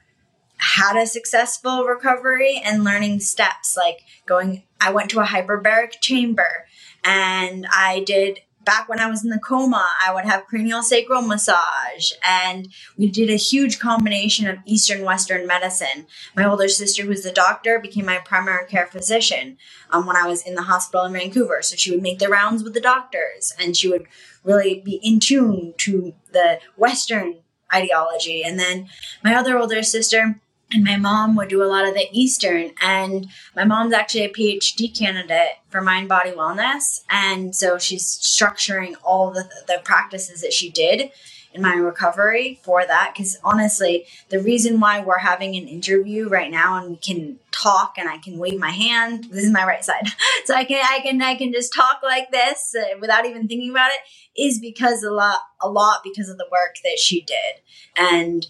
had 0.58 0.96
a 0.96 1.06
successful 1.06 1.84
recovery 1.84 2.60
and 2.64 2.84
learning 2.84 3.20
steps 3.20 3.76
like 3.76 4.00
going 4.26 4.64
I 4.80 4.92
went 4.92 5.10
to 5.10 5.20
a 5.20 5.24
hyperbaric 5.24 6.00
chamber 6.00 6.66
and 7.04 7.66
I 7.72 8.02
did 8.04 8.40
back 8.68 8.86
when 8.86 9.00
I 9.00 9.08
was 9.08 9.24
in 9.24 9.30
the 9.30 9.38
coma, 9.38 9.88
I 9.98 10.12
would 10.12 10.26
have 10.26 10.44
cranial 10.44 10.82
sacral 10.82 11.22
massage, 11.22 12.12
and 12.22 12.68
we 12.98 13.08
did 13.10 13.30
a 13.30 13.36
huge 13.36 13.78
combination 13.78 14.46
of 14.46 14.58
Eastern 14.66 15.04
Western 15.04 15.46
medicine. 15.46 16.06
My 16.36 16.44
older 16.44 16.68
sister, 16.68 17.04
who's 17.04 17.22
the 17.22 17.32
doctor, 17.32 17.78
became 17.78 18.04
my 18.04 18.18
primary 18.18 18.66
care 18.66 18.86
physician 18.86 19.56
um, 19.88 20.04
when 20.04 20.16
I 20.16 20.26
was 20.26 20.42
in 20.42 20.54
the 20.54 20.64
hospital 20.64 21.06
in 21.06 21.14
Vancouver. 21.14 21.62
So 21.62 21.76
she 21.76 21.90
would 21.90 22.02
make 22.02 22.18
the 22.18 22.28
rounds 22.28 22.62
with 22.62 22.74
the 22.74 22.80
doctors, 22.80 23.54
and 23.58 23.74
she 23.74 23.88
would 23.88 24.04
really 24.44 24.82
be 24.84 25.00
in 25.02 25.18
tune 25.18 25.72
to 25.78 26.12
the 26.32 26.60
Western 26.76 27.36
ideology. 27.72 28.42
And 28.44 28.60
then 28.60 28.90
my 29.24 29.34
other 29.34 29.58
older 29.58 29.82
sister, 29.82 30.42
and 30.72 30.84
my 30.84 30.96
mom 30.96 31.34
would 31.36 31.48
do 31.48 31.62
a 31.62 31.66
lot 31.66 31.88
of 31.88 31.94
the 31.94 32.08
Eastern. 32.12 32.72
And 32.82 33.28
my 33.56 33.64
mom's 33.64 33.94
actually 33.94 34.24
a 34.24 34.32
PhD 34.32 34.96
candidate 34.96 35.58
for 35.70 35.80
mind 35.80 36.08
body 36.08 36.30
wellness. 36.30 37.04
And 37.08 37.54
so 37.54 37.78
she's 37.78 38.04
structuring 38.04 38.94
all 39.02 39.30
the, 39.30 39.48
the 39.66 39.80
practices 39.82 40.42
that 40.42 40.52
she 40.52 40.70
did 40.70 41.10
in 41.54 41.62
my 41.62 41.72
recovery 41.72 42.60
for 42.62 42.86
that. 42.86 43.12
Because 43.14 43.38
honestly, 43.42 44.06
the 44.28 44.40
reason 44.40 44.78
why 44.78 45.00
we're 45.00 45.18
having 45.18 45.56
an 45.56 45.66
interview 45.68 46.28
right 46.28 46.50
now 46.50 46.76
and 46.76 46.90
we 46.90 46.96
can 46.96 47.38
talk 47.50 47.94
and 47.96 48.06
I 48.06 48.18
can 48.18 48.36
wave 48.36 48.60
my 48.60 48.70
hand, 48.70 49.24
this 49.30 49.44
is 49.44 49.50
my 49.50 49.64
right 49.64 49.82
side. 49.82 50.06
so 50.44 50.54
I 50.54 50.64
can, 50.64 50.84
I 50.90 51.00
can, 51.00 51.22
I 51.22 51.34
can 51.34 51.50
just 51.50 51.72
talk 51.72 52.00
like 52.02 52.30
this 52.30 52.74
uh, 52.78 52.98
without 53.00 53.24
even 53.24 53.48
thinking 53.48 53.70
about 53.70 53.90
it 53.90 54.40
is 54.40 54.60
because 54.60 55.02
a 55.02 55.10
lot, 55.10 55.38
a 55.62 55.68
lot 55.70 56.02
because 56.04 56.28
of 56.28 56.36
the 56.36 56.46
work 56.52 56.76
that 56.84 56.98
she 56.98 57.22
did. 57.22 57.62
And 57.96 58.46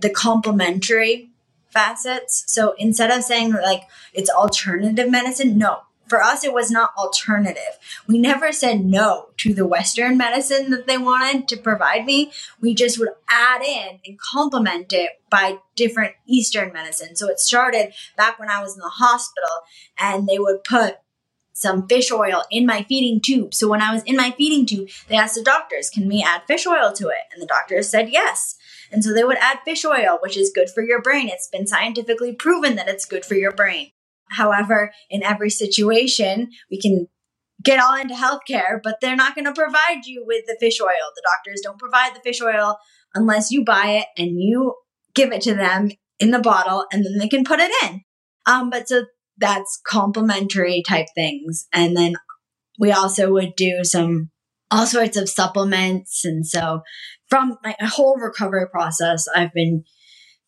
the 0.00 0.10
complementary 0.10 1.30
facets. 1.76 2.44
So 2.46 2.74
instead 2.78 3.10
of 3.10 3.22
saying 3.22 3.52
like 3.52 3.82
it's 4.14 4.30
alternative 4.30 5.10
medicine, 5.10 5.58
no. 5.58 5.80
For 6.08 6.22
us, 6.22 6.44
it 6.44 6.54
was 6.54 6.70
not 6.70 6.92
alternative. 6.96 7.80
We 8.06 8.16
never 8.18 8.52
said 8.52 8.84
no 8.84 9.30
to 9.38 9.52
the 9.52 9.66
Western 9.66 10.16
medicine 10.16 10.70
that 10.70 10.86
they 10.86 10.96
wanted 10.96 11.48
to 11.48 11.56
provide 11.56 12.06
me. 12.06 12.30
We 12.60 12.76
just 12.76 12.96
would 13.00 13.08
add 13.28 13.62
in 13.62 13.98
and 14.06 14.16
complement 14.16 14.92
it 14.92 15.10
by 15.30 15.58
different 15.74 16.14
Eastern 16.24 16.72
medicine. 16.72 17.16
So 17.16 17.28
it 17.28 17.40
started 17.40 17.92
back 18.16 18.38
when 18.38 18.48
I 18.48 18.62
was 18.62 18.74
in 18.74 18.80
the 18.80 18.88
hospital 18.88 19.50
and 19.98 20.28
they 20.28 20.38
would 20.38 20.62
put 20.62 20.98
some 21.52 21.88
fish 21.88 22.12
oil 22.12 22.44
in 22.50 22.66
my 22.66 22.84
feeding 22.84 23.20
tube. 23.20 23.52
So 23.52 23.66
when 23.66 23.82
I 23.82 23.92
was 23.92 24.04
in 24.04 24.14
my 24.14 24.30
feeding 24.30 24.64
tube, 24.64 24.90
they 25.08 25.16
asked 25.16 25.34
the 25.34 25.42
doctors, 25.42 25.90
can 25.90 26.06
we 26.06 26.22
add 26.22 26.42
fish 26.46 26.66
oil 26.66 26.92
to 26.92 27.08
it? 27.08 27.24
And 27.32 27.42
the 27.42 27.46
doctors 27.46 27.88
said 27.88 28.10
yes. 28.10 28.56
And 28.92 29.02
so 29.04 29.12
they 29.12 29.24
would 29.24 29.38
add 29.38 29.58
fish 29.64 29.84
oil, 29.84 30.18
which 30.22 30.36
is 30.36 30.52
good 30.54 30.70
for 30.70 30.82
your 30.82 31.02
brain. 31.02 31.28
It's 31.28 31.48
been 31.48 31.66
scientifically 31.66 32.34
proven 32.34 32.76
that 32.76 32.88
it's 32.88 33.04
good 33.04 33.24
for 33.24 33.34
your 33.34 33.52
brain. 33.52 33.90
However, 34.30 34.92
in 35.10 35.22
every 35.22 35.50
situation, 35.50 36.50
we 36.70 36.80
can 36.80 37.06
get 37.62 37.80
all 37.80 37.96
into 37.96 38.14
healthcare, 38.14 38.80
but 38.82 38.96
they're 39.00 39.16
not 39.16 39.34
going 39.34 39.44
to 39.44 39.52
provide 39.52 40.04
you 40.04 40.24
with 40.26 40.44
the 40.46 40.56
fish 40.60 40.80
oil. 40.80 40.88
The 41.14 41.22
doctors 41.24 41.60
don't 41.62 41.78
provide 41.78 42.14
the 42.14 42.20
fish 42.20 42.40
oil 42.42 42.78
unless 43.14 43.50
you 43.50 43.64
buy 43.64 43.88
it 43.90 44.06
and 44.20 44.40
you 44.40 44.74
give 45.14 45.32
it 45.32 45.42
to 45.42 45.54
them 45.54 45.90
in 46.18 46.30
the 46.30 46.38
bottle 46.38 46.86
and 46.92 47.04
then 47.04 47.18
they 47.18 47.28
can 47.28 47.44
put 47.44 47.60
it 47.60 47.72
in. 47.84 48.02
Um, 48.46 48.70
but 48.70 48.88
so 48.88 49.06
that's 49.38 49.80
complementary 49.86 50.82
type 50.86 51.06
things. 51.14 51.66
And 51.72 51.96
then 51.96 52.14
we 52.78 52.92
also 52.92 53.32
would 53.32 53.54
do 53.56 53.80
some 53.82 54.30
all 54.70 54.86
sorts 54.86 55.16
of 55.16 55.28
supplements. 55.28 56.24
And 56.24 56.46
so 56.46 56.82
from 57.28 57.58
my 57.62 57.74
whole 57.80 58.16
recovery 58.18 58.68
process, 58.68 59.26
I've 59.34 59.52
been 59.52 59.84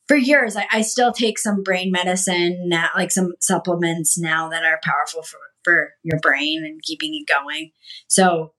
for 0.07 0.17
years, 0.17 0.57
I, 0.57 0.67
I 0.73 0.83
still 0.83 1.13
take 1.13 1.39
some 1.39 1.63
brain 1.63 1.93
medicine, 1.93 2.69
now, 2.69 2.89
like 2.97 3.11
some 3.11 3.35
supplements 3.41 4.19
now 4.19 4.49
that 4.49 4.65
are 4.65 4.81
powerful 4.83 5.23
for, 5.23 5.39
for 5.63 5.91
your 6.03 6.19
brain 6.21 6.65
and 6.65 6.83
keeping 6.83 7.15
it 7.15 7.31
going. 7.31 7.73
So 8.09 8.55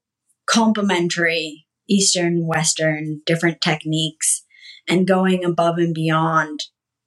complementary 0.45 1.65
Eastern, 1.89 2.45
Western, 2.45 3.21
different 3.25 3.61
techniques 3.61 4.43
and 4.87 5.07
going 5.07 5.43
above 5.43 5.79
and 5.79 5.93
beyond 5.93 6.59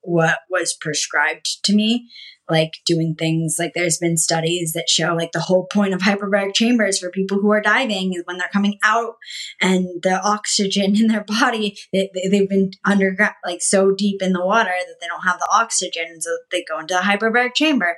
what 0.03 0.39
was 0.51 0.75
prescribed 0.75 1.63
to 1.65 1.75
me 1.75 2.09
like 2.51 2.73
doing 2.85 3.15
things 3.17 3.57
like 3.59 3.73
there's 3.75 3.99
been 3.99 4.17
studies 4.17 4.73
that 4.73 4.89
show 4.89 5.15
like 5.15 5.31
the 5.33 5.41
whole 5.41 5.67
point 5.67 5.95
of 5.95 6.01
hyperbaric 6.01 6.53
chambers 6.55 6.99
for 6.99 7.09
people 7.09 7.39
who 7.39 7.51
are 7.51 7.61
diving 7.61 8.13
is 8.13 8.23
when 8.25 8.37
they're 8.37 8.49
coming 8.53 8.79
out 8.83 9.15
and 9.61 10.03
the 10.03 10.21
oxygen 10.25 10.97
in 10.97 11.07
their 11.07 11.25
body 11.25 11.79
they, 11.93 12.11
they've 12.31 12.49
been 12.49 12.73
underground 12.85 13.35
like 13.47 13.63
so 13.63 13.93
deep 13.93 14.21
in 14.21 14.33
the 14.33 14.45
water 14.45 14.73
that 14.87 14.97
they 15.01 15.07
don't 15.07 15.23
have 15.23 15.39
the 15.39 15.49
oxygen 15.53 16.21
so 16.21 16.31
they 16.51 16.65
go 16.65 16.79
into 16.79 16.95
the 16.95 17.01
hyperbaric 17.01 17.55
chamber. 17.55 17.97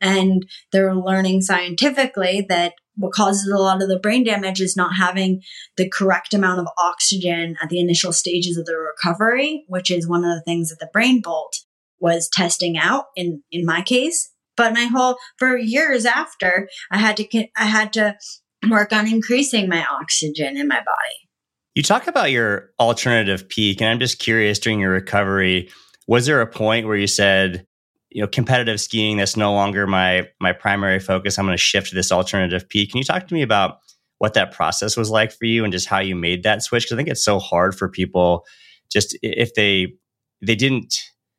And 0.00 0.46
they're 0.72 0.94
learning 0.94 1.42
scientifically 1.42 2.46
that 2.48 2.74
what 2.96 3.12
causes 3.12 3.48
a 3.48 3.58
lot 3.58 3.82
of 3.82 3.88
the 3.88 3.98
brain 3.98 4.24
damage 4.24 4.60
is 4.60 4.76
not 4.76 4.96
having 4.96 5.42
the 5.76 5.88
correct 5.88 6.34
amount 6.34 6.60
of 6.60 6.68
oxygen 6.78 7.56
at 7.62 7.68
the 7.68 7.80
initial 7.80 8.12
stages 8.12 8.56
of 8.56 8.66
the 8.66 8.76
recovery, 8.76 9.64
which 9.68 9.90
is 9.90 10.08
one 10.08 10.24
of 10.24 10.30
the 10.30 10.42
things 10.44 10.70
that 10.70 10.78
the 10.80 10.90
brain 10.92 11.20
bolt 11.20 11.56
was 12.00 12.28
testing 12.32 12.76
out 12.76 13.06
in 13.16 13.42
in 13.50 13.64
my 13.64 13.82
case. 13.82 14.30
But 14.56 14.74
my 14.74 14.84
whole 14.84 15.16
for 15.38 15.56
years 15.56 16.06
after 16.06 16.68
i 16.90 16.98
had 16.98 17.16
to 17.16 17.48
i 17.56 17.64
had 17.64 17.92
to 17.94 18.16
work 18.70 18.92
on 18.92 19.08
increasing 19.08 19.68
my 19.68 19.84
oxygen 19.84 20.56
in 20.56 20.68
my 20.68 20.76
body. 20.78 21.18
You 21.74 21.82
talk 21.82 22.06
about 22.06 22.30
your 22.30 22.70
alternative 22.78 23.48
peak 23.48 23.80
and 23.80 23.90
i'm 23.90 23.98
just 23.98 24.18
curious 24.18 24.58
during 24.58 24.80
your 24.80 24.92
recovery 24.92 25.70
was 26.06 26.26
there 26.26 26.40
a 26.40 26.46
point 26.46 26.86
where 26.86 26.96
you 26.96 27.06
said 27.06 27.66
you 28.14 28.22
know 28.22 28.28
competitive 28.28 28.80
skiing 28.80 29.18
that's 29.18 29.36
no 29.36 29.52
longer 29.52 29.86
my 29.86 30.26
my 30.40 30.52
primary 30.52 30.98
focus 30.98 31.38
i'm 31.38 31.44
going 31.44 31.56
to 31.56 31.62
shift 31.62 31.90
to 31.90 31.94
this 31.94 32.10
alternative 32.10 32.66
peak 32.68 32.90
can 32.90 32.98
you 32.98 33.04
talk 33.04 33.26
to 33.26 33.34
me 33.34 33.42
about 33.42 33.78
what 34.18 34.34
that 34.34 34.52
process 34.52 34.96
was 34.96 35.10
like 35.10 35.32
for 35.32 35.44
you 35.44 35.64
and 35.64 35.72
just 35.72 35.88
how 35.88 35.98
you 35.98 36.16
made 36.16 36.42
that 36.42 36.62
switch 36.62 36.84
because 36.84 36.94
i 36.94 36.96
think 36.96 37.08
it's 37.08 37.24
so 37.24 37.38
hard 37.38 37.76
for 37.76 37.88
people 37.88 38.46
just 38.90 39.18
if 39.22 39.52
they 39.54 39.92
they 40.40 40.54
didn't 40.54 40.94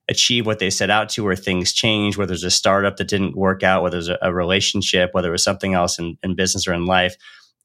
achieve 0.07 0.45
what 0.45 0.59
they 0.59 0.69
set 0.69 0.89
out 0.89 1.09
to, 1.09 1.25
or 1.27 1.35
things 1.35 1.73
change, 1.73 2.17
whether 2.17 2.27
there's 2.27 2.43
a 2.43 2.51
startup 2.51 2.97
that 2.97 3.07
didn't 3.07 3.35
work 3.35 3.63
out, 3.63 3.81
whether 3.81 3.95
there's 3.95 4.09
a, 4.09 4.17
a 4.21 4.33
relationship, 4.33 5.09
whether 5.13 5.29
it 5.29 5.31
was 5.31 5.43
something 5.43 5.73
else 5.73 5.97
in, 5.97 6.17
in 6.23 6.35
business 6.35 6.67
or 6.67 6.73
in 6.73 6.85
life, 6.85 7.15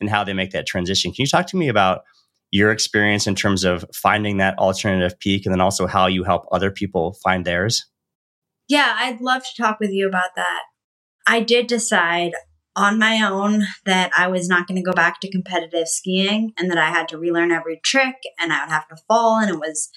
and 0.01 0.09
how 0.09 0.25
they 0.25 0.33
make 0.33 0.51
that 0.53 0.67
transition. 0.67 1.13
Can 1.13 1.23
you 1.23 1.27
talk 1.27 1.47
to 1.49 1.57
me 1.57 1.69
about 1.69 2.03
your 2.51 2.71
experience 2.73 3.27
in 3.27 3.35
terms 3.35 3.65
of 3.65 3.85
finding 3.95 4.39
that 4.39 4.59
alternative 4.59 5.19
peak 5.21 5.45
and 5.45 5.53
then 5.53 5.61
also 5.61 5.87
how 5.87 6.07
you 6.07 6.25
help 6.25 6.47
other 6.51 6.71
people 6.71 7.13
find 7.23 7.45
theirs? 7.45 7.87
Yeah, 8.71 8.95
I'd 8.99 9.21
love 9.21 9.43
to 9.43 9.63
talk 9.63 9.81
with 9.81 9.91
you 9.91 10.07
about 10.07 10.37
that. 10.37 10.63
I 11.27 11.41
did 11.41 11.67
decide 11.67 12.33
on 12.77 13.01
my 13.01 13.21
own 13.21 13.65
that 13.85 14.13
I 14.17 14.29
was 14.29 14.49
not 14.49 14.69
going 14.69 14.77
to 14.77 14.89
go 14.89 14.95
back 14.95 15.21
to 15.21 15.31
competitive 15.31 15.89
skiing 15.89 16.53
and 16.57 16.71
that 16.71 16.79
I 16.79 16.91
had 16.91 17.09
to 17.09 17.19
relearn 17.19 17.51
every 17.51 17.81
trick 17.83 18.15
and 18.39 18.53
I 18.53 18.63
would 18.63 18.71
have 18.71 18.87
to 18.89 18.97
fall 19.09 19.41
and 19.41 19.51
it 19.51 19.59
was 19.59 19.91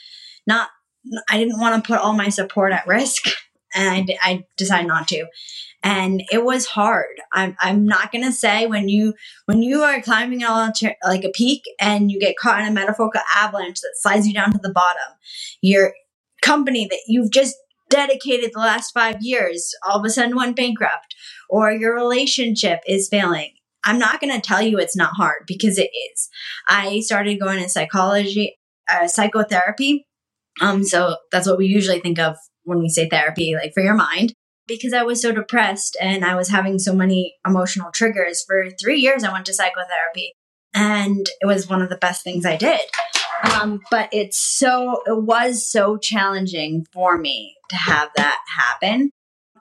not 0.48 0.70
I 1.30 1.38
didn't 1.38 1.60
want 1.60 1.84
to 1.84 1.88
put 1.88 2.00
all 2.00 2.14
my 2.14 2.30
support 2.30 2.72
at 2.72 2.88
risk, 2.88 3.26
and 3.76 4.10
I, 4.10 4.18
I 4.24 4.46
decided 4.58 4.88
not 4.88 5.08
to. 5.10 5.28
And 5.84 6.24
it 6.32 6.46
was 6.46 6.66
hard. 6.66 7.20
I'm, 7.34 7.58
I'm 7.60 7.86
not 7.86 8.12
gonna 8.14 8.32
say 8.32 8.68
when 8.68 8.88
you 8.88 9.14
when 9.46 9.62
you 9.62 9.82
are 9.82 10.02
climbing 10.02 10.40
like 10.40 11.26
a 11.26 11.32
peak 11.36 11.64
and 11.80 12.10
you 12.10 12.22
get 12.22 12.38
caught 12.38 12.62
in 12.62 12.68
a 12.68 12.72
metaphorical 12.72 13.22
avalanche 13.36 13.82
that 13.82 13.96
slides 13.98 14.26
you 14.26 14.34
down 14.34 14.54
to 14.54 14.60
the 14.64 14.72
bottom. 14.72 15.18
Your 15.62 15.94
company 16.42 16.88
that 16.90 17.02
you've 17.08 17.32
just 17.32 17.58
dedicated 17.94 18.52
the 18.54 18.60
last 18.60 18.92
five 18.92 19.18
years 19.22 19.74
all 19.88 20.00
of 20.00 20.06
a 20.06 20.10
sudden 20.10 20.36
went 20.36 20.56
bankrupt, 20.56 21.16
or 21.50 21.72
your 21.72 21.96
relationship 21.96 22.80
is 22.88 23.10
failing. 23.10 23.52
I'm 23.86 24.00
not 24.00 24.22
going 24.22 24.34
to 24.34 24.42
tell 24.42 24.62
you 24.62 24.80
it's 24.80 24.96
not 24.96 25.16
hard 25.16 25.44
because 25.46 25.78
it 25.78 25.90
is. 26.12 26.30
I 26.68 27.02
started 27.02 27.40
going 27.40 27.62
to 27.62 27.70
psychology, 27.70 28.58
uh, 28.90 29.08
psychotherapy 29.08 30.06
um, 30.62 30.84
so 30.84 31.18
that's 31.32 31.48
what 31.48 31.58
we 31.58 31.66
usually 31.66 32.00
think 32.00 32.20
of 32.20 32.36
when 32.64 32.80
we 32.80 32.90
say 32.90 33.10
therapy, 33.10 33.56
like 33.56 33.74
for 33.74 33.84
your 33.84 33.96
mind. 33.96 34.34
Because 34.68 34.94
I 34.94 35.04
was 35.04 35.22
so 35.22 35.34
depressed 35.34 35.98
and 36.00 36.24
I 36.24 36.36
was 36.36 36.48
having 36.48 36.80
so 36.80 36.94
many 36.94 37.36
emotional 37.46 37.92
triggers 37.92 38.44
for 38.48 38.70
three 38.82 39.00
years, 39.00 39.24
I 39.24 39.32
went 39.32 39.46
to 39.48 39.54
psychotherapy 39.54 40.36
and 40.74 41.28
it 41.42 41.46
was 41.46 41.70
one 41.70 41.82
of 41.82 41.90
the 41.90 41.98
best 41.98 42.24
things 42.24 42.46
I 42.46 42.58
did. 42.58 42.80
Um, 43.44 43.82
but 43.92 44.10
it's 44.12 44.38
so, 44.38 45.02
it 45.06 45.22
was 45.22 45.70
so 45.70 45.98
challenging 45.98 46.86
for 46.94 47.18
me 47.18 47.56
to 47.70 47.76
have 47.76 48.10
that 48.16 48.40
happen 48.58 49.12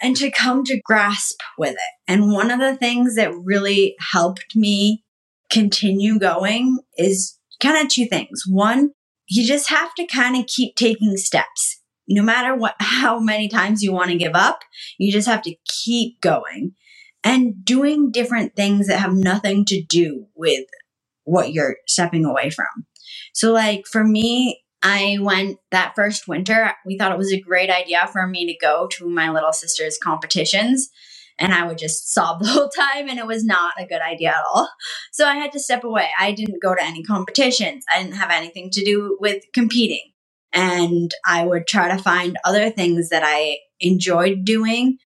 and 0.01 0.17
to 0.17 0.31
come 0.31 0.65
to 0.65 0.81
grasp 0.85 1.39
with 1.59 1.73
it. 1.73 1.79
And 2.09 2.33
one 2.33 2.51
of 2.51 2.61
the 2.61 2.77
things 2.77 3.17
that 3.17 3.35
really 3.35 3.95
helped 4.13 4.55
me 4.55 5.05
continue 5.51 6.19
going 6.19 6.79
is 6.97 7.39
kind 7.61 7.85
of 7.85 7.91
two 7.91 8.07
things. 8.07 8.45
One, 8.49 8.91
you 9.29 9.47
just 9.47 9.69
have 9.71 9.95
to 9.95 10.07
kind 10.07 10.37
of 10.37 10.47
keep 10.47 10.77
taking 10.77 11.17
steps. 11.17 11.81
No 12.09 12.23
matter 12.23 12.55
what, 12.55 12.75
how 12.81 13.21
many 13.21 13.49
times 13.49 13.83
you 13.83 13.93
want 13.93 14.11
to 14.11 14.19
give 14.19 14.35
up, 14.35 14.61
you 14.99 15.13
just 15.13 15.29
have 15.29 15.43
to 15.43 15.55
keep 15.85 16.21
going 16.21 16.73
and 17.25 17.65
doing 17.65 18.11
different 18.11 18.57
things 18.57 18.89
that 18.89 18.99
have 18.99 19.15
nothing 19.15 19.65
to 19.67 19.81
do 19.83 20.27
with 20.35 20.67
what 21.25 21.53
you're 21.53 21.77
stepping 21.87 22.25
away 22.25 22.51
from. 22.51 22.87
So, 23.35 23.53
like 23.53 23.87
for 23.87 24.05
me, 24.05 24.63
I 24.83 25.19
went 25.21 25.59
that 25.71 25.95
first 25.95 26.27
winter, 26.27 26.73
we 26.85 26.99
thought 26.99 27.13
it 27.13 27.19
was 27.19 27.33
a 27.33 27.41
great 27.41 27.71
idea 27.71 28.09
for 28.13 28.27
me 28.27 28.47
to 28.47 28.59
go 28.59 28.89
to 28.93 29.09
my 29.09 29.31
little 29.31 29.53
sister's 29.53 29.97
competitions 30.03 30.91
and 31.39 31.53
I 31.53 31.67
would 31.67 31.79
just 31.79 32.13
sob 32.13 32.41
the 32.43 32.49
whole 32.49 32.69
time, 32.69 33.09
and 33.09 33.19
it 33.19 33.27
was 33.27 33.45
not 33.45 33.75
a 33.79 33.87
good 33.87 34.01
idea 34.01 34.31
at 34.31 34.45
all. 34.53 34.71
So 35.13 35.27
I 35.27 35.37
had 35.37 35.53
to 35.53 35.61
step 35.61 35.85
away. 35.85 36.09
I 36.19 36.33
didn't 36.33 36.63
go 36.63 36.75
to 36.75 36.83
any 36.83 37.03
competitions, 37.03 37.85
I 37.93 38.03
didn't 38.03 38.17
have 38.17 38.31
anything 38.31 38.71
to 38.71 38.85
do 38.85 39.19
with 39.21 39.43
competing. 39.53 40.11
And 40.55 41.11
I 41.27 41.47
would 41.47 41.67
try 41.67 41.95
to 41.95 42.03
find 42.03 42.37
other 42.45 42.71
things 42.71 43.09
that 43.09 43.23
I 43.25 43.59
enjoyed 43.81 44.45
doing. 44.45 44.99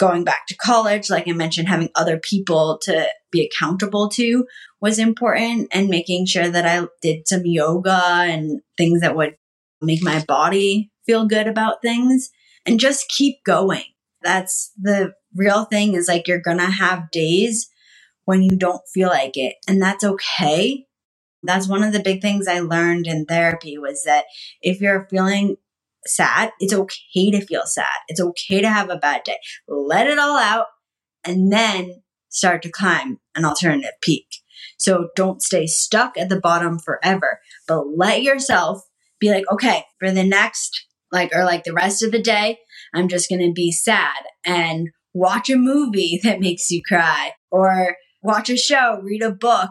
Going 0.00 0.24
back 0.24 0.46
to 0.48 0.56
college, 0.56 1.08
like 1.08 1.28
I 1.28 1.32
mentioned, 1.32 1.68
having 1.68 1.90
other 1.94 2.18
people 2.18 2.80
to 2.82 3.06
be 3.30 3.44
accountable 3.46 4.08
to 4.10 4.44
was 4.84 4.98
important, 4.98 5.68
and 5.72 5.88
making 5.88 6.26
sure 6.26 6.46
that 6.46 6.66
I 6.66 6.86
did 7.00 7.26
some 7.26 7.46
yoga 7.46 8.02
and 8.18 8.60
things 8.76 9.00
that 9.00 9.16
would 9.16 9.34
make 9.80 10.02
my 10.02 10.22
body 10.28 10.92
feel 11.06 11.26
good 11.26 11.48
about 11.48 11.80
things 11.80 12.28
and 12.66 12.78
just 12.78 13.08
keep 13.08 13.36
going. 13.46 13.86
That's 14.22 14.72
the 14.76 15.14
real 15.34 15.64
thing 15.64 15.94
is 15.94 16.06
like 16.06 16.28
you're 16.28 16.38
gonna 16.38 16.70
have 16.70 17.10
days 17.10 17.66
when 18.26 18.42
you 18.42 18.56
don't 18.58 18.82
feel 18.92 19.08
like 19.08 19.38
it, 19.38 19.54
and 19.66 19.80
that's 19.80 20.04
okay. 20.04 20.84
That's 21.42 21.66
one 21.66 21.82
of 21.82 21.94
the 21.94 22.02
big 22.02 22.20
things 22.20 22.46
I 22.46 22.60
learned 22.60 23.06
in 23.06 23.24
therapy 23.24 23.78
was 23.78 24.02
that 24.04 24.26
if 24.60 24.82
you're 24.82 25.08
feeling 25.08 25.56
sad, 26.04 26.52
it's 26.60 26.74
okay 26.74 27.30
to 27.30 27.40
feel 27.40 27.64
sad. 27.64 27.86
It's 28.08 28.20
okay 28.20 28.60
to 28.60 28.68
have 28.68 28.90
a 28.90 28.96
bad 28.96 29.22
day. 29.24 29.38
Let 29.66 30.08
it 30.08 30.18
all 30.18 30.36
out 30.36 30.66
and 31.24 31.50
then 31.50 32.02
start 32.28 32.60
to 32.64 32.70
climb 32.70 33.18
an 33.34 33.46
alternative 33.46 33.92
peak. 34.02 34.26
So 34.84 35.08
don't 35.16 35.40
stay 35.40 35.66
stuck 35.66 36.18
at 36.18 36.28
the 36.28 36.38
bottom 36.38 36.78
forever, 36.78 37.40
but 37.66 37.84
let 37.96 38.22
yourself 38.22 38.82
be 39.18 39.30
like, 39.30 39.44
okay, 39.50 39.84
for 39.98 40.10
the 40.10 40.24
next, 40.24 40.86
like, 41.10 41.34
or 41.34 41.44
like 41.44 41.64
the 41.64 41.72
rest 41.72 42.02
of 42.02 42.12
the 42.12 42.20
day, 42.20 42.58
I'm 42.92 43.08
just 43.08 43.30
going 43.30 43.40
to 43.40 43.52
be 43.52 43.72
sad 43.72 44.24
and 44.44 44.90
watch 45.14 45.48
a 45.48 45.56
movie 45.56 46.20
that 46.22 46.40
makes 46.40 46.70
you 46.70 46.82
cry 46.86 47.32
or 47.50 47.96
watch 48.22 48.50
a 48.50 48.58
show, 48.58 49.00
read 49.02 49.22
a 49.22 49.30
book, 49.30 49.70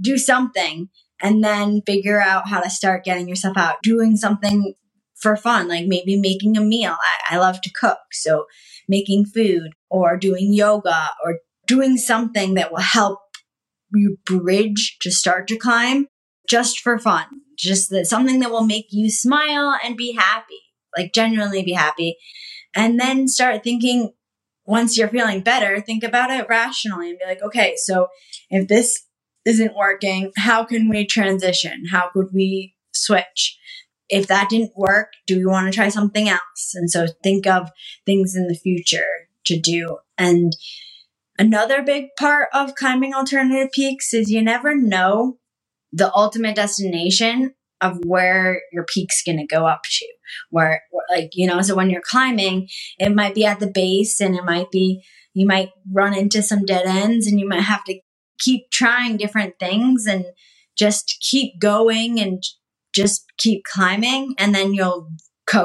do 0.00 0.16
something, 0.16 0.88
and 1.22 1.44
then 1.44 1.82
figure 1.84 2.18
out 2.18 2.48
how 2.48 2.62
to 2.62 2.70
start 2.70 3.04
getting 3.04 3.28
yourself 3.28 3.58
out, 3.58 3.82
doing 3.82 4.16
something 4.16 4.72
for 5.16 5.36
fun, 5.36 5.68
like 5.68 5.84
maybe 5.86 6.18
making 6.18 6.56
a 6.56 6.62
meal. 6.62 6.96
I, 6.98 7.34
I 7.34 7.38
love 7.38 7.60
to 7.60 7.70
cook. 7.78 7.98
So 8.12 8.46
making 8.88 9.26
food 9.26 9.72
or 9.90 10.16
doing 10.16 10.54
yoga 10.54 11.08
or 11.22 11.40
doing 11.66 11.98
something 11.98 12.54
that 12.54 12.72
will 12.72 12.80
help 12.80 13.18
you 13.94 14.18
bridge 14.24 14.98
to 15.02 15.10
start 15.10 15.48
to 15.48 15.56
climb 15.56 16.06
just 16.48 16.80
for 16.80 16.98
fun. 16.98 17.26
Just 17.56 17.92
something 18.04 18.40
that 18.40 18.50
will 18.50 18.64
make 18.64 18.86
you 18.90 19.10
smile 19.10 19.78
and 19.84 19.96
be 19.96 20.12
happy, 20.12 20.60
like 20.96 21.12
genuinely 21.12 21.62
be 21.62 21.72
happy. 21.72 22.16
And 22.74 22.98
then 22.98 23.28
start 23.28 23.62
thinking 23.62 24.12
once 24.64 24.96
you're 24.96 25.08
feeling 25.08 25.40
better, 25.40 25.80
think 25.80 26.04
about 26.04 26.30
it 26.30 26.48
rationally 26.48 27.10
and 27.10 27.18
be 27.18 27.26
like, 27.26 27.42
okay, 27.42 27.74
so 27.76 28.08
if 28.50 28.68
this 28.68 29.04
isn't 29.44 29.76
working, 29.76 30.32
how 30.36 30.64
can 30.64 30.88
we 30.88 31.04
transition? 31.06 31.84
How 31.90 32.10
could 32.12 32.28
we 32.32 32.74
switch? 32.92 33.58
if 34.10 34.26
that 34.26 34.50
didn't 34.50 34.76
work, 34.76 35.12
do 35.26 35.38
we 35.38 35.46
want 35.46 35.66
to 35.66 35.74
try 35.74 35.88
something 35.88 36.28
else? 36.28 36.72
And 36.74 36.90
so 36.90 37.06
think 37.22 37.46
of 37.46 37.70
things 38.04 38.34
in 38.34 38.48
the 38.48 38.54
future 38.54 39.28
to 39.46 39.58
do. 39.58 39.98
And 40.18 40.52
another 41.40 41.82
big 41.82 42.08
part 42.18 42.48
of 42.52 42.74
climbing 42.74 43.14
alternative 43.14 43.72
peaks 43.72 44.12
is 44.12 44.30
you 44.30 44.42
never 44.42 44.76
know 44.76 45.38
the 45.90 46.14
ultimate 46.14 46.54
destination 46.54 47.54
of 47.80 47.98
where 48.04 48.60
your 48.72 48.84
peak's 48.84 49.22
going 49.24 49.38
to 49.38 49.46
go 49.46 49.66
up 49.66 49.80
to. 49.90 50.06
Where, 50.50 50.82
like, 51.10 51.30
you 51.32 51.46
know, 51.46 51.62
so 51.62 51.74
when 51.74 51.88
you're 51.88 52.02
climbing, 52.04 52.68
it 52.98 53.14
might 53.14 53.34
be 53.34 53.46
at 53.46 53.58
the 53.58 53.70
base 53.72 54.20
and 54.20 54.36
it 54.36 54.44
might 54.44 54.70
be, 54.70 55.02
you 55.32 55.46
might 55.46 55.70
run 55.90 56.12
into 56.12 56.42
some 56.42 56.66
dead 56.66 56.84
ends 56.84 57.26
and 57.26 57.40
you 57.40 57.48
might 57.48 57.62
have 57.62 57.84
to 57.84 57.98
keep 58.38 58.70
trying 58.70 59.16
different 59.16 59.54
things 59.58 60.06
and 60.06 60.26
just 60.76 61.16
keep 61.22 61.58
going 61.58 62.20
and 62.20 62.42
just 62.94 63.24
keep 63.38 63.64
climbing. 63.64 64.34
And 64.38 64.54
then 64.54 64.74
you'll 64.74 65.08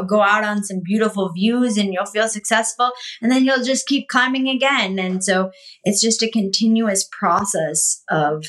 go 0.08 0.22
out 0.22 0.44
on 0.44 0.64
some 0.64 0.82
beautiful 0.84 1.32
views 1.34 1.78
and 1.78 1.94
you'll 1.94 2.06
feel 2.06 2.28
successful 2.28 2.92
and 3.22 3.32
then 3.32 3.46
you'll 3.46 3.64
just 3.64 3.88
keep 3.88 4.08
climbing 4.08 4.48
again. 4.50 5.00
And 5.00 5.24
so 5.24 5.52
it's 5.84 6.02
just 6.02 6.24
a 6.24 6.30
continuous 6.30 7.08
process 7.12 8.02
of 8.10 8.46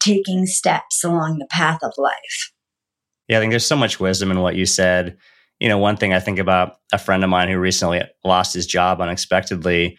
taking 0.00 0.46
steps 0.46 1.02
along 1.04 1.38
the 1.38 1.48
path 1.50 1.80
of 1.82 1.92
life. 1.96 2.52
Yeah 3.28 3.38
i 3.38 3.40
think 3.40 3.50
there's 3.50 3.66
so 3.66 3.76
much 3.76 4.00
wisdom 4.00 4.30
in 4.30 4.40
what 4.40 4.56
you 4.56 4.66
said. 4.66 5.16
You 5.60 5.68
know 5.68 5.78
one 5.78 5.96
thing 5.96 6.12
i 6.12 6.20
think 6.20 6.38
about 6.38 6.76
a 6.92 6.98
friend 6.98 7.24
of 7.24 7.30
mine 7.30 7.48
who 7.48 7.58
recently 7.58 8.02
lost 8.24 8.54
his 8.54 8.66
job 8.66 9.00
unexpectedly 9.00 9.98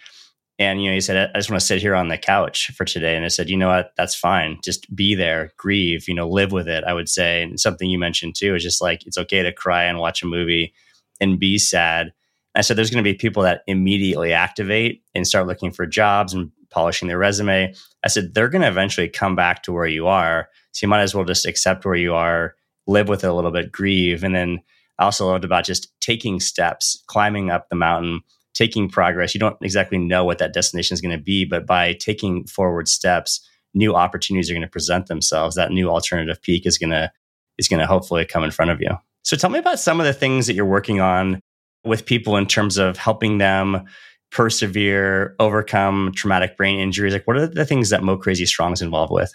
and 0.59 0.83
you 0.83 0.89
know, 0.89 0.93
he 0.93 1.01
said, 1.01 1.31
"I 1.33 1.39
just 1.39 1.49
want 1.49 1.61
to 1.61 1.65
sit 1.65 1.81
here 1.81 1.95
on 1.95 2.09
the 2.09 2.17
couch 2.17 2.71
for 2.75 2.85
today." 2.85 3.15
And 3.15 3.25
I 3.25 3.29
said, 3.29 3.49
"You 3.49 3.57
know 3.57 3.69
what? 3.69 3.93
That's 3.97 4.13
fine. 4.13 4.59
Just 4.63 4.93
be 4.93 5.15
there, 5.15 5.53
grieve, 5.57 6.07
you 6.07 6.13
know, 6.13 6.27
live 6.29 6.51
with 6.51 6.67
it." 6.67 6.83
I 6.83 6.93
would 6.93 7.09
say, 7.09 7.41
and 7.41 7.59
something 7.59 7.89
you 7.89 7.97
mentioned 7.97 8.35
too 8.35 8.53
is 8.55 8.63
just 8.63 8.81
like 8.81 9.07
it's 9.07 9.17
okay 9.17 9.41
to 9.41 9.53
cry 9.53 9.85
and 9.85 9.99
watch 9.99 10.21
a 10.21 10.27
movie 10.27 10.73
and 11.21 11.39
be 11.39 11.57
sad. 11.57 12.07
And 12.53 12.59
I 12.59 12.61
said, 12.61 12.77
"There's 12.77 12.91
going 12.91 13.03
to 13.03 13.09
be 13.09 13.17
people 13.17 13.43
that 13.43 13.63
immediately 13.67 14.33
activate 14.33 15.01
and 15.15 15.25
start 15.25 15.47
looking 15.47 15.71
for 15.71 15.87
jobs 15.87 16.33
and 16.33 16.51
polishing 16.69 17.07
their 17.07 17.17
resume." 17.17 17.73
I 18.03 18.07
said, 18.09 18.33
"They're 18.33 18.49
going 18.49 18.61
to 18.61 18.67
eventually 18.67 19.07
come 19.07 19.35
back 19.35 19.63
to 19.63 19.71
where 19.71 19.87
you 19.87 20.07
are, 20.07 20.49
so 20.73 20.85
you 20.85 20.89
might 20.89 21.01
as 21.01 21.15
well 21.15 21.25
just 21.25 21.45
accept 21.45 21.85
where 21.85 21.95
you 21.95 22.13
are, 22.13 22.55
live 22.85 23.07
with 23.07 23.23
it 23.23 23.29
a 23.29 23.33
little 23.33 23.51
bit, 23.51 23.71
grieve, 23.71 24.23
and 24.23 24.35
then." 24.35 24.59
I 24.97 25.05
also 25.05 25.27
loved 25.27 25.45
about 25.45 25.63
just 25.63 25.97
taking 26.01 26.41
steps, 26.41 27.01
climbing 27.07 27.49
up 27.49 27.69
the 27.69 27.77
mountain 27.77 28.19
taking 28.53 28.89
progress. 28.89 29.33
You 29.33 29.39
don't 29.39 29.57
exactly 29.61 29.97
know 29.97 30.23
what 30.23 30.39
that 30.39 30.53
destination 30.53 30.93
is 30.93 31.01
going 31.01 31.17
to 31.17 31.23
be, 31.23 31.45
but 31.45 31.65
by 31.65 31.93
taking 31.93 32.45
forward 32.45 32.87
steps, 32.87 33.47
new 33.73 33.95
opportunities 33.95 34.49
are 34.49 34.53
going 34.53 34.61
to 34.61 34.67
present 34.67 35.07
themselves. 35.07 35.55
That 35.55 35.71
new 35.71 35.89
alternative 35.89 36.41
peak 36.41 36.65
is 36.65 36.77
going 36.77 36.91
to 36.91 37.11
is 37.57 37.67
going 37.67 37.81
to 37.81 37.85
hopefully 37.85 38.25
come 38.25 38.43
in 38.43 38.51
front 38.51 38.71
of 38.71 38.79
you. 38.79 38.91
So 39.23 39.35
tell 39.35 39.49
me 39.49 39.59
about 39.59 39.79
some 39.79 39.99
of 39.99 40.05
the 40.05 40.13
things 40.13 40.47
that 40.47 40.53
you're 40.53 40.65
working 40.65 41.01
on 41.01 41.41
with 41.83 42.05
people 42.05 42.37
in 42.37 42.45
terms 42.45 42.77
of 42.77 42.97
helping 42.97 43.37
them 43.37 43.85
persevere, 44.31 45.35
overcome 45.39 46.11
traumatic 46.15 46.55
brain 46.55 46.79
injuries. 46.79 47.13
Like 47.13 47.27
what 47.27 47.37
are 47.37 47.47
the 47.47 47.65
things 47.65 47.89
that 47.89 48.01
MoCrazy 48.01 48.47
Strong 48.47 48.73
is 48.73 48.81
involved 48.81 49.11
with? 49.11 49.33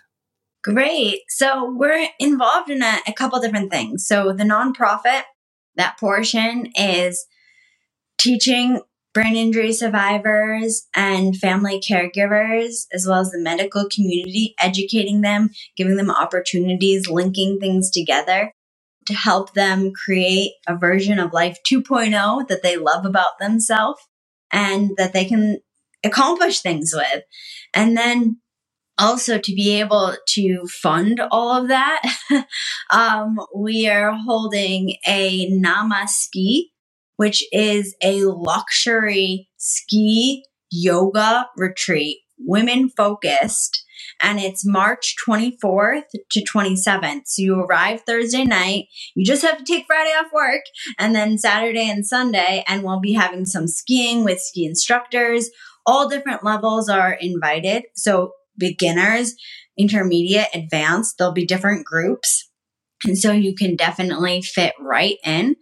Great. 0.63 1.21
So 1.29 1.71
we're 1.77 2.09
involved 2.19 2.71
in 2.71 2.83
a, 2.83 2.99
a 3.07 3.13
couple 3.13 3.39
different 3.41 3.71
things. 3.71 4.07
So 4.07 4.33
the 4.33 4.45
nonprofit, 4.45 5.23
that 5.77 5.99
portion 5.99 6.73
is 6.75 7.27
teaching 8.19 8.81
brain 9.15 9.37
injury 9.37 9.73
survivors 9.73 10.87
and 10.95 11.37
family 11.37 11.81
caregivers, 11.81 12.87
as 12.93 13.07
well 13.07 13.21
as 13.21 13.31
the 13.31 13.39
medical 13.39 13.89
community, 13.89 14.55
educating 14.59 15.21
them, 15.21 15.51
giving 15.77 15.97
them 15.97 16.11
opportunities, 16.11 17.09
linking 17.09 17.59
things 17.61 17.91
together 17.91 18.53
to 19.07 19.15
help 19.15 19.55
them 19.55 19.93
create 19.93 20.53
a 20.67 20.77
version 20.77 21.19
of 21.19 21.33
life 21.33 21.59
2.0 21.71 22.49
that 22.49 22.63
they 22.63 22.77
love 22.77 23.07
about 23.07 23.39
themselves 23.39 24.01
and 24.51 24.91
that 24.97 25.13
they 25.13 25.25
can 25.25 25.59
accomplish 26.05 26.61
things 26.61 26.93
with. 26.95 27.23
And 27.73 27.97
then 27.97 28.41
also 28.99 29.39
to 29.39 29.55
be 29.55 29.81
able 29.81 30.15
to 30.29 30.67
fund 30.67 31.21
all 31.31 31.51
of 31.51 31.69
that, 31.69 32.03
um, 32.91 33.39
we 33.55 33.89
are 33.89 34.13
holding 34.13 34.97
a 35.07 35.49
Nama 35.51 36.07
ski 36.09 36.73
which 37.25 37.43
is 37.53 37.97
a 38.03 38.23
luxury 38.25 39.49
ski 39.57 40.45
yoga 40.71 41.49
retreat, 41.57 42.19
women 42.39 42.91
focused. 42.91 43.83
And 44.21 44.39
it's 44.39 44.67
March 44.67 45.17
24th 45.27 46.03
to 46.33 46.45
27th. 46.45 47.23
So 47.25 47.41
you 47.41 47.61
arrive 47.61 48.03
Thursday 48.03 48.45
night. 48.45 48.89
You 49.15 49.25
just 49.25 49.41
have 49.41 49.57
to 49.57 49.65
take 49.65 49.87
Friday 49.87 50.11
off 50.11 50.35
work 50.35 50.61
and 50.99 51.15
then 51.15 51.39
Saturday 51.39 51.89
and 51.89 52.07
Sunday. 52.07 52.63
And 52.69 52.83
we'll 52.83 53.01
be 53.01 53.15
having 53.15 53.47
some 53.47 53.69
skiing 53.69 54.23
with 54.23 54.39
ski 54.39 54.67
instructors. 54.67 55.49
All 55.87 56.11
different 56.11 56.45
levels 56.45 56.91
are 56.91 57.15
invited. 57.15 57.85
So 57.97 58.33
beginners, 58.59 59.35
intermediate, 59.79 60.49
advanced, 60.53 61.17
there'll 61.17 61.33
be 61.33 61.47
different 61.47 61.87
groups. 61.87 62.51
And 63.07 63.17
so 63.17 63.33
you 63.33 63.55
can 63.55 63.77
definitely 63.77 64.43
fit 64.43 64.75
right 64.79 65.17
in. 65.25 65.57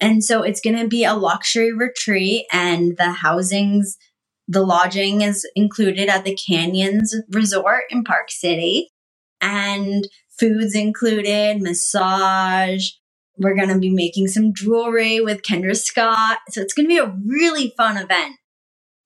And 0.00 0.22
so 0.22 0.42
it's 0.42 0.60
going 0.60 0.76
to 0.78 0.86
be 0.86 1.04
a 1.04 1.14
luxury 1.14 1.72
retreat 1.72 2.46
and 2.52 2.96
the 2.96 3.12
housings, 3.12 3.96
the 4.46 4.62
lodging 4.62 5.22
is 5.22 5.46
included 5.54 6.08
at 6.08 6.24
the 6.24 6.36
Canyons 6.36 7.14
Resort 7.30 7.82
in 7.90 8.04
Park 8.04 8.30
City 8.30 8.90
and 9.40 10.08
foods 10.38 10.74
included, 10.74 11.60
massage. 11.60 12.90
We're 13.36 13.56
going 13.56 13.68
to 13.68 13.78
be 13.78 13.92
making 13.92 14.28
some 14.28 14.52
jewelry 14.54 15.20
with 15.20 15.42
Kendra 15.42 15.76
Scott. 15.76 16.38
So 16.50 16.60
it's 16.60 16.74
going 16.74 16.86
to 16.86 16.88
be 16.88 16.98
a 16.98 17.14
really 17.26 17.72
fun 17.76 17.96
event. 17.96 18.36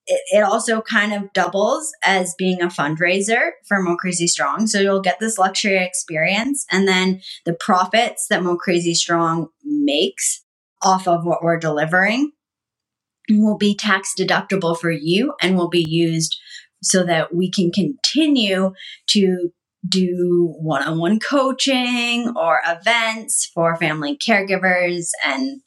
It, 0.06 0.42
also 0.42 0.82
kind 0.82 1.12
of 1.12 1.32
doubles 1.32 1.92
as 2.04 2.34
being 2.36 2.60
a 2.60 2.66
fundraiser 2.66 3.50
for 3.66 3.78
MoCrazy 3.78 4.26
Strong. 4.26 4.66
So 4.66 4.80
you'll 4.80 5.00
get 5.00 5.20
this 5.20 5.38
luxury 5.38 5.78
experience 5.78 6.66
and 6.70 6.88
then 6.88 7.22
the 7.46 7.54
profits 7.54 8.26
that 8.28 8.42
MoCrazy 8.42 8.94
Strong 8.94 9.48
makes 9.64 10.41
off 10.82 11.06
of 11.06 11.24
what 11.24 11.42
we're 11.42 11.58
delivering 11.58 12.32
will 13.30 13.56
be 13.56 13.76
tax 13.76 14.12
deductible 14.18 14.78
for 14.78 14.90
you 14.90 15.34
and 15.40 15.56
will 15.56 15.68
be 15.68 15.84
used 15.86 16.36
so 16.82 17.04
that 17.04 17.34
we 17.34 17.50
can 17.50 17.70
continue 17.70 18.72
to 19.08 19.50
do 19.88 20.54
one 20.60 20.82
on 20.82 20.98
one 20.98 21.18
coaching 21.18 22.32
or 22.36 22.60
events 22.66 23.50
for 23.54 23.76
family 23.76 24.16
caregivers 24.16 25.08
and 25.24 25.60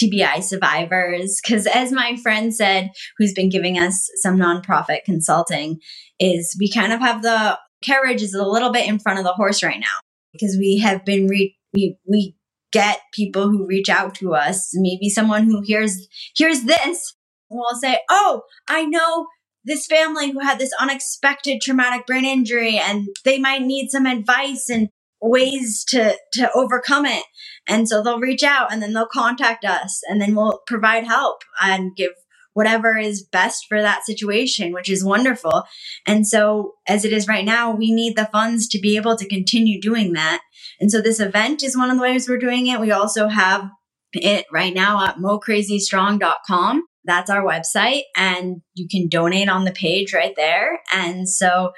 TBI 0.00 0.42
survivors. 0.42 1.40
Because, 1.42 1.66
as 1.66 1.92
my 1.92 2.16
friend 2.22 2.54
said, 2.54 2.90
who's 3.18 3.34
been 3.34 3.50
giving 3.50 3.78
us 3.78 4.08
some 4.16 4.38
nonprofit 4.38 5.04
consulting, 5.04 5.78
is 6.18 6.56
we 6.58 6.70
kind 6.70 6.92
of 6.92 7.00
have 7.00 7.22
the 7.22 7.58
carriage 7.84 8.22
is 8.22 8.34
a 8.34 8.46
little 8.46 8.70
bit 8.70 8.88
in 8.88 8.98
front 8.98 9.18
of 9.18 9.24
the 9.24 9.32
horse 9.32 9.62
right 9.62 9.80
now 9.80 10.00
because 10.32 10.56
we 10.56 10.78
have 10.78 11.04
been 11.04 11.26
re- 11.26 11.56
we 11.72 11.96
we 12.06 12.36
get 12.72 13.00
people 13.12 13.48
who 13.48 13.66
reach 13.66 13.88
out 13.88 14.14
to 14.16 14.34
us. 14.34 14.70
Maybe 14.74 15.08
someone 15.08 15.44
who 15.44 15.60
hears 15.62 16.08
hears 16.34 16.62
this 16.62 17.14
will 17.50 17.76
say, 17.80 18.00
"Oh, 18.10 18.42
I 18.68 18.84
know 18.84 19.26
this 19.64 19.86
family 19.86 20.30
who 20.30 20.40
had 20.40 20.58
this 20.58 20.72
unexpected 20.80 21.60
traumatic 21.60 22.06
brain 22.06 22.24
injury 22.24 22.78
and 22.78 23.08
they 23.24 23.38
might 23.38 23.62
need 23.62 23.90
some 23.90 24.06
advice 24.06 24.68
and 24.68 24.88
ways 25.20 25.84
to 25.88 26.16
to 26.34 26.50
overcome 26.54 27.06
it." 27.06 27.24
And 27.68 27.88
so 27.88 28.02
they'll 28.02 28.18
reach 28.18 28.42
out 28.42 28.72
and 28.72 28.82
then 28.82 28.92
they'll 28.92 29.06
contact 29.06 29.64
us 29.64 30.00
and 30.08 30.20
then 30.20 30.34
we'll 30.34 30.62
provide 30.66 31.06
help 31.06 31.42
and 31.60 31.94
give 31.94 32.12
whatever 32.54 32.96
is 32.96 33.22
best 33.22 33.66
for 33.68 33.80
that 33.80 34.04
situation, 34.04 34.72
which 34.72 34.90
is 34.90 35.04
wonderful. 35.04 35.64
And 36.06 36.26
so, 36.26 36.74
as 36.86 37.04
it 37.04 37.12
is 37.12 37.28
right 37.28 37.44
now, 37.44 37.74
we 37.74 37.92
need 37.92 38.16
the 38.16 38.28
funds 38.32 38.68
to 38.68 38.80
be 38.80 38.96
able 38.96 39.16
to 39.16 39.28
continue 39.28 39.80
doing 39.80 40.12
that. 40.12 40.42
And 40.80 40.90
so, 40.90 41.00
this 41.00 41.20
event 41.20 41.62
is 41.62 41.76
one 41.76 41.90
of 41.90 41.96
the 41.96 42.02
ways 42.02 42.28
we're 42.28 42.38
doing 42.38 42.66
it. 42.66 42.80
We 42.80 42.90
also 42.90 43.28
have 43.28 43.70
it 44.12 44.46
right 44.52 44.74
now 44.74 45.04
at 45.04 45.16
mocrazystrong.com. 45.16 46.84
That's 47.04 47.30
our 47.30 47.42
website, 47.42 48.02
and 48.16 48.62
you 48.74 48.86
can 48.88 49.08
donate 49.08 49.48
on 49.48 49.64
the 49.64 49.72
page 49.72 50.14
right 50.14 50.34
there. 50.36 50.80
And 50.92 51.28
so, 51.28 51.72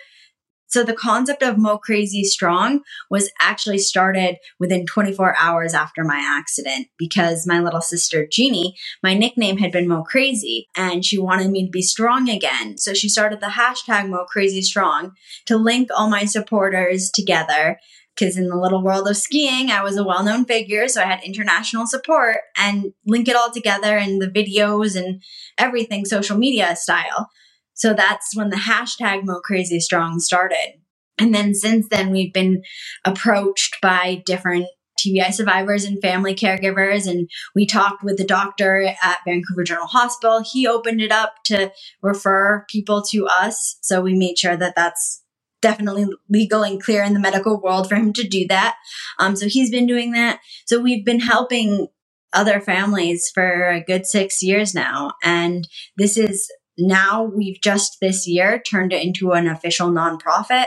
so 0.74 0.82
the 0.82 0.92
concept 0.92 1.44
of 1.44 1.54
MoCrazy 1.54 2.24
Strong 2.24 2.80
was 3.08 3.30
actually 3.40 3.78
started 3.78 4.38
within 4.58 4.86
24 4.86 5.36
hours 5.38 5.72
after 5.72 6.02
my 6.02 6.18
accident 6.18 6.88
because 6.98 7.46
my 7.46 7.60
little 7.60 7.80
sister 7.80 8.26
Jeannie, 8.26 8.74
my 9.00 9.14
nickname 9.14 9.58
had 9.58 9.70
been 9.70 9.86
MoCrazy 9.86 10.64
and 10.76 11.04
she 11.04 11.16
wanted 11.16 11.52
me 11.52 11.66
to 11.66 11.70
be 11.70 11.80
strong 11.80 12.28
again. 12.28 12.76
So 12.76 12.92
she 12.92 13.08
started 13.08 13.38
the 13.38 13.54
hashtag 13.54 14.10
MoCrazy 14.10 14.64
Strong 14.64 15.12
to 15.46 15.56
link 15.56 15.90
all 15.96 16.10
my 16.10 16.24
supporters 16.24 17.08
together 17.08 17.78
because 18.16 18.36
in 18.36 18.48
the 18.48 18.56
little 18.56 18.82
world 18.82 19.06
of 19.06 19.16
skiing, 19.16 19.70
I 19.70 19.84
was 19.84 19.96
a 19.96 20.02
well 20.02 20.24
known 20.24 20.44
figure. 20.44 20.88
So 20.88 21.02
I 21.02 21.04
had 21.04 21.22
international 21.22 21.86
support 21.86 22.38
and 22.56 22.92
link 23.06 23.28
it 23.28 23.36
all 23.36 23.52
together 23.52 23.96
in 23.96 24.18
the 24.18 24.26
videos 24.26 24.96
and 24.96 25.22
everything 25.56 26.04
social 26.04 26.36
media 26.36 26.74
style. 26.74 27.30
So 27.74 27.92
that's 27.92 28.34
when 28.34 28.50
the 28.50 28.56
hashtag 28.56 29.22
MoCrazy 29.22 29.80
Strong 29.80 30.20
started. 30.20 30.80
And 31.18 31.34
then 31.34 31.54
since 31.54 31.88
then, 31.88 32.10
we've 32.10 32.32
been 32.32 32.62
approached 33.04 33.76
by 33.80 34.22
different 34.26 34.66
TBI 34.98 35.32
survivors 35.32 35.84
and 35.84 36.00
family 36.00 36.34
caregivers. 36.34 37.06
And 37.06 37.28
we 37.54 37.66
talked 37.66 38.02
with 38.02 38.16
the 38.16 38.24
doctor 38.24 38.94
at 39.02 39.18
Vancouver 39.26 39.64
General 39.64 39.86
Hospital. 39.86 40.42
He 40.44 40.66
opened 40.66 41.00
it 41.00 41.12
up 41.12 41.34
to 41.46 41.72
refer 42.02 42.64
people 42.68 43.02
to 43.10 43.26
us. 43.26 43.76
So 43.82 44.00
we 44.00 44.14
made 44.14 44.38
sure 44.38 44.56
that 44.56 44.76
that's 44.76 45.22
definitely 45.60 46.06
legal 46.28 46.62
and 46.62 46.82
clear 46.82 47.02
in 47.02 47.14
the 47.14 47.20
medical 47.20 47.60
world 47.60 47.88
for 47.88 47.96
him 47.96 48.12
to 48.12 48.22
do 48.22 48.46
that. 48.48 48.76
Um, 49.18 49.34
so 49.34 49.48
he's 49.48 49.70
been 49.70 49.86
doing 49.86 50.12
that. 50.12 50.40
So 50.66 50.78
we've 50.78 51.04
been 51.04 51.20
helping 51.20 51.88
other 52.32 52.60
families 52.60 53.30
for 53.32 53.70
a 53.70 53.82
good 53.82 54.06
six 54.06 54.42
years 54.42 54.74
now. 54.74 55.12
And 55.22 55.66
this 55.96 56.18
is 56.18 56.50
now 56.78 57.24
we've 57.24 57.60
just 57.62 57.98
this 58.00 58.26
year 58.26 58.60
turned 58.60 58.92
it 58.92 59.04
into 59.04 59.32
an 59.32 59.46
official 59.46 59.90
nonprofit. 59.90 60.66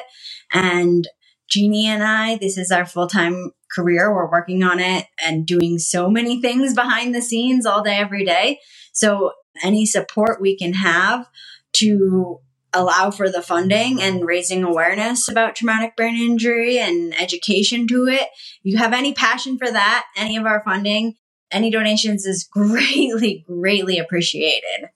And 0.54 1.08
Jeannie 1.50 1.88
and 1.88 2.04
I, 2.04 2.38
this 2.38 2.58
is 2.58 2.72
our 2.72 2.86
full 2.86 3.08
time 3.08 3.52
career. 3.72 4.14
We're 4.14 4.30
working 4.30 4.64
on 4.64 4.80
it 4.80 5.06
and 5.24 5.46
doing 5.46 5.80
so 5.80 6.10
many 6.10 6.42
things 6.42 6.74
behind 6.74 7.14
the 7.14 7.22
scenes 7.22 7.66
all 7.66 7.84
day, 7.84 7.98
every 7.98 8.26
day. 8.26 8.60
So, 8.94 9.32
any 9.64 9.86
support 9.88 10.40
we 10.40 10.56
can 10.56 10.74
have 10.74 11.28
to 11.74 12.40
allow 12.74 13.10
for 13.10 13.30
the 13.30 13.42
funding 13.42 14.02
and 14.02 14.26
raising 14.26 14.64
awareness 14.64 15.28
about 15.30 15.56
traumatic 15.56 15.96
brain 15.96 16.16
injury 16.16 16.78
and 16.78 17.20
education 17.20 17.88
to 17.88 18.08
it. 18.08 18.22
If 18.22 18.62
you 18.64 18.78
have 18.78 18.94
any 18.94 19.14
passion 19.14 19.58
for 19.58 19.70
that, 19.72 20.06
any 20.16 20.38
of 20.38 20.46
our 20.46 20.62
funding, 20.64 21.16
any 21.52 21.72
donations 21.72 22.26
is 22.26 22.44
greatly, 22.52 23.44
greatly 23.48 23.98
appreciated. 23.98 24.90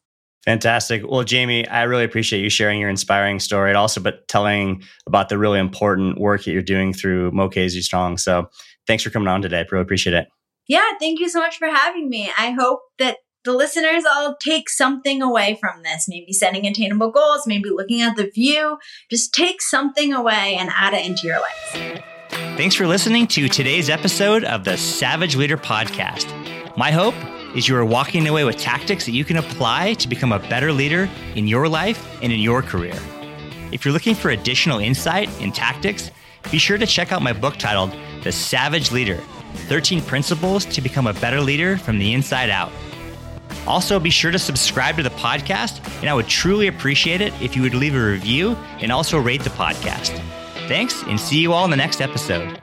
Fantastic. 0.45 1.03
Well, 1.07 1.23
Jamie, 1.23 1.67
I 1.67 1.83
really 1.83 2.03
appreciate 2.03 2.41
you 2.41 2.49
sharing 2.49 2.79
your 2.79 2.89
inspiring 2.89 3.39
story 3.39 3.69
and 3.69 3.77
also 3.77 4.01
but 4.01 4.27
telling 4.27 4.83
about 5.05 5.29
the 5.29 5.37
really 5.37 5.59
important 5.59 6.19
work 6.19 6.43
that 6.45 6.51
you're 6.51 6.63
doing 6.63 6.93
through 6.93 7.31
MoCrazy 7.31 7.81
Strong. 7.83 8.17
So 8.17 8.49
thanks 8.87 9.03
for 9.03 9.11
coming 9.11 9.27
on 9.27 9.41
today. 9.41 9.59
I 9.59 9.65
really 9.71 9.83
appreciate 9.83 10.15
it. 10.15 10.27
Yeah, 10.67 10.89
thank 10.99 11.19
you 11.19 11.29
so 11.29 11.39
much 11.39 11.57
for 11.57 11.67
having 11.67 12.09
me. 12.09 12.31
I 12.37 12.51
hope 12.51 12.79
that 12.97 13.17
the 13.43 13.53
listeners 13.53 14.03
all 14.05 14.35
take 14.41 14.69
something 14.69 15.21
away 15.21 15.57
from 15.59 15.83
this. 15.83 16.07
Maybe 16.07 16.33
setting 16.33 16.65
attainable 16.65 17.11
goals, 17.11 17.45
maybe 17.45 17.69
looking 17.69 18.01
at 18.01 18.15
the 18.15 18.29
view. 18.29 18.77
Just 19.09 19.33
take 19.33 19.61
something 19.61 20.13
away 20.13 20.55
and 20.59 20.69
add 20.73 20.93
it 20.93 21.05
into 21.05 21.27
your 21.27 21.39
life. 21.39 22.03
Thanks 22.57 22.75
for 22.75 22.87
listening 22.87 23.27
to 23.27 23.47
today's 23.47 23.89
episode 23.89 24.43
of 24.43 24.63
the 24.63 24.77
Savage 24.77 25.35
Leader 25.35 25.57
Podcast. 25.57 26.27
My 26.77 26.91
hope 26.91 27.15
is 27.55 27.67
you 27.67 27.75
are 27.75 27.85
walking 27.85 28.27
away 28.27 28.43
with 28.43 28.57
tactics 28.57 29.05
that 29.05 29.11
you 29.11 29.25
can 29.25 29.37
apply 29.37 29.93
to 29.95 30.07
become 30.07 30.31
a 30.31 30.39
better 30.39 30.71
leader 30.71 31.09
in 31.35 31.47
your 31.47 31.67
life 31.67 32.07
and 32.21 32.31
in 32.31 32.39
your 32.39 32.61
career. 32.61 32.97
If 33.71 33.85
you're 33.85 33.93
looking 33.93 34.15
for 34.15 34.29
additional 34.29 34.79
insight 34.79 35.29
and 35.41 35.53
tactics, 35.53 36.11
be 36.51 36.57
sure 36.57 36.77
to 36.77 36.85
check 36.85 37.11
out 37.11 37.21
my 37.21 37.33
book 37.33 37.57
titled 37.57 37.95
The 38.23 38.31
Savage 38.31 38.91
Leader 38.91 39.19
13 39.67 40.01
Principles 40.01 40.65
to 40.65 40.81
Become 40.81 41.07
a 41.07 41.13
Better 41.13 41.41
Leader 41.41 41.77
from 41.77 41.99
the 41.99 42.13
Inside 42.13 42.49
Out. 42.49 42.71
Also, 43.67 43.99
be 43.99 44.09
sure 44.09 44.31
to 44.31 44.39
subscribe 44.39 44.97
to 44.97 45.03
the 45.03 45.09
podcast, 45.11 45.85
and 45.99 46.09
I 46.09 46.13
would 46.13 46.27
truly 46.27 46.67
appreciate 46.67 47.21
it 47.21 47.33
if 47.41 47.55
you 47.55 47.61
would 47.61 47.73
leave 47.73 47.95
a 47.95 48.03
review 48.03 48.51
and 48.79 48.91
also 48.91 49.19
rate 49.19 49.43
the 49.43 49.49
podcast. 49.51 50.17
Thanks, 50.67 51.03
and 51.03 51.19
see 51.19 51.39
you 51.39 51.53
all 51.53 51.65
in 51.65 51.71
the 51.71 51.77
next 51.77 52.01
episode. 52.01 52.60